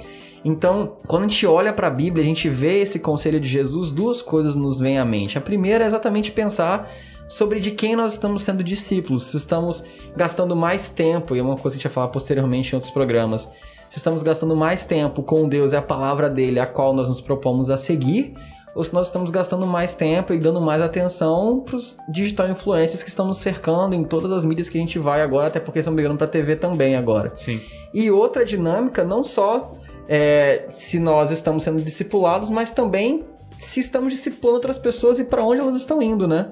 Então, 0.43 0.97
quando 1.07 1.23
a 1.23 1.27
gente 1.27 1.45
olha 1.45 1.71
para 1.71 1.87
a 1.87 1.91
Bíblia, 1.91 2.23
a 2.23 2.27
gente 2.27 2.49
vê 2.49 2.81
esse 2.81 2.99
conselho 2.99 3.39
de 3.39 3.47
Jesus, 3.47 3.91
duas 3.91 4.21
coisas 4.21 4.55
nos 4.55 4.79
vêm 4.79 4.97
à 4.97 5.05
mente. 5.05 5.37
A 5.37 5.41
primeira 5.41 5.83
é 5.83 5.87
exatamente 5.87 6.31
pensar 6.31 6.89
sobre 7.29 7.59
de 7.59 7.71
quem 7.71 7.95
nós 7.95 8.13
estamos 8.13 8.41
sendo 8.41 8.63
discípulos, 8.63 9.27
se 9.27 9.37
estamos 9.37 9.83
gastando 10.17 10.55
mais 10.55 10.89
tempo, 10.89 11.35
e 11.35 11.39
é 11.39 11.41
uma 11.41 11.55
coisa 11.55 11.77
que 11.77 11.79
a 11.79 11.79
gente 11.79 11.83
vai 11.83 11.93
falar 11.93 12.07
posteriormente 12.09 12.71
em 12.71 12.75
outros 12.75 12.91
programas, 12.91 13.47
se 13.89 13.97
estamos 13.97 14.23
gastando 14.23 14.55
mais 14.55 14.85
tempo 14.85 15.21
com 15.21 15.47
Deus 15.47 15.71
e 15.71 15.75
a 15.75 15.81
palavra 15.81 16.29
dele, 16.29 16.59
a 16.59 16.65
qual 16.65 16.93
nós 16.93 17.07
nos 17.07 17.21
propomos 17.21 17.69
a 17.69 17.77
seguir, 17.77 18.33
ou 18.73 18.83
se 18.83 18.93
nós 18.93 19.07
estamos 19.07 19.31
gastando 19.31 19.65
mais 19.65 19.93
tempo 19.93 20.33
e 20.33 20.37
dando 20.37 20.61
mais 20.61 20.81
atenção 20.81 21.59
para 21.59 21.75
os 21.75 21.97
digital 22.09 22.49
influencers 22.49 23.03
que 23.03 23.09
estão 23.09 23.27
nos 23.27 23.39
cercando 23.39 23.93
em 23.93 24.03
todas 24.03 24.31
as 24.31 24.45
mídias 24.45 24.69
que 24.69 24.77
a 24.77 24.81
gente 24.81 24.97
vai 24.97 25.21
agora, 25.21 25.47
até 25.47 25.59
porque 25.59 25.79
estão 25.79 25.93
migrando 25.93 26.17
para 26.17 26.27
TV 26.27 26.55
também 26.55 26.95
agora. 26.95 27.31
Sim. 27.35 27.61
E 27.93 28.09
outra 28.09 28.45
dinâmica, 28.45 29.03
não 29.03 29.23
só 29.23 29.73
é, 30.07 30.65
se 30.69 30.99
nós 30.99 31.31
estamos 31.31 31.63
sendo 31.63 31.81
discipulados, 31.81 32.49
mas 32.49 32.71
também 32.71 33.25
se 33.59 33.79
estamos 33.79 34.11
discipulando 34.11 34.55
outras 34.55 34.77
pessoas 34.77 35.19
e 35.19 35.23
para 35.23 35.43
onde 35.43 35.61
elas 35.61 35.75
estão 35.75 36.01
indo, 36.01 36.27
né? 36.27 36.51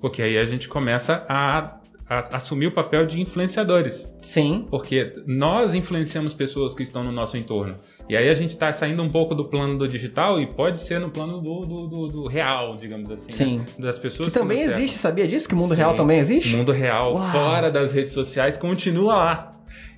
Porque 0.00 0.22
aí 0.22 0.36
a 0.36 0.44
gente 0.44 0.68
começa 0.68 1.24
a, 1.28 1.78
a 2.08 2.36
assumir 2.36 2.66
o 2.66 2.72
papel 2.72 3.06
de 3.06 3.20
influenciadores. 3.20 4.08
Sim, 4.20 4.66
Porque 4.70 5.12
nós 5.26 5.74
influenciamos 5.74 6.34
pessoas 6.34 6.74
que 6.74 6.82
estão 6.82 7.02
no 7.02 7.12
nosso 7.12 7.36
entorno. 7.36 7.74
E 8.12 8.16
aí 8.16 8.28
a 8.28 8.34
gente 8.34 8.50
está 8.50 8.70
saindo 8.74 9.02
um 9.02 9.08
pouco 9.08 9.34
do 9.34 9.46
plano 9.46 9.78
do 9.78 9.88
digital 9.88 10.38
e 10.38 10.46
pode 10.46 10.78
ser 10.78 11.00
no 11.00 11.08
plano 11.10 11.40
do, 11.40 11.64
do, 11.64 11.86
do- 11.86 12.08
do 12.08 12.26
real, 12.28 12.72
digamos 12.78 13.10
assim. 13.10 13.28
né? 13.28 13.32
Sim. 13.32 13.64
Das 13.78 13.98
pessoas 13.98 14.28
que 14.28 14.38
também 14.38 14.60
existe, 14.60 14.98
sabia 14.98 15.26
disso? 15.26 15.48
Que 15.48 15.54
o 15.54 15.56
mundo 15.56 15.70
Sim. 15.72 15.78
real 15.80 15.96
também 15.96 16.18
existe? 16.18 16.54
O 16.54 16.58
mundo 16.58 16.72
real, 16.72 17.14
Uau. 17.14 17.32
fora 17.32 17.70
das 17.70 17.90
redes 17.90 18.12
sociais, 18.12 18.58
continua 18.58 19.14
lá. 19.14 19.48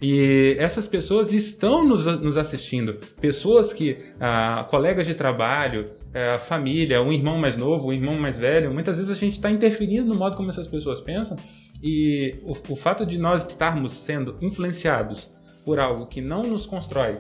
E 0.00 0.55
essas 0.61 0.87
pessoas 0.87 1.33
estão 1.33 1.85
nos, 1.85 2.07
nos 2.07 2.37
assistindo. 2.37 2.94
Pessoas 3.20 3.72
que, 3.72 3.98
ah, 4.20 4.64
colegas 4.70 5.09
de 5.09 5.14
trabalho, 5.16 5.90
ah, 6.14 6.38
família, 6.38 7.03
um 7.03 7.12
irmão 7.12 7.37
mais 7.37 7.57
novo, 7.57 7.88
um 7.88 7.92
irmão 7.92 8.14
mais 8.14 8.38
velho, 8.38 8.72
muitas 8.72 8.96
vezes 8.98 9.11
a 9.11 9.16
gente 9.16 9.33
está 9.33 9.50
interferindo 9.50 10.07
no 10.07 10.14
modo 10.14 10.37
como 10.37 10.50
essas 10.50 10.68
pessoas 10.68 11.00
pensam. 11.00 11.37
E 11.83 12.37
o, 12.44 12.53
o 12.72 12.77
fato 12.77 13.05
de 13.05 13.18
nós 13.18 13.44
estarmos 13.44 13.90
sendo 13.90 14.37
influenciados 14.40 15.33
por 15.64 15.81
algo 15.81 16.07
que 16.07 16.20
não 16.20 16.42
nos 16.42 16.66
constrói, 16.66 17.16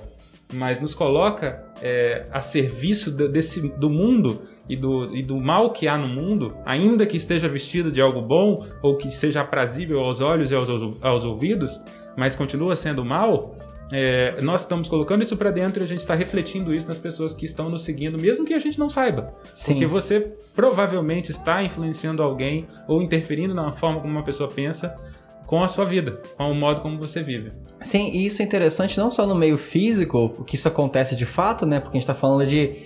mas 0.54 0.80
nos 0.80 0.94
coloca 0.94 1.64
é, 1.82 2.26
a 2.30 2.40
serviço 2.40 3.10
de- 3.10 3.28
desse, 3.28 3.60
do 3.76 3.90
mundo 3.90 4.42
e 4.68 4.76
do, 4.76 5.14
e 5.14 5.22
do 5.22 5.38
mal 5.38 5.70
que 5.70 5.86
há 5.86 5.98
no 5.98 6.08
mundo, 6.08 6.56
ainda 6.64 7.04
que 7.04 7.16
esteja 7.16 7.48
vestido 7.48 7.92
de 7.92 8.00
algo 8.00 8.22
bom 8.22 8.64
ou 8.82 8.96
que 8.96 9.10
seja 9.10 9.40
aprazível 9.42 10.00
aos 10.00 10.20
olhos 10.20 10.50
e 10.50 10.54
aos, 10.54 10.68
aos 11.02 11.24
ouvidos, 11.24 11.78
mas 12.16 12.34
continua 12.34 12.74
sendo 12.76 13.04
mal, 13.04 13.56
é, 13.92 14.40
nós 14.40 14.62
estamos 14.62 14.88
colocando 14.88 15.22
isso 15.22 15.36
para 15.36 15.50
dentro 15.50 15.82
e 15.82 15.84
a 15.84 15.86
gente 15.86 16.00
está 16.00 16.14
refletindo 16.14 16.74
isso 16.74 16.88
nas 16.88 16.96
pessoas 16.96 17.34
que 17.34 17.44
estão 17.44 17.68
nos 17.68 17.82
seguindo, 17.82 18.18
mesmo 18.18 18.46
que 18.46 18.54
a 18.54 18.58
gente 18.58 18.78
não 18.78 18.88
saiba. 18.88 19.34
Sim. 19.54 19.72
Porque 19.74 19.86
você 19.86 20.32
provavelmente 20.54 21.30
está 21.30 21.62
influenciando 21.62 22.22
alguém 22.22 22.66
ou 22.88 23.02
interferindo 23.02 23.54
na 23.54 23.70
forma 23.72 24.00
como 24.00 24.12
uma 24.12 24.22
pessoa 24.24 24.48
pensa 24.48 24.96
com 25.46 25.62
a 25.62 25.68
sua 25.68 25.84
vida, 25.84 26.20
com 26.36 26.50
o 26.50 26.54
modo 26.54 26.80
como 26.80 26.98
você 26.98 27.22
vive. 27.22 27.52
Sim, 27.82 28.10
e 28.12 28.26
isso 28.26 28.40
é 28.40 28.44
interessante 28.44 28.98
não 28.98 29.10
só 29.10 29.26
no 29.26 29.34
meio 29.34 29.56
físico, 29.56 30.44
que 30.46 30.54
isso 30.54 30.68
acontece 30.68 31.14
de 31.14 31.26
fato, 31.26 31.66
né? 31.66 31.80
Porque 31.80 31.98
a 31.98 32.00
gente 32.00 32.06
tá 32.06 32.14
falando 32.14 32.46
de 32.46 32.76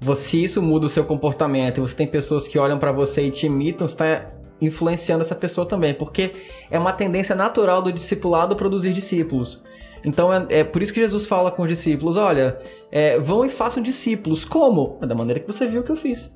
você 0.00 0.38
isso 0.38 0.60
muda 0.60 0.86
o 0.86 0.88
seu 0.88 1.04
comportamento, 1.04 1.78
e 1.78 1.80
você 1.80 1.94
tem 1.94 2.06
pessoas 2.06 2.46
que 2.48 2.58
olham 2.58 2.78
pra 2.78 2.92
você 2.92 3.22
e 3.22 3.30
te 3.30 3.46
imitam, 3.46 3.86
você 3.86 3.96
tá 3.96 4.32
influenciando 4.60 5.22
essa 5.22 5.34
pessoa 5.34 5.66
também, 5.66 5.94
porque 5.94 6.32
é 6.70 6.78
uma 6.78 6.92
tendência 6.92 7.34
natural 7.34 7.82
do 7.82 7.92
discipulado 7.92 8.54
produzir 8.56 8.92
discípulos. 8.92 9.62
Então 10.04 10.32
é, 10.32 10.46
é 10.50 10.64
por 10.64 10.82
isso 10.82 10.92
que 10.92 11.00
Jesus 11.00 11.26
fala 11.26 11.50
com 11.50 11.62
os 11.62 11.68
discípulos: 11.68 12.16
olha, 12.16 12.58
é, 12.90 13.18
vão 13.18 13.44
e 13.44 13.48
façam 13.48 13.82
discípulos. 13.82 14.44
Como? 14.44 14.98
Da 15.00 15.14
maneira 15.14 15.40
que 15.40 15.46
você 15.46 15.66
viu 15.66 15.82
que 15.82 15.90
eu 15.90 15.96
fiz. 15.96 16.34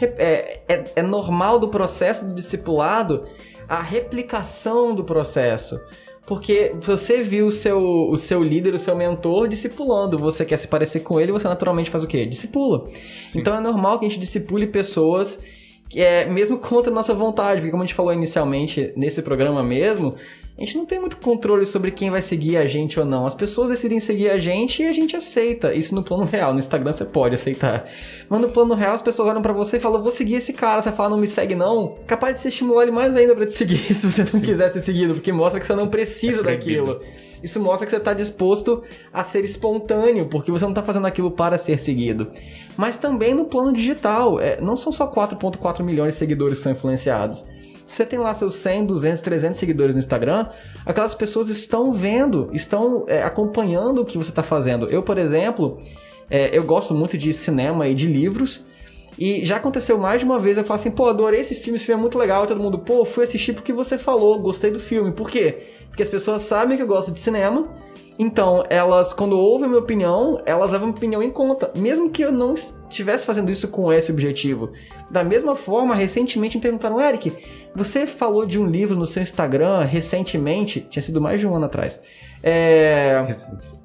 É, 0.00 0.60
é, 0.68 0.84
é 0.96 1.02
normal 1.02 1.58
do 1.58 1.68
processo 1.68 2.24
do 2.24 2.32
discipulado 2.32 3.24
a 3.68 3.82
replicação 3.82 4.94
do 4.94 5.04
processo. 5.04 5.80
Porque 6.26 6.74
você 6.80 7.22
viu 7.22 7.46
o 7.46 7.50
seu, 7.50 7.80
o 7.80 8.16
seu 8.16 8.42
líder, 8.42 8.74
o 8.74 8.78
seu 8.78 8.94
mentor 8.94 9.48
discipulando, 9.48 10.18
você 10.18 10.44
quer 10.44 10.58
se 10.58 10.68
parecer 10.68 11.00
com 11.00 11.18
ele, 11.18 11.32
você 11.32 11.48
naturalmente 11.48 11.90
faz 11.90 12.04
o 12.04 12.06
quê? 12.06 12.26
Discipula. 12.26 12.86
Então 13.34 13.54
é 13.54 13.60
normal 13.60 13.98
que 13.98 14.04
a 14.04 14.08
gente 14.08 14.20
discipule 14.20 14.66
pessoas 14.66 15.40
que 15.88 16.02
é 16.02 16.26
mesmo 16.26 16.58
contra 16.58 16.92
a 16.92 16.94
nossa 16.94 17.14
vontade, 17.14 17.60
porque 17.60 17.70
como 17.70 17.82
a 17.82 17.86
gente 17.86 17.94
falou 17.94 18.12
inicialmente 18.12 18.92
nesse 18.94 19.22
programa 19.22 19.62
mesmo, 19.62 20.14
a 20.58 20.64
gente 20.64 20.76
não 20.76 20.84
tem 20.84 20.98
muito 20.98 21.18
controle 21.18 21.64
sobre 21.64 21.92
quem 21.92 22.10
vai 22.10 22.20
seguir 22.20 22.56
a 22.56 22.66
gente 22.66 22.98
ou 22.98 23.06
não. 23.06 23.24
As 23.24 23.34
pessoas 23.34 23.70
decidem 23.70 24.00
seguir 24.00 24.28
a 24.28 24.38
gente 24.38 24.82
e 24.82 24.88
a 24.88 24.92
gente 24.92 25.14
aceita. 25.14 25.72
Isso 25.72 25.94
no 25.94 26.02
plano 26.02 26.24
real. 26.24 26.52
No 26.52 26.58
Instagram 26.58 26.92
você 26.92 27.04
pode 27.04 27.36
aceitar. 27.36 27.84
Mas 28.28 28.40
no 28.40 28.48
plano 28.48 28.74
real 28.74 28.92
as 28.94 29.00
pessoas 29.00 29.28
olham 29.28 29.40
pra 29.40 29.52
você 29.52 29.76
e 29.76 29.80
falam: 29.80 30.02
Vou 30.02 30.10
seguir 30.10 30.34
esse 30.34 30.52
cara. 30.52 30.82
Você 30.82 30.90
fala: 30.90 31.10
Não 31.10 31.18
me 31.18 31.28
segue, 31.28 31.54
não. 31.54 31.94
Capaz 32.08 32.34
de 32.34 32.40
você 32.40 32.48
estimular 32.48 32.82
ele 32.82 32.90
mais 32.90 33.14
ainda 33.14 33.36
pra 33.36 33.46
te 33.46 33.52
seguir 33.52 33.78
se 33.94 34.10
você 34.10 34.24
não 34.24 34.40
quiser 34.40 34.68
ser 34.70 34.80
seguido, 34.80 35.14
porque 35.14 35.32
mostra 35.32 35.60
que 35.60 35.66
você 35.66 35.76
não 35.76 35.86
precisa 35.86 36.40
É 36.40 36.44
daquilo. 36.44 37.00
Isso 37.40 37.60
mostra 37.60 37.86
que 37.86 37.90
você 37.90 37.98
está 37.98 38.12
disposto 38.12 38.82
a 39.12 39.22
ser 39.22 39.44
espontâneo, 39.44 40.26
porque 40.26 40.50
você 40.50 40.64
não 40.64 40.72
está 40.72 40.82
fazendo 40.82 41.06
aquilo 41.06 41.30
para 41.30 41.56
ser 41.56 41.78
seguido. 41.78 42.26
Mas 42.76 42.96
também 42.96 43.32
no 43.32 43.44
plano 43.44 43.72
digital, 43.72 44.40
é, 44.40 44.60
não 44.60 44.76
são 44.76 44.90
só 44.90 45.06
4.4 45.06 45.84
milhões 45.84 46.14
de 46.14 46.18
seguidores 46.18 46.58
que 46.58 46.64
são 46.64 46.72
influenciados. 46.72 47.44
Você 47.88 48.04
tem 48.04 48.18
lá 48.18 48.34
seus 48.34 48.54
100, 48.56 48.84
200, 48.84 49.22
300 49.22 49.58
seguidores 49.58 49.94
no 49.94 49.98
Instagram, 49.98 50.46
aquelas 50.84 51.14
pessoas 51.14 51.48
estão 51.48 51.94
vendo, 51.94 52.50
estão 52.52 53.06
é, 53.08 53.22
acompanhando 53.22 54.02
o 54.02 54.04
que 54.04 54.18
você 54.18 54.28
está 54.28 54.42
fazendo. 54.42 54.86
Eu, 54.90 55.02
por 55.02 55.16
exemplo, 55.16 55.74
é, 56.28 56.56
eu 56.56 56.64
gosto 56.64 56.92
muito 56.94 57.16
de 57.16 57.32
cinema 57.32 57.88
e 57.88 57.94
de 57.94 58.06
livros, 58.06 58.66
E 59.18 59.44
já 59.44 59.56
aconteceu 59.56 59.98
mais 59.98 60.20
de 60.20 60.24
uma 60.26 60.38
vez, 60.38 60.56
eu 60.56 60.64
falo 60.64 60.78
assim, 60.78 60.92
pô, 60.92 61.08
adorei 61.08 61.40
esse 61.40 61.54
filme, 61.56 61.76
esse 61.76 61.86
filme 61.86 61.98
é 61.98 62.02
muito 62.02 62.16
legal, 62.16 62.44
e 62.44 62.46
todo 62.46 62.62
mundo, 62.62 62.78
pô, 62.78 63.04
fui 63.04 63.24
assistir 63.24 63.52
porque 63.52 63.72
você 63.72 63.98
falou, 63.98 64.38
gostei 64.38 64.70
do 64.70 64.78
filme. 64.78 65.10
Por 65.10 65.28
quê? 65.28 65.56
Porque 65.88 66.02
as 66.02 66.08
pessoas 66.08 66.42
sabem 66.42 66.76
que 66.76 66.82
eu 66.82 66.86
gosto 66.86 67.10
de 67.10 67.18
cinema, 67.18 67.68
então 68.18 68.64
elas, 68.68 69.12
quando 69.12 69.38
ouvem 69.38 69.66
a 69.66 69.68
minha 69.68 69.80
opinião, 69.80 70.40
elas 70.44 70.72
levam 70.72 70.88
a 70.88 70.88
minha 70.88 70.96
opinião 70.96 71.22
em 71.22 71.30
conta, 71.30 71.70
mesmo 71.76 72.10
que 72.10 72.22
eu 72.22 72.32
não 72.32 72.54
estivesse 72.54 73.24
fazendo 73.24 73.50
isso 73.50 73.68
com 73.68 73.92
esse 73.92 74.10
objetivo. 74.10 74.72
Da 75.08 75.22
mesma 75.22 75.54
forma, 75.54 75.94
recentemente 75.94 76.56
me 76.56 76.62
perguntaram, 76.62 77.00
Eric, 77.00 77.32
você 77.74 78.06
falou 78.06 78.44
de 78.44 78.58
um 78.58 78.66
livro 78.66 78.96
no 78.96 79.06
seu 79.06 79.22
Instagram 79.22 79.82
recentemente, 79.82 80.86
tinha 80.90 81.02
sido 81.02 81.20
mais 81.20 81.38
de 81.38 81.46
um 81.46 81.54
ano 81.54 81.66
atrás. 81.66 82.00
É. 82.42 83.24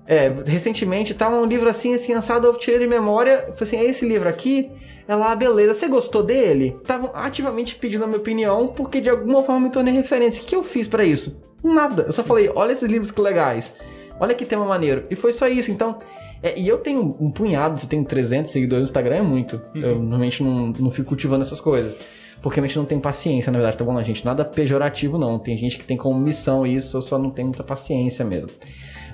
É, 0.05 0.33
recentemente 0.45 1.13
tava 1.13 1.37
um 1.37 1.45
livro 1.45 1.69
assim, 1.69 1.93
assim, 1.93 2.13
assado, 2.13 2.45
eu 2.45 2.55
tirei 2.55 2.79
de 2.79 2.87
memória, 2.87 3.37
falei 3.37 3.55
assim, 3.61 3.77
é 3.77 3.85
esse 3.85 4.05
livro 4.05 4.27
aqui? 4.27 4.69
Ela, 5.07 5.31
ah, 5.31 5.35
beleza, 5.35 5.73
você 5.73 5.87
gostou 5.87 6.23
dele? 6.23 6.77
Estavam 6.81 7.11
ativamente 7.13 7.75
pedindo 7.75 8.03
a 8.03 8.07
minha 8.07 8.19
opinião, 8.19 8.67
porque 8.67 8.99
de 8.99 9.09
alguma 9.09 9.43
forma 9.43 9.61
me 9.61 9.69
tornei 9.69 9.93
referência. 9.93 10.41
O 10.41 10.45
que 10.45 10.55
eu 10.55 10.63
fiz 10.63 10.87
para 10.87 11.05
isso? 11.05 11.37
Nada. 11.63 12.03
Eu 12.03 12.11
só 12.11 12.23
falei, 12.23 12.51
olha 12.53 12.73
esses 12.73 12.89
livros 12.89 13.11
que 13.11 13.21
legais. 13.21 13.73
Olha 14.19 14.35
que 14.35 14.45
tema 14.45 14.65
maneiro. 14.65 15.05
E 15.09 15.15
foi 15.15 15.33
só 15.33 15.47
isso. 15.47 15.71
Então, 15.71 15.99
é, 16.41 16.59
e 16.59 16.67
eu 16.67 16.77
tenho 16.77 17.15
um 17.19 17.31
punhado, 17.31 17.79
se 17.79 17.85
eu 17.85 17.89
tenho 17.89 18.03
300 18.03 18.51
seguidores 18.51 18.81
no 18.83 18.89
Instagram, 18.89 19.15
é 19.15 19.21
muito. 19.21 19.61
Eu 19.73 19.95
normalmente 19.95 20.43
não, 20.43 20.73
não 20.77 20.91
fico 20.91 21.09
cultivando 21.09 21.41
essas 21.41 21.59
coisas. 21.59 21.95
Porque 22.41 22.59
a 22.59 22.63
gente 22.63 22.77
não 22.77 22.83
tem 22.83 22.99
paciência, 22.99 23.49
na 23.49 23.57
verdade, 23.57 23.77
tá 23.77 23.85
bom, 23.85 24.03
gente? 24.03 24.25
Nada 24.25 24.43
pejorativo, 24.43 25.17
não. 25.17 25.39
Tem 25.39 25.57
gente 25.57 25.77
que 25.77 25.85
tem 25.85 25.95
como 25.95 26.19
missão 26.19 26.67
isso, 26.67 26.97
eu 26.97 27.01
só 27.01 27.17
não 27.17 27.29
tenho 27.29 27.47
muita 27.47 27.63
paciência 27.63 28.25
mesmo. 28.25 28.49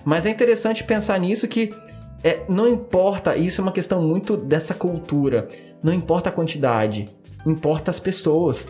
Mas 0.04 0.26
é 0.26 0.32
interessante 0.32 0.84
pensar 0.84 1.20
nisso 1.20 1.48
que 1.48 1.70
é, 2.24 2.42
não 2.50 2.68
importa, 2.68 3.38
isso 3.38 3.62
é 3.62 3.64
uma 3.64 3.72
questão 3.72 4.02
muito 4.02 4.36
dessa 4.36 4.74
cultura. 4.74 5.48
Não 5.84 5.94
importa 5.94 6.30
a 6.30 6.32
quantidade, 6.32 7.06
importa 7.46 7.92
as 7.92 8.00
pessoas. 8.00 8.68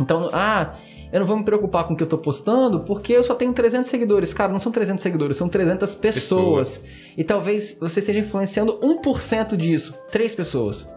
Então, 0.00 0.30
ah, 0.32 0.74
eu 1.12 1.20
não 1.20 1.26
vou 1.26 1.36
me 1.36 1.44
preocupar 1.44 1.84
com 1.84 1.94
o 1.94 1.96
que 1.96 2.02
eu 2.02 2.06
tô 2.06 2.18
postando 2.18 2.80
porque 2.80 3.12
eu 3.12 3.24
só 3.24 3.34
tenho 3.34 3.52
300 3.52 3.88
seguidores. 3.88 4.34
Cara, 4.34 4.52
não 4.52 4.60
são 4.60 4.70
300 4.72 5.02
seguidores, 5.02 5.36
são 5.36 5.48
300 5.48 5.94
pessoas. 5.94 6.82
E 7.16 7.24
talvez 7.24 7.76
você 7.80 8.00
esteja 8.00 8.20
influenciando 8.20 8.78
1% 8.80 9.56
disso, 9.56 9.94
3 10.10 10.34
pessoas. 10.34 10.88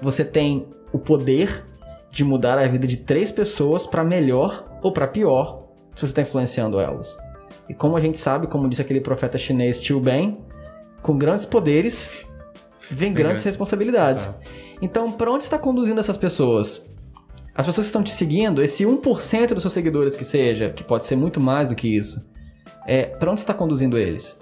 Você 0.00 0.24
tem 0.24 0.66
o 0.92 0.98
poder 0.98 1.64
de 2.10 2.22
mudar 2.24 2.58
a 2.58 2.66
vida 2.68 2.86
de 2.86 2.96
3 2.98 3.30
pessoas 3.32 3.86
para 3.86 4.04
melhor 4.04 4.78
ou 4.82 4.92
para 4.92 5.06
pior 5.06 5.64
se 5.94 6.00
você 6.02 6.06
está 6.06 6.22
influenciando 6.22 6.78
elas. 6.78 7.16
E 7.68 7.74
como 7.74 7.96
a 7.96 8.00
gente 8.00 8.18
sabe, 8.18 8.46
como 8.46 8.68
disse 8.68 8.82
aquele 8.82 9.00
profeta 9.00 9.36
chinês 9.36 9.78
Tio 9.80 9.98
Ben, 9.98 10.38
com 11.02 11.18
grandes 11.18 11.44
poderes 11.44 12.10
vem 12.90 13.12
grandes 13.12 13.42
grande- 13.42 13.44
responsabilidades. 13.44 14.24
Exato. 14.24 14.50
Então, 14.80 15.10
para 15.10 15.30
onde 15.32 15.42
está 15.44 15.58
conduzindo 15.58 15.98
essas 15.98 16.16
pessoas? 16.16 16.88
As 17.56 17.64
pessoas 17.64 17.86
que 17.86 17.88
estão 17.88 18.02
te 18.02 18.12
seguindo, 18.12 18.62
esse 18.62 18.84
1% 18.84 19.54
dos 19.54 19.62
seus 19.62 19.72
seguidores 19.72 20.14
que 20.14 20.24
seja, 20.24 20.70
que 20.70 20.84
pode 20.84 21.06
ser 21.06 21.16
muito 21.16 21.40
mais 21.40 21.68
do 21.68 21.74
que 21.74 21.88
isso, 21.96 22.22
é, 22.86 23.04
para 23.04 23.30
onde 23.30 23.40
está 23.40 23.54
conduzindo 23.54 23.96
eles? 23.96 24.36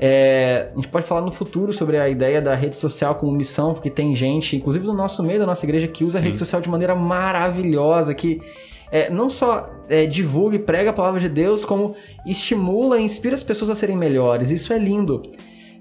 É, 0.00 0.70
a 0.72 0.74
gente 0.76 0.88
pode 0.88 1.06
falar 1.06 1.20
no 1.20 1.30
futuro 1.30 1.72
sobre 1.72 1.98
a 1.98 2.08
ideia 2.08 2.40
da 2.40 2.54
rede 2.54 2.78
social 2.78 3.14
como 3.14 3.32
missão, 3.32 3.74
porque 3.74 3.90
tem 3.90 4.14
gente, 4.14 4.56
inclusive 4.56 4.84
do 4.84 4.94
nosso 4.94 5.22
meio 5.22 5.38
da 5.38 5.46
nossa 5.46 5.64
igreja, 5.66 5.86
que 5.86 6.02
usa 6.02 6.18
a 6.18 6.20
Sim. 6.20 6.28
rede 6.28 6.38
social 6.38 6.60
de 6.60 6.68
maneira 6.68 6.94
maravilhosa, 6.94 8.14
que 8.14 8.40
é, 8.90 9.10
não 9.10 9.28
só 9.28 9.68
é, 9.88 10.06
divulga 10.06 10.56
e 10.56 10.58
prega 10.58 10.90
a 10.90 10.92
palavra 10.92 11.20
de 11.20 11.28
Deus, 11.28 11.64
como 11.64 11.94
estimula 12.26 12.98
e 12.98 13.02
inspira 13.02 13.34
as 13.34 13.42
pessoas 13.42 13.70
a 13.70 13.74
serem 13.74 13.96
melhores. 13.96 14.50
Isso 14.50 14.72
é 14.72 14.78
lindo. 14.78 15.22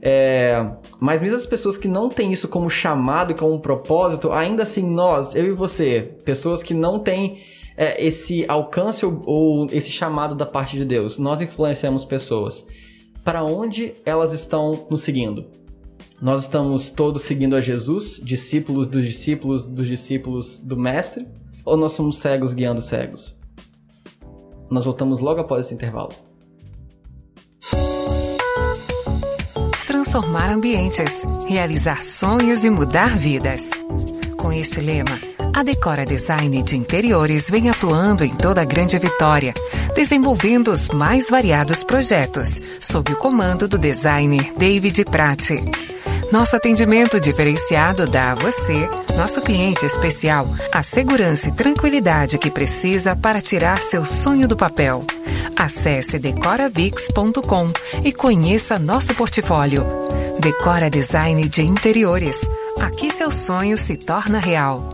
É, 0.07 0.63
mas 0.99 1.23
mesmo 1.23 1.35
as 1.35 1.47
pessoas 1.47 1.79
que 1.79 1.87
não 1.87 2.09
têm 2.09 2.31
isso 2.31 2.47
como 2.47 2.69
chamado 2.69 3.33
como 3.33 3.55
um 3.55 3.59
propósito, 3.59 4.31
ainda 4.31 4.61
assim 4.61 4.83
nós, 4.83 5.33
eu 5.33 5.47
e 5.47 5.51
você, 5.51 6.15
pessoas 6.23 6.61
que 6.61 6.75
não 6.75 6.99
têm 6.99 7.39
é, 7.75 8.05
esse 8.05 8.45
alcance 8.47 9.03
ou, 9.03 9.23
ou 9.25 9.65
esse 9.71 9.89
chamado 9.89 10.35
da 10.35 10.45
parte 10.45 10.77
de 10.77 10.85
Deus, 10.85 11.17
nós 11.17 11.41
influenciamos 11.41 12.05
pessoas. 12.05 12.67
Para 13.23 13.43
onde 13.43 13.95
elas 14.05 14.31
estão 14.31 14.85
nos 14.91 15.01
seguindo? 15.01 15.47
Nós 16.21 16.43
estamos 16.43 16.91
todos 16.91 17.23
seguindo 17.23 17.55
a 17.55 17.61
Jesus, 17.61 18.21
discípulos 18.23 18.87
dos 18.87 19.03
discípulos 19.03 19.65
dos 19.65 19.87
discípulos 19.87 20.59
do 20.59 20.77
Mestre? 20.77 21.27
Ou 21.65 21.75
nós 21.75 21.93
somos 21.93 22.19
cegos 22.19 22.53
guiando 22.53 22.79
cegos? 22.79 23.35
Nós 24.69 24.85
voltamos 24.85 25.19
logo 25.19 25.41
após 25.41 25.65
esse 25.65 25.73
intervalo. 25.73 26.11
Transformar 30.05 30.51
ambientes, 30.51 31.25
realizar 31.49 32.03
sonhos 32.03 32.63
e 32.63 32.69
mudar 32.69 33.17
vidas. 33.17 33.71
Com 34.37 34.53
este 34.53 34.79
lema, 34.79 35.17
a 35.51 35.63
Decora 35.63 36.05
Design 36.05 36.61
de 36.61 36.77
Interiores 36.77 37.49
vem 37.49 37.71
atuando 37.71 38.23
em 38.23 38.29
toda 38.29 38.61
a 38.61 38.65
Grande 38.65 38.99
Vitória, 38.99 39.51
desenvolvendo 39.95 40.69
os 40.69 40.89
mais 40.89 41.27
variados 41.27 41.83
projetos, 41.83 42.61
sob 42.79 43.13
o 43.13 43.15
comando 43.15 43.67
do 43.67 43.79
designer 43.79 44.53
David 44.55 45.05
Prati. 45.05 45.94
Nosso 46.35 46.57
atendimento 46.57 47.17
diferenciado 47.17 48.05
dá 48.05 48.33
a 48.33 48.35
você, 48.35 48.89
nosso 49.15 49.39
cliente 49.39 49.85
especial, 49.85 50.49
a 50.69 50.83
segurança 50.83 51.47
e 51.47 51.51
tranquilidade 51.53 52.37
que 52.37 52.51
precisa 52.51 53.15
para 53.15 53.39
tirar 53.39 53.81
seu 53.81 54.03
sonho 54.03 54.45
do 54.45 54.57
papel. 54.57 55.01
Acesse 55.55 56.19
decoravix.com 56.19 57.71
e 58.03 58.11
conheça 58.11 58.77
nosso 58.77 59.15
portfólio. 59.15 59.85
Decora 60.37 60.89
Design 60.89 61.47
de 61.47 61.61
Interiores. 61.61 62.41
Aqui 62.81 63.09
seu 63.11 63.31
sonho 63.31 63.77
se 63.77 63.95
torna 63.95 64.37
real. 64.37 64.89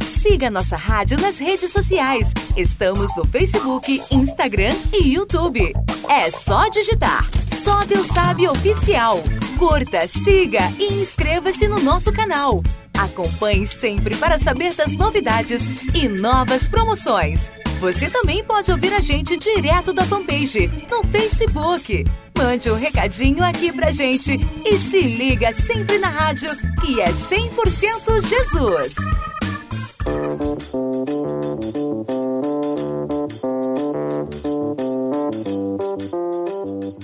Siga 0.00 0.48
nossa 0.48 0.76
rádio 0.76 1.18
nas 1.18 1.40
redes 1.40 1.72
sociais. 1.72 2.30
Estamos 2.56 3.10
no 3.16 3.24
Facebook, 3.24 4.00
Instagram 4.12 4.76
e 4.92 5.16
YouTube. 5.16 5.74
É 6.08 6.30
só 6.30 6.68
digitar. 6.68 7.28
Só 7.64 7.80
Deus 7.80 8.06
sabe 8.06 8.46
oficial. 8.46 9.20
Curta, 9.66 10.06
siga 10.06 10.60
e 10.78 10.92
inscreva-se 11.00 11.66
no 11.66 11.80
nosso 11.80 12.12
canal. 12.12 12.62
Acompanhe 12.98 13.66
sempre 13.66 14.14
para 14.14 14.38
saber 14.38 14.74
das 14.74 14.94
novidades 14.94 15.62
e 15.94 16.06
novas 16.06 16.68
promoções. 16.68 17.50
Você 17.80 18.10
também 18.10 18.44
pode 18.44 18.70
ouvir 18.70 18.92
a 18.92 19.00
gente 19.00 19.38
direto 19.38 19.90
da 19.94 20.04
fanpage 20.04 20.66
no 20.90 21.02
Facebook. 21.04 22.04
Mande 22.36 22.70
um 22.70 22.76
recadinho 22.76 23.42
aqui 23.42 23.72
pra 23.72 23.90
gente 23.90 24.38
e 24.66 24.76
se 24.76 25.00
liga 25.00 25.50
sempre 25.50 25.96
na 25.96 26.10
rádio 26.10 26.50
que 26.82 27.00
é 27.00 27.10
100% 27.10 28.20
Jesus. 28.20 28.94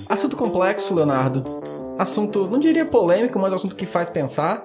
Assunto 0.08 0.36
complexo, 0.36 0.94
Leonardo. 0.94 1.44
Assunto, 1.98 2.46
não 2.46 2.58
diria 2.58 2.84
polêmico, 2.84 3.38
mas 3.38 3.52
um 3.52 3.56
assunto 3.56 3.76
que 3.76 3.86
faz 3.86 4.08
pensar. 4.08 4.64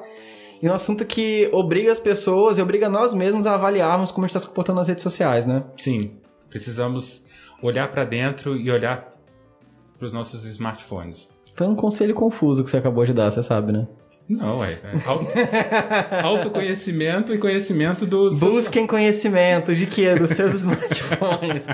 E 0.62 0.70
um 0.70 0.74
assunto 0.74 1.06
que 1.06 1.50
obriga 1.52 1.92
as 1.92 2.00
pessoas 2.00 2.58
e 2.58 2.62
obriga 2.62 2.90
nós 2.90 3.14
mesmos 3.14 3.46
a 3.46 3.56
avaliarmos 3.56 4.12
como 4.12 4.26
a 4.26 4.28
gente 4.28 4.36
está 4.36 4.40
se 4.40 4.48
comportando 4.48 4.78
nas 4.78 4.88
redes 4.88 5.04
sociais, 5.04 5.46
né? 5.46 5.64
Sim, 5.78 6.12
precisamos 6.50 7.22
olhar 7.62 7.90
para 7.90 8.04
dentro 8.06 8.56
e 8.56 8.72
olhar 8.72 9.14
para 9.98 10.06
os 10.06 10.14
nossos 10.14 10.46
smartphones. 10.46 11.32
Foi 11.54 11.68
um 11.68 11.76
conselho 11.76 12.14
confuso 12.14 12.64
que 12.64 12.70
você 12.70 12.78
acabou 12.78 13.06
de 13.06 13.14
dar, 13.14 13.32
você 13.32 13.44
sabe, 13.44 13.72
né? 13.72 13.88
Não, 14.28 14.64
é. 14.64 14.74
é 14.74 14.78
auto- 15.08 15.28
autoconhecimento 16.24 17.34
e 17.34 17.38
conhecimento 17.38 18.06
dos. 18.06 18.40
Busquem 18.40 18.88
conhecimento 18.88 19.76
de 19.76 19.86
quê? 19.86 20.16
Dos 20.16 20.32
seus 20.32 20.54
smartphones. 20.62 21.68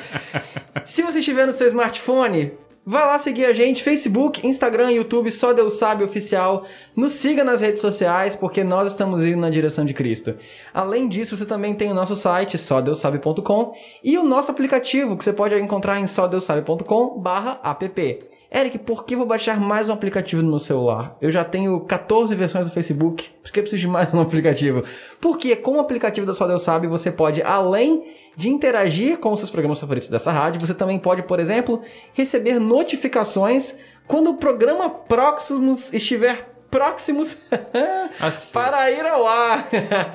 Se 0.84 1.02
você 1.02 1.20
estiver 1.20 1.46
no 1.48 1.54
seu 1.54 1.68
smartphone, 1.68 2.52
vai 2.86 3.06
lá 3.06 3.18
seguir 3.20 3.46
a 3.46 3.54
gente, 3.54 3.84
Facebook, 3.84 4.46
Instagram, 4.46 4.92
YouTube, 4.92 5.32
só 5.32 5.54
Deus 5.54 5.76
sabe 5.76 6.04
oficial. 6.04 6.66
Nos 6.96 7.14
siga 7.14 7.44
nas 7.44 7.62
redes 7.62 7.80
sociais, 7.80 8.36
porque 8.36 8.64
nós 8.64 8.92
estamos 8.92 9.24
indo 9.24 9.38
na 9.40 9.50
direção 9.50 9.86
de 9.86 9.94
Cristo. 9.94 10.36
Além 10.74 11.08
disso, 11.08 11.38
você 11.38 11.46
também 11.46 11.74
tem 11.74 11.90
o 11.92 11.94
nosso 11.94 12.16
site, 12.16 12.58
sódeusabe.com, 12.58 13.74
e 14.04 14.18
o 14.18 14.24
nosso 14.24 14.52
aplicativo, 14.52 15.16
que 15.16 15.24
você 15.24 15.32
pode 15.32 15.56
encontrar 15.56 16.00
em 16.00 16.08
sódeusabe.com 16.08 17.20
barra 17.20 17.60
app. 17.64 18.31
Eric, 18.54 18.80
por 18.80 19.06
que 19.06 19.16
vou 19.16 19.26
baixar 19.26 19.58
mais 19.62 19.88
um 19.88 19.94
aplicativo 19.94 20.42
no 20.42 20.50
meu 20.50 20.60
celular? 20.60 21.16
Eu 21.22 21.32
já 21.32 21.42
tenho 21.42 21.80
14 21.80 22.36
versões 22.36 22.66
do 22.66 22.72
Facebook, 22.74 23.30
por 23.42 23.50
que 23.50 23.60
eu 23.60 23.64
preciso 23.64 23.84
de 23.84 23.88
mais 23.88 24.14
um 24.14 24.20
aplicativo? 24.20 24.84
Porque 25.22 25.56
com 25.56 25.78
o 25.78 25.80
aplicativo 25.80 26.28
da 26.28 26.34
Só 26.34 26.46
Deus 26.46 26.62
Sabe, 26.62 26.86
você 26.86 27.10
pode, 27.10 27.42
além 27.42 28.04
de 28.36 28.50
interagir 28.50 29.20
com 29.20 29.32
os 29.32 29.40
seus 29.40 29.50
programas 29.50 29.80
favoritos 29.80 30.10
dessa 30.10 30.34
rádio, 30.34 30.60
você 30.60 30.74
também 30.74 31.00
pode, 31.00 31.24
por 31.24 31.40
exemplo, 31.40 31.80
receber 32.14 32.60
notificações 32.60 33.74
quando 34.06 34.32
o 34.32 34.34
programa 34.34 34.90
Proximus 34.90 35.94
estiver 35.94 36.51
próximos 36.72 37.38
Assim, 38.20 38.54
para 38.54 38.90
ir 38.90 39.06
ao 39.06 39.28
ar. 39.28 39.68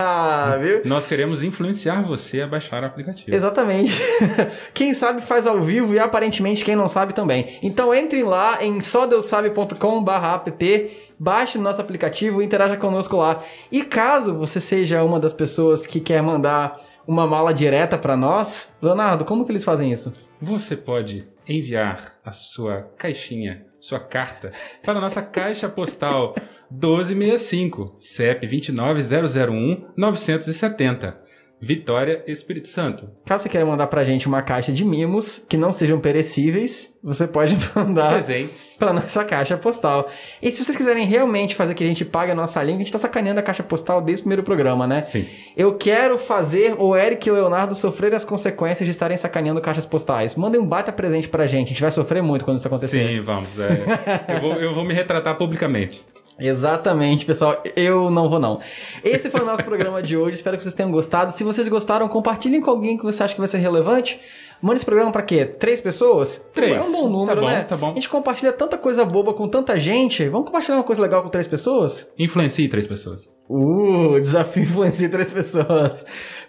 Viu? 0.61 0.83
Nós 0.87 1.07
queremos 1.07 1.43
influenciar 1.43 2.03
você 2.03 2.41
a 2.41 2.47
baixar 2.47 2.83
o 2.83 2.87
aplicativo. 2.87 3.37
Exatamente. 3.37 3.93
Quem 4.73 4.95
sabe 4.95 5.21
faz 5.21 5.47
ao 5.47 5.61
vivo 5.61 5.93
e 5.95 5.99
aparentemente 5.99 6.65
quem 6.65 6.75
não 6.75 6.89
sabe 6.89 7.13
também. 7.13 7.59
Então 7.63 7.95
entrem 7.95 8.23
lá 8.23 8.65
em 8.65 8.81
sodeusabe.com/app, 8.81 10.91
baixe 11.19 11.59
o 11.59 11.61
nosso 11.61 11.81
aplicativo 11.81 12.41
e 12.41 12.45
interaja 12.45 12.77
conosco 12.77 13.17
lá. 13.17 13.43
E 13.71 13.85
caso 13.85 14.35
você 14.35 14.61
seja 14.61 15.03
uma 15.03 15.21
das 15.21 15.35
pessoas 15.35 15.87
que 15.87 16.01
quer 16.01 16.23
mandar 16.23 16.77
uma 17.07 17.27
mala 17.27 17.55
direta 17.55 17.97
para 17.97 18.17
nós, 18.17 18.69
Leonardo, 18.83 19.25
como 19.25 19.45
que 19.45 19.53
eles 19.53 19.65
fazem 19.65 19.93
isso? 19.93 20.13
Você 20.41 20.77
pode 20.77 21.25
enviar 21.49 22.15
a 22.25 22.33
sua 22.33 22.91
caixinha, 22.99 23.65
sua 23.81 24.01
carta, 24.01 24.53
para 24.83 24.99
a 24.99 25.01
nossa 25.01 25.23
caixa 25.23 25.69
postal 25.69 26.35
1265, 26.71 27.97
CEP 28.01 28.47
29001 28.47 29.93
970, 29.97 31.26
Vitória, 31.61 32.23
Espírito 32.27 32.69
Santo. 32.69 33.09
Caso 33.25 33.45
você 33.45 33.49
queira 33.49 33.67
mandar 33.67 33.87
pra 33.87 34.05
gente 34.05 34.27
uma 34.29 34.43
caixa 34.43 34.71
de 34.73 34.85
mimos 34.85 35.43
que 35.49 35.57
não 35.57 35.73
sejam 35.73 35.99
perecíveis, 35.99 36.95
você 37.03 37.27
pode 37.27 37.57
mandar 37.75 38.13
Presentes. 38.13 38.77
pra 38.79 38.93
nossa 38.93 39.25
caixa 39.25 39.57
postal. 39.57 40.09
E 40.43 40.51
se 40.53 40.63
vocês 40.63 40.77
quiserem 40.77 41.07
realmente 41.07 41.55
fazer 41.55 41.73
que 41.75 41.83
a 41.83 41.87
gente 41.87 42.05
pague 42.05 42.33
a 42.33 42.35
nossa 42.35 42.63
língua, 42.63 42.77
a 42.77 42.85
gente 42.85 42.93
tá 42.93 42.99
sacaneando 42.99 43.41
a 43.41 43.43
caixa 43.43 43.63
postal 43.63 44.03
desde 44.03 44.21
o 44.21 44.25
primeiro 44.25 44.43
programa, 44.43 44.87
né? 44.87 45.03
Sim. 45.03 45.27
Eu 45.57 45.75
quero 45.77 46.19
fazer 46.19 46.75
o 46.79 46.95
Eric 46.95 47.27
e 47.27 47.33
o 47.33 47.35
Leonardo 47.35 47.75
sofrerem 47.75 48.17
as 48.17 48.25
consequências 48.25 48.87
de 48.87 48.91
estarem 48.91 49.17
sacaneando 49.17 49.61
caixas 49.61 49.87
postais. 49.87 50.37
Mandem 50.37 50.61
um 50.61 50.67
baita 50.67 50.93
presente 50.93 51.29
pra 51.29 51.47
gente, 51.47 51.67
a 51.67 51.69
gente 51.71 51.81
vai 51.83 51.91
sofrer 51.91 52.23
muito 52.23 52.45
quando 52.45 52.59
isso 52.59 52.67
acontecer. 52.67 53.07
Sim, 53.09 53.21
vamos. 53.23 53.59
é. 53.59 53.85
eu, 54.37 54.41
vou, 54.41 54.53
eu 54.55 54.75
vou 54.75 54.85
me 54.85 54.93
retratar 54.93 55.37
publicamente. 55.37 56.05
Exatamente, 56.39 57.25
pessoal. 57.25 57.63
Eu 57.75 58.11
não 58.11 58.29
vou 58.29 58.39
não. 58.39 58.61
Esse 59.03 59.31
foi 59.31 59.41
o 59.41 59.45
nosso 59.45 59.65
programa 59.65 60.03
de 60.03 60.17
hoje. 60.17 60.37
Espero 60.37 60.57
que 60.57 60.63
vocês 60.63 60.75
tenham 60.75 60.91
gostado. 60.91 61.33
Se 61.33 61.43
vocês 61.43 61.67
gostaram, 61.69 62.09
compartilhem 62.09 62.61
com 62.61 62.71
alguém 62.71 62.97
que 62.97 63.05
você 63.05 63.23
acha 63.23 63.35
que 63.35 63.41
vai 63.41 63.49
ser 63.49 63.59
relevante. 63.59 64.21
Manda 64.61 64.77
esse 64.77 64.87
programa 64.87 65.13
pra 65.13 65.23
quê? 65.23 65.45
Três 65.45 65.81
pessoas? 65.83 66.43
Três. 66.55 66.75
É 66.77 66.81
um 66.81 66.91
bom 66.91 67.09
número, 67.09 67.41
Tá 67.41 67.47
bom, 67.47 67.53
né? 67.53 67.63
tá 67.65 67.77
bom. 67.77 67.91
A 67.91 67.95
gente 67.95 68.09
compartilha 68.09 68.53
tanta 68.53 68.79
coisa 68.79 69.05
boba 69.05 69.35
com 69.35 69.47
tanta 69.47 69.79
gente. 69.79 70.27
Vamos 70.29 70.47
compartilhar 70.47 70.77
uma 70.79 70.85
coisa 70.85 71.03
legal 71.03 71.23
com 71.23 71.29
três 71.29 71.47
pessoas? 71.47 72.09
Influencie 72.19 72.67
três 72.69 72.87
pessoas. 72.87 73.29
Uh, 73.49 74.19
desafio 74.19 74.63
influencia 74.65 75.11
três 75.11 75.31
pessoas. 75.31 76.07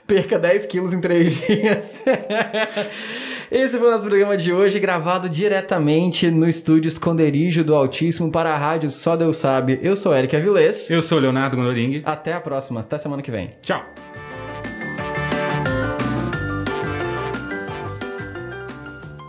Perca 0.08 0.40
10 0.40 0.66
quilos 0.68 0.94
em 0.94 1.02
três 1.02 1.34
dias. 1.46 2.02
Esse 3.52 3.78
foi 3.78 3.88
o 3.88 3.92
nosso 3.92 4.06
programa 4.06 4.38
de 4.38 4.54
hoje, 4.54 4.80
gravado 4.80 5.30
diretamente 5.30 6.32
no 6.32 6.48
estúdio 6.48 6.88
Esconderijo 6.88 7.64
do 7.64 7.76
Altíssimo 7.76 8.32
para 8.32 8.54
a 8.54 8.58
rádio 8.58 8.90
Só 8.90 9.16
Deus 9.18 9.38
Sabe. 9.38 9.80
Eu 9.82 9.96
sou 9.98 10.16
Eric 10.16 10.36
Avilés. 10.36 10.90
Eu 10.90 11.02
sou 11.02 11.20
Leonardo 11.20 11.58
Gondoring. 11.58 12.02
Até 12.06 12.34
a 12.34 12.40
próxima, 12.40 12.80
até 12.80 12.98
semana 12.98 13.22
que 13.22 13.32
vem. 13.32 13.52
Tchau. 13.62 13.84